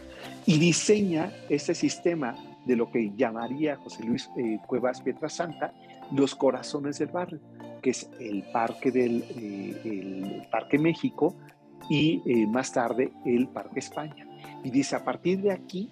Y 0.44 0.58
diseña 0.58 1.32
ese 1.48 1.74
sistema 1.74 2.36
de 2.64 2.76
lo 2.76 2.90
que 2.90 3.12
llamaría 3.16 3.76
José 3.76 4.04
Luis 4.04 4.30
eh, 4.36 4.58
Cuevas 4.66 5.00
Pietrasanta 5.00 5.72
los 6.12 6.36
corazones 6.36 6.98
del 6.98 7.08
barrio, 7.08 7.40
que 7.82 7.90
es 7.90 8.08
el 8.20 8.44
Parque, 8.52 8.92
del, 8.92 9.24
eh, 9.30 9.80
el 9.84 10.46
Parque 10.50 10.78
México 10.78 11.34
y 11.88 12.22
eh, 12.26 12.46
más 12.46 12.72
tarde 12.72 13.12
el 13.24 13.48
Parque 13.48 13.80
España. 13.80 14.26
Y 14.64 14.70
dice, 14.70 14.96
a 14.96 15.04
partir 15.04 15.40
de 15.40 15.52
aquí 15.52 15.90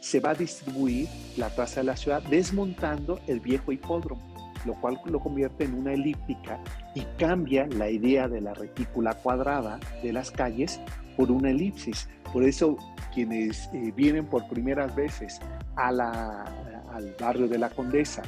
se 0.00 0.20
va 0.20 0.30
a 0.30 0.34
distribuir 0.34 1.08
la 1.36 1.48
plaza 1.48 1.80
de 1.80 1.86
la 1.86 1.96
ciudad 1.96 2.22
desmontando 2.22 3.20
el 3.26 3.40
viejo 3.40 3.72
hipódromo, 3.72 4.22
lo 4.64 4.74
cual 4.74 5.00
lo 5.06 5.20
convierte 5.20 5.64
en 5.64 5.74
una 5.74 5.92
elíptica 5.92 6.60
y 6.94 7.02
cambia 7.18 7.66
la 7.66 7.90
idea 7.90 8.28
de 8.28 8.40
la 8.40 8.54
retícula 8.54 9.14
cuadrada 9.14 9.80
de 10.02 10.12
las 10.12 10.30
calles 10.30 10.80
por 11.16 11.30
una 11.30 11.50
elipsis. 11.50 12.08
Por 12.32 12.44
eso 12.44 12.76
quienes 13.14 13.70
eh, 13.72 13.92
vienen 13.96 14.26
por 14.26 14.46
primeras 14.48 14.94
veces 14.94 15.40
a 15.76 15.90
la, 15.90 16.44
al 16.92 17.14
barrio 17.18 17.48
de 17.48 17.58
la 17.58 17.70
Condesa 17.70 18.22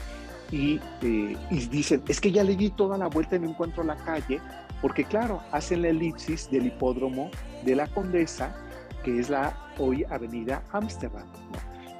y, 0.50 0.80
eh, 1.02 1.36
y, 1.50 1.66
dicen, 1.66 2.02
es 2.08 2.20
que 2.20 2.32
ya 2.32 2.42
le 2.42 2.56
di 2.56 2.70
toda 2.70 2.96
la 2.96 3.08
vuelta 3.08 3.36
y 3.36 3.38
me 3.38 3.48
encuentro 3.48 3.84
la 3.84 3.96
calle, 3.96 4.40
porque 4.80 5.04
claro, 5.04 5.42
hacen 5.52 5.82
la 5.82 5.88
elipsis 5.88 6.50
del 6.50 6.66
hipódromo 6.66 7.30
de 7.64 7.76
la 7.76 7.86
Condesa, 7.88 8.54
que 9.04 9.18
es 9.18 9.30
la 9.30 9.56
hoy 9.78 10.04
avenida 10.04 10.62
Ámsterdam. 10.72 11.26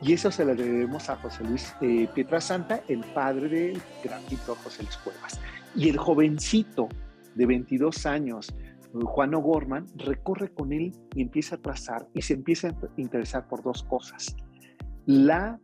Y 0.01 0.13
eso 0.13 0.31
se 0.31 0.45
lo 0.45 0.55
debemos 0.55 1.11
a 1.11 1.17
José 1.17 1.43
Luis 1.45 1.75
eh, 1.81 2.09
Pietrasanta, 2.15 2.83
el 2.89 3.01
padre 3.01 3.49
del 3.49 3.83
gran 4.05 4.23
pintor 4.25 4.57
José 4.59 4.85
Luis 4.85 4.97
Cuevas. 4.99 5.41
Y 5.75 5.89
el 5.89 5.99
jovencito 5.99 6.89
de 7.35 7.47
22 7.47 8.07
años, 8.07 8.55
Juan 8.93 9.35
O'Gorman, 9.35 9.87
recorre 9.97 10.53
con 10.53 10.73
él 10.73 10.93
y 11.15 11.23
empieza 11.23 11.57
a 11.57 11.59
trazar 11.59 12.09
y 12.15 12.23
se 12.23 12.35
empieza 12.35 12.69
a 12.69 12.75
interesar 12.97 13.49
por 13.49 13.63
dos 13.63 13.83
cosas. 13.83 14.37
La, 15.05 15.59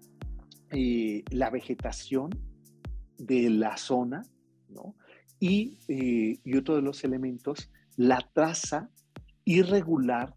eh, 0.70 1.22
la 1.30 1.50
vegetación 1.50 2.30
de 3.18 3.50
la 3.50 3.76
zona, 3.76 4.22
¿no? 4.68 4.96
Y, 5.46 5.76
eh, 5.88 6.40
y 6.42 6.56
otro 6.56 6.74
de 6.74 6.80
los 6.80 7.04
elementos, 7.04 7.70
la 7.98 8.18
traza 8.32 8.88
irregular 9.44 10.34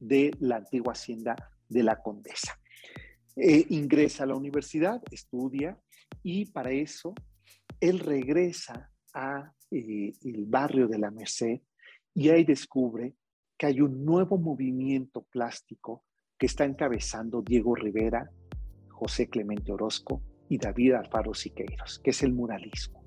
de 0.00 0.32
la 0.40 0.56
antigua 0.56 0.94
hacienda 0.94 1.36
de 1.68 1.84
la 1.84 2.02
condesa. 2.02 2.58
Eh, 3.36 3.64
ingresa 3.68 4.24
a 4.24 4.26
la 4.26 4.34
universidad, 4.34 5.00
estudia 5.12 5.78
y 6.24 6.46
para 6.46 6.72
eso 6.72 7.14
él 7.78 8.00
regresa 8.00 8.90
a 9.14 9.52
eh, 9.70 10.14
el 10.24 10.46
barrio 10.46 10.88
de 10.88 10.98
la 10.98 11.12
Merced 11.12 11.60
y 12.12 12.30
ahí 12.30 12.42
descubre 12.42 13.14
que 13.56 13.66
hay 13.66 13.80
un 13.80 14.04
nuevo 14.04 14.36
movimiento 14.36 15.22
plástico 15.30 16.02
que 16.36 16.46
está 16.46 16.64
encabezando 16.64 17.40
Diego 17.40 17.76
Rivera, 17.76 18.28
José 18.88 19.28
Clemente 19.28 19.70
Orozco 19.70 20.24
y 20.48 20.58
David 20.58 20.94
Alfaro 20.94 21.34
Siqueiros, 21.34 22.00
que 22.00 22.10
es 22.10 22.24
el 22.24 22.32
muralismo. 22.32 22.99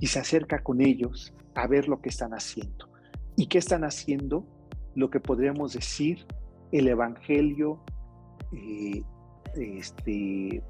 Y 0.00 0.06
se 0.06 0.18
acerca 0.18 0.62
con 0.62 0.80
ellos 0.80 1.32
a 1.54 1.66
ver 1.66 1.88
lo 1.88 2.00
que 2.00 2.08
están 2.08 2.32
haciendo. 2.32 2.88
¿Y 3.36 3.46
qué 3.46 3.58
están 3.58 3.84
haciendo? 3.84 4.46
Lo 4.94 5.10
que 5.10 5.20
podríamos 5.20 5.72
decir 5.72 6.26
el 6.72 6.88
Evangelio 6.88 7.82
eh, 8.52 9.02
este, 9.56 10.62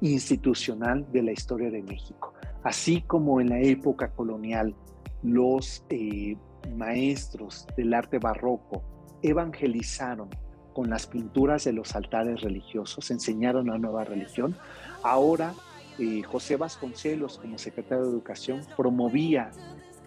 institucional 0.00 1.06
de 1.12 1.22
la 1.22 1.32
historia 1.32 1.70
de 1.70 1.82
México. 1.82 2.34
Así 2.62 3.02
como 3.02 3.40
en 3.40 3.50
la 3.50 3.60
época 3.60 4.10
colonial 4.12 4.74
los 5.22 5.84
eh, 5.88 6.36
maestros 6.76 7.66
del 7.76 7.94
arte 7.94 8.18
barroco 8.18 8.82
evangelizaron 9.22 10.28
con 10.72 10.90
las 10.90 11.06
pinturas 11.06 11.64
de 11.64 11.72
los 11.72 11.96
altares 11.96 12.42
religiosos, 12.42 13.10
enseñaron 13.10 13.68
la 13.68 13.78
nueva 13.78 14.04
religión, 14.04 14.54
ahora 15.02 15.54
eh, 15.98 16.22
José 16.22 16.56
Vasconcelos 16.56 17.38
como 17.38 17.58
secretario 17.58 18.04
de 18.04 18.10
Educación 18.10 18.60
promovía 18.76 19.50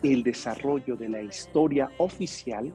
el 0.04 0.24
desarrollo 0.24 0.96
de 0.96 1.10
la 1.10 1.22
historia 1.22 1.92
oficial 1.98 2.74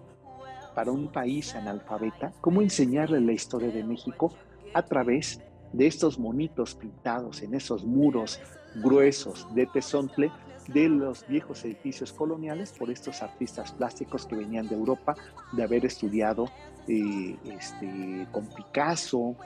para 0.75 0.91
un 0.91 1.09
país 1.09 1.55
analfabeta, 1.55 2.33
cómo 2.41 2.61
enseñarle 2.61 3.21
la 3.21 3.33
historia 3.33 3.71
de 3.71 3.85
México 3.85 4.35
a 4.75 4.83
través 4.83 5.41
de 5.73 5.87
estos 5.87 6.19
monitos 6.19 6.75
pintados 6.75 7.43
en 7.43 7.55
esos 7.55 7.85
muros 7.85 8.41
gruesos 8.77 9.47
de 9.55 9.67
tesontle 9.67 10.31
de 10.69 10.89
los 10.89 11.27
viejos 11.27 11.65
edificios 11.65 12.13
coloniales 12.13 12.73
por 12.73 12.91
estos 12.91 13.23
artistas 13.23 13.73
plásticos 13.73 14.27
que 14.27 14.37
venían 14.37 14.69
de 14.69 14.75
Europa, 14.75 15.15
de 15.53 15.63
haber 15.63 15.85
estudiado 15.85 16.47
eh, 16.89 17.37
este, 17.45 18.27
con 18.33 18.47
Picasso, 18.47 19.37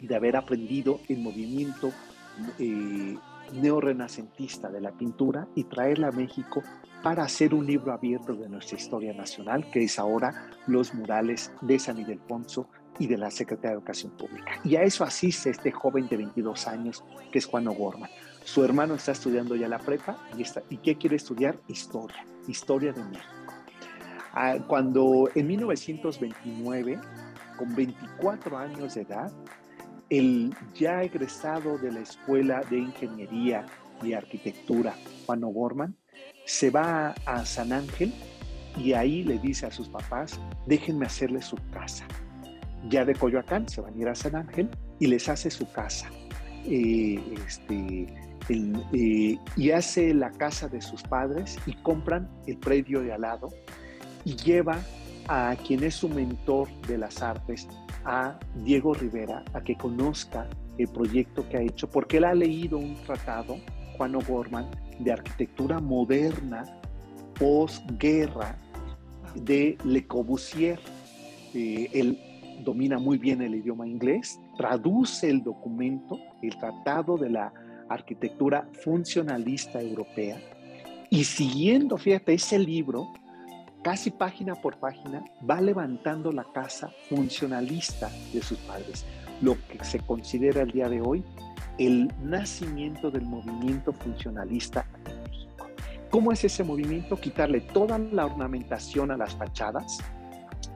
de 0.00 0.14
haber 0.14 0.36
aprendido 0.36 1.00
el 1.08 1.18
movimiento 1.18 1.92
eh, 2.58 3.16
neorrenacentista 3.52 4.68
de 4.68 4.80
la 4.80 4.92
pintura 4.92 5.48
y 5.54 5.64
traerla 5.64 6.08
a 6.08 6.12
México 6.12 6.62
para 7.02 7.24
hacer 7.24 7.54
un 7.54 7.66
libro 7.66 7.92
abierto 7.92 8.34
de 8.34 8.48
nuestra 8.48 8.76
historia 8.76 9.12
nacional, 9.12 9.70
que 9.70 9.82
es 9.84 9.98
ahora 9.98 10.50
los 10.66 10.94
murales 10.94 11.52
de 11.62 11.78
San 11.78 11.98
Ildefonso 11.98 12.68
y 12.98 13.06
de 13.06 13.16
la 13.16 13.30
Secretaría 13.30 13.70
de 13.70 13.76
Educación 13.76 14.12
Pública. 14.12 14.52
Y 14.62 14.76
a 14.76 14.82
eso 14.82 15.04
asiste 15.04 15.50
este 15.50 15.72
joven 15.72 16.08
de 16.08 16.18
22 16.18 16.66
años, 16.66 17.02
que 17.32 17.38
es 17.38 17.46
Juan 17.46 17.66
O'Gorman. 17.68 18.10
Su 18.44 18.64
hermano 18.64 18.94
está 18.94 19.12
estudiando 19.12 19.56
ya 19.56 19.68
la 19.68 19.78
prepa 19.78 20.18
y, 20.36 20.42
está, 20.42 20.62
¿y 20.68 20.76
qué 20.78 20.96
quiere 20.96 21.16
estudiar? 21.16 21.58
Historia, 21.68 22.24
historia 22.46 22.92
de 22.92 23.02
México. 23.04 23.26
Ah, 24.32 24.58
cuando 24.66 25.28
en 25.34 25.46
1929, 25.46 27.00
con 27.56 27.74
24 27.74 28.58
años 28.58 28.94
de 28.94 29.02
edad, 29.02 29.32
el 30.10 30.54
ya 30.74 31.02
egresado 31.02 31.78
de 31.78 31.92
la 31.92 32.00
Escuela 32.00 32.62
de 32.68 32.78
Ingeniería 32.78 33.64
y 34.02 34.12
Arquitectura, 34.12 34.94
Juan 35.26 35.44
O'Gorman, 35.44 35.96
se 36.44 36.70
va 36.70 37.14
a 37.26 37.46
San 37.46 37.72
Ángel 37.72 38.12
y 38.76 38.92
ahí 38.92 39.22
le 39.22 39.38
dice 39.38 39.66
a 39.66 39.70
sus 39.70 39.88
papás, 39.88 40.38
déjenme 40.66 41.06
hacerle 41.06 41.42
su 41.42 41.56
casa 41.72 42.06
ya 42.88 43.04
de 43.04 43.14
Coyoacán 43.14 43.68
se 43.68 43.80
van 43.80 43.94
a 43.94 43.98
ir 43.98 44.08
a 44.08 44.14
San 44.14 44.36
Ángel 44.36 44.70
y 44.98 45.06
les 45.06 45.28
hace 45.28 45.50
su 45.50 45.70
casa. 45.70 46.08
Eh, 46.64 47.20
este, 47.46 48.06
eh, 48.48 49.38
y 49.56 49.70
hace 49.70 50.14
la 50.14 50.30
casa 50.30 50.68
de 50.68 50.80
sus 50.80 51.02
padres 51.02 51.58
y 51.66 51.74
compran 51.82 52.28
el 52.46 52.58
predio 52.58 53.02
de 53.02 53.12
al 53.12 53.22
lado 53.22 53.48
y 54.24 54.36
lleva 54.36 54.80
a 55.28 55.54
quien 55.66 55.84
es 55.84 55.94
su 55.94 56.08
mentor 56.08 56.68
de 56.86 56.98
las 56.98 57.22
artes, 57.22 57.68
a 58.04 58.38
Diego 58.64 58.94
Rivera, 58.94 59.44
a 59.52 59.60
que 59.60 59.76
conozca 59.76 60.48
el 60.78 60.88
proyecto 60.88 61.48
que 61.48 61.56
ha 61.56 61.62
hecho, 61.62 61.88
porque 61.90 62.18
él 62.18 62.24
ha 62.24 62.34
leído 62.34 62.78
un 62.78 62.96
tratado, 63.04 63.56
Juan 63.96 64.14
O'Gorman, 64.14 64.66
de 64.98 65.12
arquitectura 65.12 65.78
moderna 65.78 66.64
posguerra 67.38 68.56
de 69.34 69.76
Le 69.84 70.06
Corbusier. 70.06 70.78
Eh, 71.54 71.88
el, 71.92 72.18
domina 72.64 72.98
muy 72.98 73.18
bien 73.18 73.42
el 73.42 73.54
idioma 73.54 73.86
inglés, 73.86 74.38
traduce 74.56 75.28
el 75.28 75.42
documento, 75.42 76.18
el 76.42 76.56
Tratado 76.58 77.16
de 77.16 77.30
la 77.30 77.52
Arquitectura 77.88 78.68
Funcionalista 78.84 79.80
Europea, 79.80 80.38
y 81.08 81.24
siguiendo, 81.24 81.96
fíjate, 81.96 82.34
ese 82.34 82.58
libro, 82.58 83.12
casi 83.82 84.10
página 84.10 84.54
por 84.54 84.78
página, 84.78 85.24
va 85.48 85.60
levantando 85.60 86.32
la 86.32 86.44
casa 86.44 86.90
funcionalista 87.08 88.10
de 88.32 88.42
sus 88.42 88.58
padres, 88.58 89.04
lo 89.40 89.56
que 89.68 89.82
se 89.84 90.00
considera 90.00 90.62
el 90.62 90.70
día 90.70 90.88
de 90.88 91.00
hoy 91.00 91.24
el 91.78 92.12
nacimiento 92.22 93.10
del 93.10 93.22
movimiento 93.22 93.92
funcionalista 93.92 94.86
en 95.06 95.22
México. 95.22 95.66
¿Cómo 96.10 96.30
es 96.30 96.44
ese 96.44 96.62
movimiento? 96.62 97.16
Quitarle 97.16 97.62
toda 97.62 97.98
la 97.98 98.26
ornamentación 98.26 99.10
a 99.10 99.16
las 99.16 99.34
fachadas, 99.34 99.98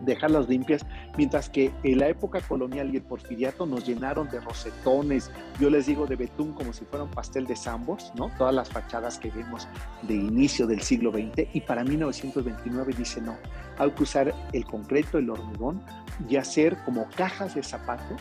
dejarlas 0.01 0.49
limpias, 0.49 0.85
mientras 1.17 1.49
que 1.49 1.73
en 1.83 1.99
la 1.99 2.09
época 2.09 2.41
colonial 2.41 2.93
y 2.93 2.97
el 2.97 3.03
porfiriato 3.03 3.67
nos 3.67 3.87
llenaron 3.87 4.29
de 4.29 4.41
rosetones, 4.41 5.31
yo 5.61 5.71
les 5.71 5.87
digo 5.87 6.07
de 6.07 6.17
betún 6.17 6.53
como 6.53 6.73
si 6.73 6.85
fuera 6.85 7.05
un 7.05 7.11
pastel 7.11 7.47
de 7.47 7.57
zambos, 7.57 8.13
¿no? 8.17 8.31
Todas 8.37 8.55
las 8.55 8.71
fachadas 8.71 9.19
que 9.19 9.31
vemos 9.31 9.69
de 10.03 10.15
inicio 10.15 10.67
del 10.67 10.81
siglo 10.81 11.13
XX 11.13 11.49
y 11.53 11.61
para 11.61 11.85
1929 11.85 12.95
dice 12.97 13.21
no, 13.21 13.37
hay 13.79 13.91
que 13.91 14.03
usar 14.03 14.35
el 14.53 14.65
concreto, 14.65 15.19
el 15.19 15.31
hormigón 15.31 15.83
y 16.29 16.37
hacer 16.37 16.77
como 16.85 17.09
cajas 17.17 17.55
de 17.55 17.63
zapato 17.63 18.17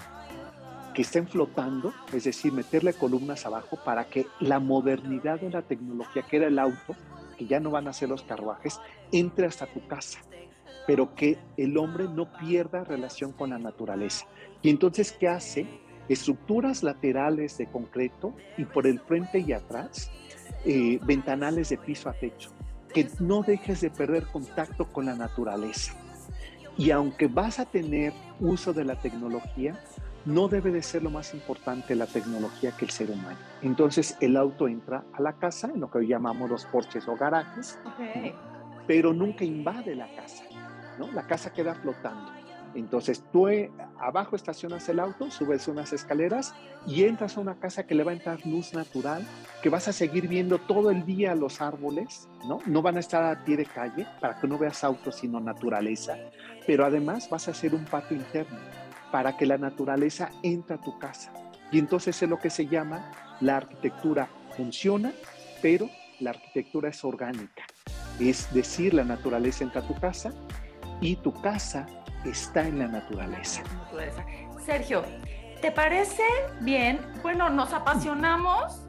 que 0.94 1.02
estén 1.02 1.28
flotando, 1.28 1.92
es 2.14 2.26
decir, 2.26 2.54
meterle 2.54 2.94
columnas 2.94 3.48
abajo 3.48 3.80
para 3.84 4.06
que 4.06 4.28
la 4.40 4.60
modernidad 4.60 5.40
de 5.40 5.50
la 5.50 5.64
tecnología, 5.64 6.22
que 6.22 6.38
era 6.38 6.48
el 6.48 6.60
auto, 6.60 6.96
que 7.36 7.48
ya 7.48 7.60
no 7.60 7.72
van 7.72 7.88
a 7.88 7.94
ser 7.94 8.10
los 8.10 8.22
carruajes, 8.22 8.80
entre 9.12 9.48
hasta 9.48 9.66
tu 9.66 9.86
casa 9.88 10.20
pero 10.88 11.16
que 11.16 11.38
el 11.58 11.78
hombre 11.78 12.08
no 12.08 12.32
pierda 12.34 12.84
relación 12.84 13.32
con 13.32 13.52
la 13.52 13.58
naturaleza. 13.58 14.26
Y 14.62 14.70
entonces, 14.70 15.12
¿qué 15.12 15.28
hace? 15.28 15.68
Estructuras 16.10 16.84
laterales 16.84 17.58
de 17.58 17.68
concreto 17.68 18.34
y 18.58 18.66
por 18.66 18.88
el 18.88 19.00
frente 19.00 19.40
y 19.40 19.54
atrás, 19.54 20.12
eh, 20.66 21.00
ventanales 21.06 21.70
de 21.70 21.78
piso 21.78 22.10
a 22.10 22.14
techo. 22.14 22.52
que 22.94 23.08
no 23.20 23.42
dejes 23.42 23.82
de 23.82 23.90
perder 23.90 24.28
contacto 24.28 24.86
con 24.86 25.08
la 25.08 25.16
naturaleza. 25.16 25.96
Y 26.78 26.92
aunque 26.92 27.28
vas 27.28 27.60
a 27.60 27.66
tener 27.66 28.14
uso 28.40 28.72
de 28.72 28.86
la 28.86 29.02
tecnología, 29.02 29.80
no 30.26 30.48
debe 30.48 30.72
de 30.72 30.82
ser 30.82 31.04
lo 31.04 31.10
más 31.10 31.34
importante 31.34 31.96
la 31.96 32.06
tecnología 32.06 32.72
que 32.72 32.86
el 32.86 32.92
ser 32.92 33.12
humano. 33.12 33.38
Entonces 33.62 34.18
el 34.22 34.38
auto 34.38 34.68
entra 34.68 35.04
a 35.14 35.22
la 35.22 35.34
casa, 35.34 35.70
en 35.74 35.82
lo 35.82 35.90
que 35.90 36.00
hoy 36.00 36.08
llamamos 36.08 36.50
los 36.50 36.66
porches 36.66 37.08
o 37.08 37.16
garajes, 37.16 37.78
pero 38.88 39.14
nunca 39.14 39.44
invade 39.44 39.96
la 39.96 40.08
casa. 40.16 40.44
¿No? 40.98 41.12
La 41.12 41.28
casa 41.28 41.54
queda 41.54 41.76
flotando. 41.76 42.32
Entonces 42.76 43.24
tú 43.32 43.48
eh, 43.48 43.72
abajo 44.00 44.36
estacionas 44.36 44.88
el 44.90 45.00
auto, 45.00 45.30
subes 45.30 45.68
unas 45.68 45.94
escaleras 45.94 46.56
y 46.88 47.04
entras 47.04 47.38
a 47.38 47.42
una 47.42 47.60
casa 47.60 47.86
que 47.86 47.96
le 47.96 48.04
va 48.04 48.12
a 48.12 48.16
entrar 48.16 48.46
luz 48.46 48.74
natural, 48.74 49.26
que 49.62 49.70
vas 49.70 49.88
a 49.88 49.94
seguir 49.94 50.28
viendo 50.28 50.58
todo 50.58 50.90
el 50.90 51.06
día 51.06 51.36
los 51.36 51.62
árboles, 51.62 52.28
¿no? 52.48 52.60
No 52.66 52.82
van 52.82 52.98
a 52.98 53.00
estar 53.00 53.24
a 53.24 53.44
pie 53.44 53.58
de 53.58 53.66
calle 53.66 54.08
para 54.20 54.40
que 54.40 54.48
no 54.48 54.58
veas 54.58 54.84
autos, 54.84 55.18
sino 55.18 55.40
naturaleza. 55.40 56.18
Pero 56.66 56.86
además 56.86 57.30
vas 57.30 57.48
a 57.48 57.52
hacer 57.52 57.76
un 57.76 57.86
patio 57.86 58.18
interno 58.18 58.58
para 59.12 59.38
que 59.38 59.46
la 59.46 59.58
naturaleza 59.58 60.32
entre 60.42 60.76
a 60.76 60.82
tu 60.82 60.98
casa. 60.98 61.32
Y 61.72 61.78
entonces 61.80 62.22
es 62.22 62.30
lo 62.30 62.40
que 62.40 62.50
se 62.50 62.66
llama 62.66 63.12
la 63.40 63.58
arquitectura 63.58 64.30
funciona, 64.56 65.12
pero 65.62 65.90
la 66.20 66.32
arquitectura 66.32 66.90
es 66.90 67.04
orgánica. 67.04 67.64
Es 68.20 68.54
decir, 68.54 68.94
la 68.94 69.04
naturaleza 69.04 69.64
entra 69.64 69.82
a 69.82 69.88
tu 69.88 69.96
casa 69.96 70.32
y 71.04 71.16
tu 71.18 71.34
casa 71.34 71.86
está 72.26 72.66
en 72.68 72.80
la 72.80 72.88
naturaleza. 72.88 73.62
Sergio, 74.66 75.04
¿te 75.62 75.72
parece 75.72 76.24
bien? 76.62 77.00
Bueno, 77.22 77.50
nos 77.50 77.74
apasionamos 77.74 78.82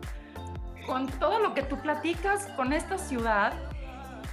con 0.86 1.08
todo 1.18 1.38
lo 1.40 1.54
que 1.54 1.62
tú 1.62 1.76
platicas 1.78 2.46
con 2.56 2.72
esta 2.72 2.98
ciudad 2.98 3.52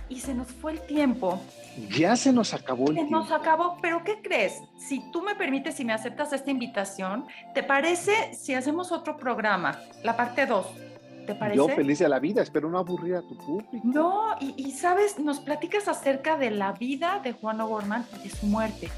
y 0.10 0.20
se 0.20 0.34
nos 0.34 0.50
fue 0.50 0.74
el 0.74 0.82
tiempo. 0.82 1.42
Ya 1.90 2.16
se 2.16 2.34
nos 2.34 2.54
acabó 2.54 2.90
el 2.90 2.98
se 2.98 3.04
nos 3.06 3.32
acabó, 3.32 3.78
pero 3.82 4.04
¿qué 4.04 4.22
crees? 4.22 4.62
Si 4.78 5.00
tú 5.12 5.22
me 5.22 5.36
permites, 5.36 5.76
si 5.76 5.86
me 5.86 5.94
aceptas 5.94 6.34
esta 6.34 6.52
invitación, 6.52 7.26
¿te 7.54 7.64
parece 7.64 8.34
si 8.34 8.54
hacemos 8.54 8.92
otro 8.92 9.18
programa, 9.18 9.80
la 10.04 10.18
parte 10.18 10.46
2? 10.46 10.91
¿Te 11.32 11.36
parece? 11.40 11.56
Yo 11.56 11.70
feliz 11.70 12.00
de 12.00 12.10
la 12.10 12.20
vida, 12.20 12.42
espero 12.42 12.70
no 12.70 12.78
aburrir 12.78 13.16
a 13.16 13.22
tu 13.22 13.38
público. 13.38 13.80
No, 13.86 14.36
y, 14.42 14.70
sabes, 14.72 15.18
nos 15.18 15.40
platicas 15.40 15.88
acerca 15.88 16.36
de 16.36 16.52
la 16.52 16.74
vida 16.74 17.22
de 17.24 17.32
Juan 17.32 17.62
O'Gorman 17.62 18.06
y 18.20 18.28
de 18.28 18.36
su 18.36 18.48
muerte. 18.48 18.90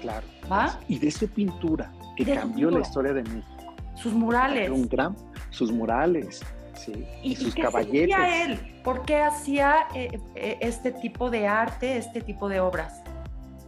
Claro. 0.00 0.24
¿Va? 0.50 0.78
Y 0.86 1.00
de 1.00 1.10
su 1.10 1.28
pintura, 1.28 1.90
que 2.16 2.24
cambió 2.24 2.70
la 2.70 2.80
historia 2.80 3.12
de 3.12 3.24
México. 3.24 3.74
Sus 3.96 4.12
murales. 4.12 4.70
Un 4.70 4.88
gran, 4.88 5.16
sus 5.50 5.72
murales, 5.72 6.40
sí. 6.74 7.04
Y, 7.24 7.34
sus 7.34 7.52
qué 7.52 7.62
caballetes. 7.62 8.16
él? 8.46 8.80
¿Por 8.84 9.04
qué 9.04 9.20
hacía 9.20 9.88
eh, 9.96 10.20
eh, 10.36 10.56
este 10.60 10.92
tipo 10.92 11.30
de 11.30 11.48
arte, 11.48 11.96
este 11.96 12.20
tipo 12.20 12.48
de 12.48 12.60
obras? 12.60 13.02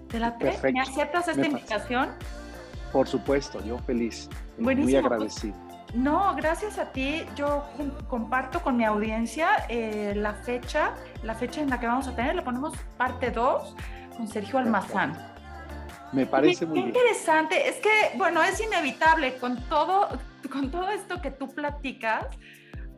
¿Te 0.08 0.20
la 0.20 0.36
¿Me 0.72 0.80
aceptas 0.80 1.26
esta 1.26 1.44
invitación? 1.44 2.10
Por 2.92 3.08
supuesto, 3.08 3.60
yo 3.64 3.76
feliz. 3.78 4.28
Buenísimo. 4.56 4.84
Muy 4.84 4.92
pues, 4.92 5.04
agradecido. 5.04 5.71
No, 5.94 6.34
gracias 6.34 6.78
a 6.78 6.90
ti. 6.90 7.24
Yo 7.36 7.64
comparto 8.08 8.62
con 8.62 8.76
mi 8.76 8.84
audiencia 8.84 9.66
eh, 9.68 10.14
la 10.16 10.34
fecha, 10.34 10.94
la 11.22 11.34
fecha 11.34 11.60
en 11.60 11.68
la 11.68 11.78
que 11.78 11.86
vamos 11.86 12.08
a 12.08 12.16
tener. 12.16 12.34
Le 12.34 12.42
ponemos 12.42 12.74
parte 12.96 13.30
2 13.30 13.76
con 14.16 14.28
Sergio 14.28 14.58
Almazán. 14.58 15.16
Me 16.12 16.26
parece 16.26 16.66
muy 16.66 16.80
interesante. 16.80 17.68
Es 17.68 17.76
que, 17.76 18.16
bueno, 18.16 18.42
es 18.42 18.60
inevitable 18.60 19.36
con 19.36 19.62
todo, 19.68 20.08
con 20.50 20.70
todo 20.70 20.90
esto 20.90 21.20
que 21.20 21.30
tú 21.30 21.48
platicas, 21.48 22.26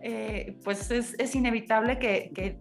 eh, 0.02 0.58
pues 0.64 0.90
es, 0.90 1.34
inevitable 1.34 1.98
que, 1.98 2.60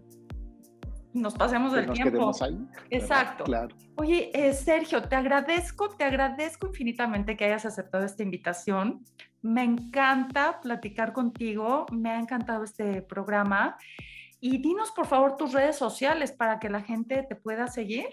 nos 1.14 1.36
pasemos 1.36 1.74
del 1.74 1.92
tiempo. 1.92 2.32
Ahí, 2.42 2.58
Exacto. 2.90 3.44
Claro. 3.44 3.76
Oye, 3.96 4.32
eh, 4.34 4.54
Sergio, 4.54 5.02
te 5.04 5.16
agradezco, 5.16 5.90
te 5.90 6.04
agradezco 6.04 6.68
infinitamente 6.68 7.38
que 7.38 7.46
hayas 7.46 7.66
aceptado 7.66 8.06
esta 8.06 8.24
invitación. 8.24 9.04
Me 9.42 9.64
encanta 9.64 10.60
platicar 10.62 11.14
contigo, 11.14 11.86
me 11.92 12.10
ha 12.10 12.20
encantado 12.20 12.64
este 12.64 13.02
programa. 13.02 13.78
Y 14.40 14.58
dinos, 14.58 14.92
por 14.92 15.08
favor, 15.08 15.38
tus 15.38 15.54
redes 15.54 15.78
sociales 15.78 16.32
para 16.32 16.60
que 16.60 16.70
la 16.70 16.82
gente 16.82 17.24
te 17.24 17.36
pueda 17.36 17.68
seguir. 17.68 18.08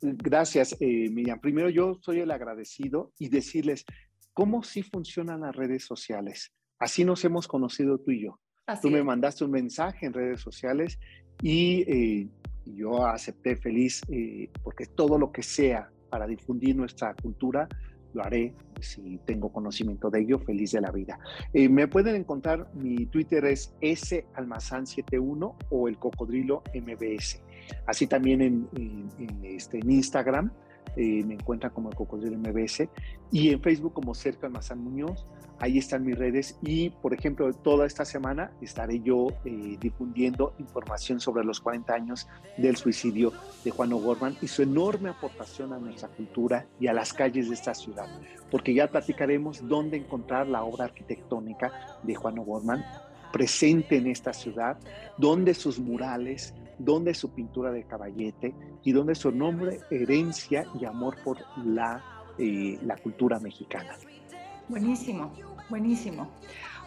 Gracias, 0.00 0.76
eh, 0.80 1.10
Miriam. 1.10 1.40
Primero, 1.40 1.68
yo 1.68 1.98
soy 2.00 2.20
el 2.20 2.30
agradecido 2.30 3.12
y 3.18 3.28
decirles 3.28 3.84
cómo 4.32 4.62
sí 4.62 4.82
funcionan 4.82 5.40
las 5.40 5.54
redes 5.54 5.84
sociales. 5.84 6.52
Así 6.78 7.04
nos 7.04 7.24
hemos 7.24 7.48
conocido 7.48 7.98
tú 7.98 8.12
y 8.12 8.24
yo. 8.24 8.40
tú 8.82 8.90
me 8.90 9.02
mandaste 9.02 9.44
un 9.44 9.50
mensaje 9.50 10.06
en 10.06 10.12
redes 10.12 10.40
sociales 10.40 10.98
y 11.42 11.84
eh, 11.86 12.28
yo 12.64 13.06
acepté 13.06 13.56
feliz 13.56 14.02
eh, 14.08 14.50
porque 14.62 14.86
todo 14.86 15.18
lo 15.18 15.32
que 15.32 15.42
sea 15.42 15.90
para 16.10 16.26
difundir 16.26 16.76
nuestra 16.76 17.14
cultura 17.14 17.68
lo 18.14 18.24
haré 18.24 18.54
si 18.80 19.18
tengo 19.24 19.52
conocimiento 19.52 20.08
de 20.10 20.20
ello, 20.20 20.38
feliz 20.38 20.72
de 20.72 20.80
la 20.80 20.90
vida. 20.90 21.18
Eh, 21.52 21.68
me 21.68 21.88
pueden 21.88 22.16
encontrar, 22.16 22.70
mi 22.74 23.06
Twitter 23.06 23.44
es 23.44 23.74
salmazán71 23.80 25.56
o 25.70 25.88
el 25.88 25.98
cocodrilo 25.98 26.62
mbs. 26.74 27.42
Así 27.86 28.06
también 28.06 28.40
en, 28.40 28.68
este, 29.42 29.78
en 29.78 29.90
Instagram 29.90 30.50
eh, 30.96 31.24
me 31.24 31.34
encuentran 31.34 31.72
como 31.72 31.90
el 31.90 31.96
cocodrilo 31.96 32.38
mbs 32.38 32.88
y 33.30 33.50
en 33.50 33.60
Facebook 33.60 33.92
como 33.92 34.14
Cerca 34.14 34.46
Almazán 34.46 34.82
Muñoz. 34.82 35.26
Ahí 35.60 35.78
están 35.78 36.04
mis 36.04 36.16
redes 36.16 36.56
y, 36.62 36.90
por 36.90 37.12
ejemplo, 37.12 37.52
toda 37.52 37.84
esta 37.84 38.04
semana 38.04 38.52
estaré 38.60 39.00
yo 39.00 39.26
eh, 39.44 39.76
difundiendo 39.80 40.54
información 40.58 41.18
sobre 41.18 41.44
los 41.44 41.60
40 41.60 41.92
años 41.92 42.28
del 42.56 42.76
suicidio 42.76 43.32
de 43.64 43.72
Juan 43.72 43.92
O'Gorman 43.92 44.36
y 44.40 44.46
su 44.46 44.62
enorme 44.62 45.10
aportación 45.10 45.72
a 45.72 45.78
nuestra 45.78 46.08
cultura 46.10 46.66
y 46.78 46.86
a 46.86 46.92
las 46.92 47.12
calles 47.12 47.48
de 47.48 47.54
esta 47.54 47.74
ciudad, 47.74 48.06
porque 48.52 48.72
ya 48.72 48.86
platicaremos 48.86 49.66
dónde 49.66 49.96
encontrar 49.96 50.46
la 50.46 50.62
obra 50.62 50.84
arquitectónica 50.84 51.72
de 52.04 52.14
Juan 52.14 52.38
O'Gorman 52.38 52.84
presente 53.32 53.96
en 53.96 54.06
esta 54.06 54.32
ciudad, 54.32 54.78
dónde 55.16 55.54
sus 55.54 55.78
murales, 55.78 56.54
dónde 56.78 57.14
su 57.14 57.30
pintura 57.30 57.70
de 57.70 57.84
caballete 57.84 58.54
y 58.84 58.92
dónde 58.92 59.14
su 59.14 59.30
nombre, 59.32 59.80
herencia 59.90 60.66
y 60.80 60.84
amor 60.84 61.16
por 61.22 61.38
la, 61.64 62.02
eh, 62.38 62.78
la 62.82 62.96
cultura 62.96 63.38
mexicana. 63.38 63.94
Buenísimo, 64.68 65.32
buenísimo. 65.68 66.28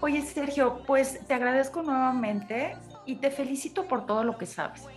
Oye, 0.02 0.22
Sergio, 0.22 0.82
pues 0.88 1.26
te 1.28 1.34
agradezco 1.34 1.84
nuevamente 1.84 2.76
y 3.06 3.16
te 3.16 3.30
felicito 3.30 3.88
por 3.88 4.06
todo 4.06 4.24
lo 4.24 4.38
que 4.38 4.46
sabes. 4.46 4.88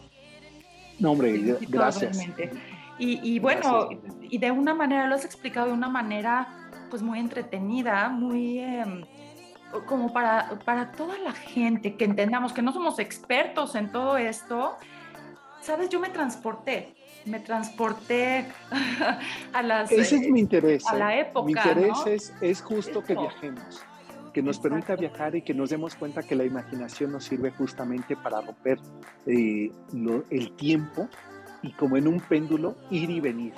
No, 0.99 1.13
hombre, 1.13 1.59
gracias. 1.69 2.19
Y, 2.99 3.39
bueno, 3.41 3.89
y 4.23 4.39
de 4.39 4.51
una 4.51 4.73
manera, 4.73 5.09
lo 5.09 5.17
has 5.17 5.25
explicado 5.25 5.67
de 5.67 5.73
una 5.73 5.89
manera 5.89 6.71
pues 6.91 7.03
muy 7.03 7.19
entretenida, 7.19 8.09
muy 8.09 8.61
em, 8.61 9.05
como 9.87 10.13
para, 10.13 10.59
para 10.65 10.93
toda 10.93 11.19
la 11.19 11.33
gente 11.33 11.97
que 11.97 12.05
entendamos 12.05 12.53
que 12.53 12.63
no 12.63 12.73
somos 12.73 12.99
expertos 12.99 13.75
en 13.75 13.91
todo 13.91 14.17
esto. 14.17 14.77
Sabes, 15.61 15.89
yo 15.89 15.99
me 15.99 16.11
transporté, 16.11 16.95
me 17.25 17.41
transporté 17.41 18.47
a 19.53 19.63
las... 19.63 19.91
Ese 19.91 20.17
es 20.17 20.31
mi 20.31 20.41
interés. 20.41 20.87
A 20.87 20.95
la 20.95 21.17
¿eh? 21.17 21.21
época. 21.21 21.47
Mi 21.47 21.53
interés 21.53 22.33
es, 22.41 22.63
justo 22.63 23.03
que 23.03 23.15
viajemos, 23.15 23.83
que 24.33 24.43
nos 24.43 24.59
permita 24.59 24.95
viajar 24.97 25.35
y 25.35 25.43
que 25.43 25.55
nos 25.55 25.71
demos 25.71 25.95
cuenta 25.95 26.23
que 26.23 26.35
la 26.35 26.45
imaginación 26.45 27.13
nos 27.13 27.25
sirve 27.25 27.51
justamente 27.51 28.17
para 28.17 28.41
romper 28.41 28.79
eh, 29.27 29.71
el 30.31 30.53
tiempo 30.53 31.09
y 31.63 31.73
como 31.73 31.97
en 31.97 32.09
un 32.09 32.21
péndulo 32.21 32.77
ir 32.91 33.11
y 33.11 33.21
venir. 33.21 33.55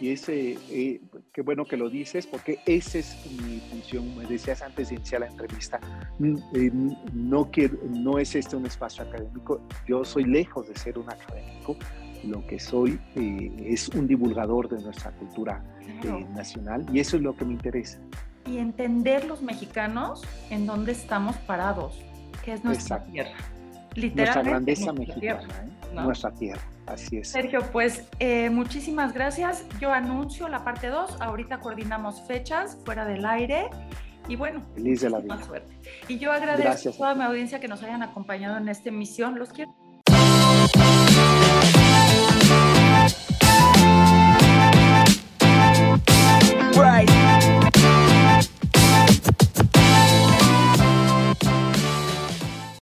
Y 0.00 0.10
ese, 0.10 0.56
eh, 0.70 1.00
qué 1.32 1.42
bueno 1.42 1.64
que 1.64 1.76
lo 1.76 1.90
dices, 1.90 2.26
porque 2.26 2.60
esa 2.66 2.98
es 2.98 3.16
mi 3.42 3.58
función. 3.70 4.16
Me 4.16 4.24
decías 4.26 4.62
antes 4.62 4.90
de 4.90 4.96
iniciar 4.96 5.22
la 5.22 5.26
entrevista, 5.26 5.80
no, 6.18 7.50
quiero, 7.50 7.78
no 7.90 8.18
es 8.18 8.34
este 8.34 8.56
un 8.56 8.66
espacio 8.66 9.04
académico. 9.04 9.60
Yo 9.86 10.04
soy 10.04 10.24
lejos 10.24 10.68
de 10.68 10.76
ser 10.76 10.98
un 10.98 11.10
académico 11.10 11.76
lo 12.24 12.46
que 12.46 12.58
soy 12.58 12.98
eh, 13.14 13.66
es 13.66 13.88
un 13.90 14.06
divulgador 14.06 14.68
de 14.68 14.82
nuestra 14.82 15.10
cultura 15.12 15.62
eh, 16.02 16.26
nacional 16.34 16.84
y 16.92 17.00
eso 17.00 17.16
es 17.16 17.22
lo 17.22 17.36
que 17.36 17.44
me 17.44 17.52
interesa. 17.52 17.98
Y 18.46 18.58
entender 18.58 19.24
los 19.26 19.42
mexicanos 19.42 20.22
en 20.50 20.66
dónde 20.66 20.92
estamos 20.92 21.36
parados, 21.36 21.98
que 22.44 22.54
es 22.54 22.64
nuestra 22.64 23.04
tierra. 23.04 23.36
Literalmente. 23.94 24.22
Nuestra 24.22 24.42
grandeza 24.42 24.92
mexicana, 24.92 25.77
nuestra 25.92 26.30
tierra. 26.32 26.60
Así 26.86 27.18
es. 27.18 27.28
Sergio, 27.28 27.60
pues 27.72 28.04
eh, 28.18 28.50
muchísimas 28.50 29.12
gracias. 29.12 29.64
Yo 29.80 29.92
anuncio 29.92 30.48
la 30.48 30.64
parte 30.64 30.88
2. 30.88 31.20
Ahorita 31.20 31.60
coordinamos 31.60 32.22
fechas 32.26 32.78
fuera 32.84 33.04
del 33.04 33.26
aire. 33.26 33.68
Y 34.28 34.36
bueno, 34.36 34.62
feliz 34.74 35.00
de 35.00 35.10
la 35.10 35.20
vida. 35.20 35.42
Suerte. 35.42 35.72
Y 36.08 36.18
yo 36.18 36.32
agradezco 36.32 36.90
a 36.90 36.92
toda 36.92 37.14
mi 37.14 37.24
audiencia 37.24 37.60
que 37.60 37.68
nos 37.68 37.82
hayan 37.82 38.02
acompañado 38.02 38.58
en 38.58 38.68
esta 38.68 38.88
emisión. 38.90 39.38
Los 39.38 39.50
quiero. 39.50 39.74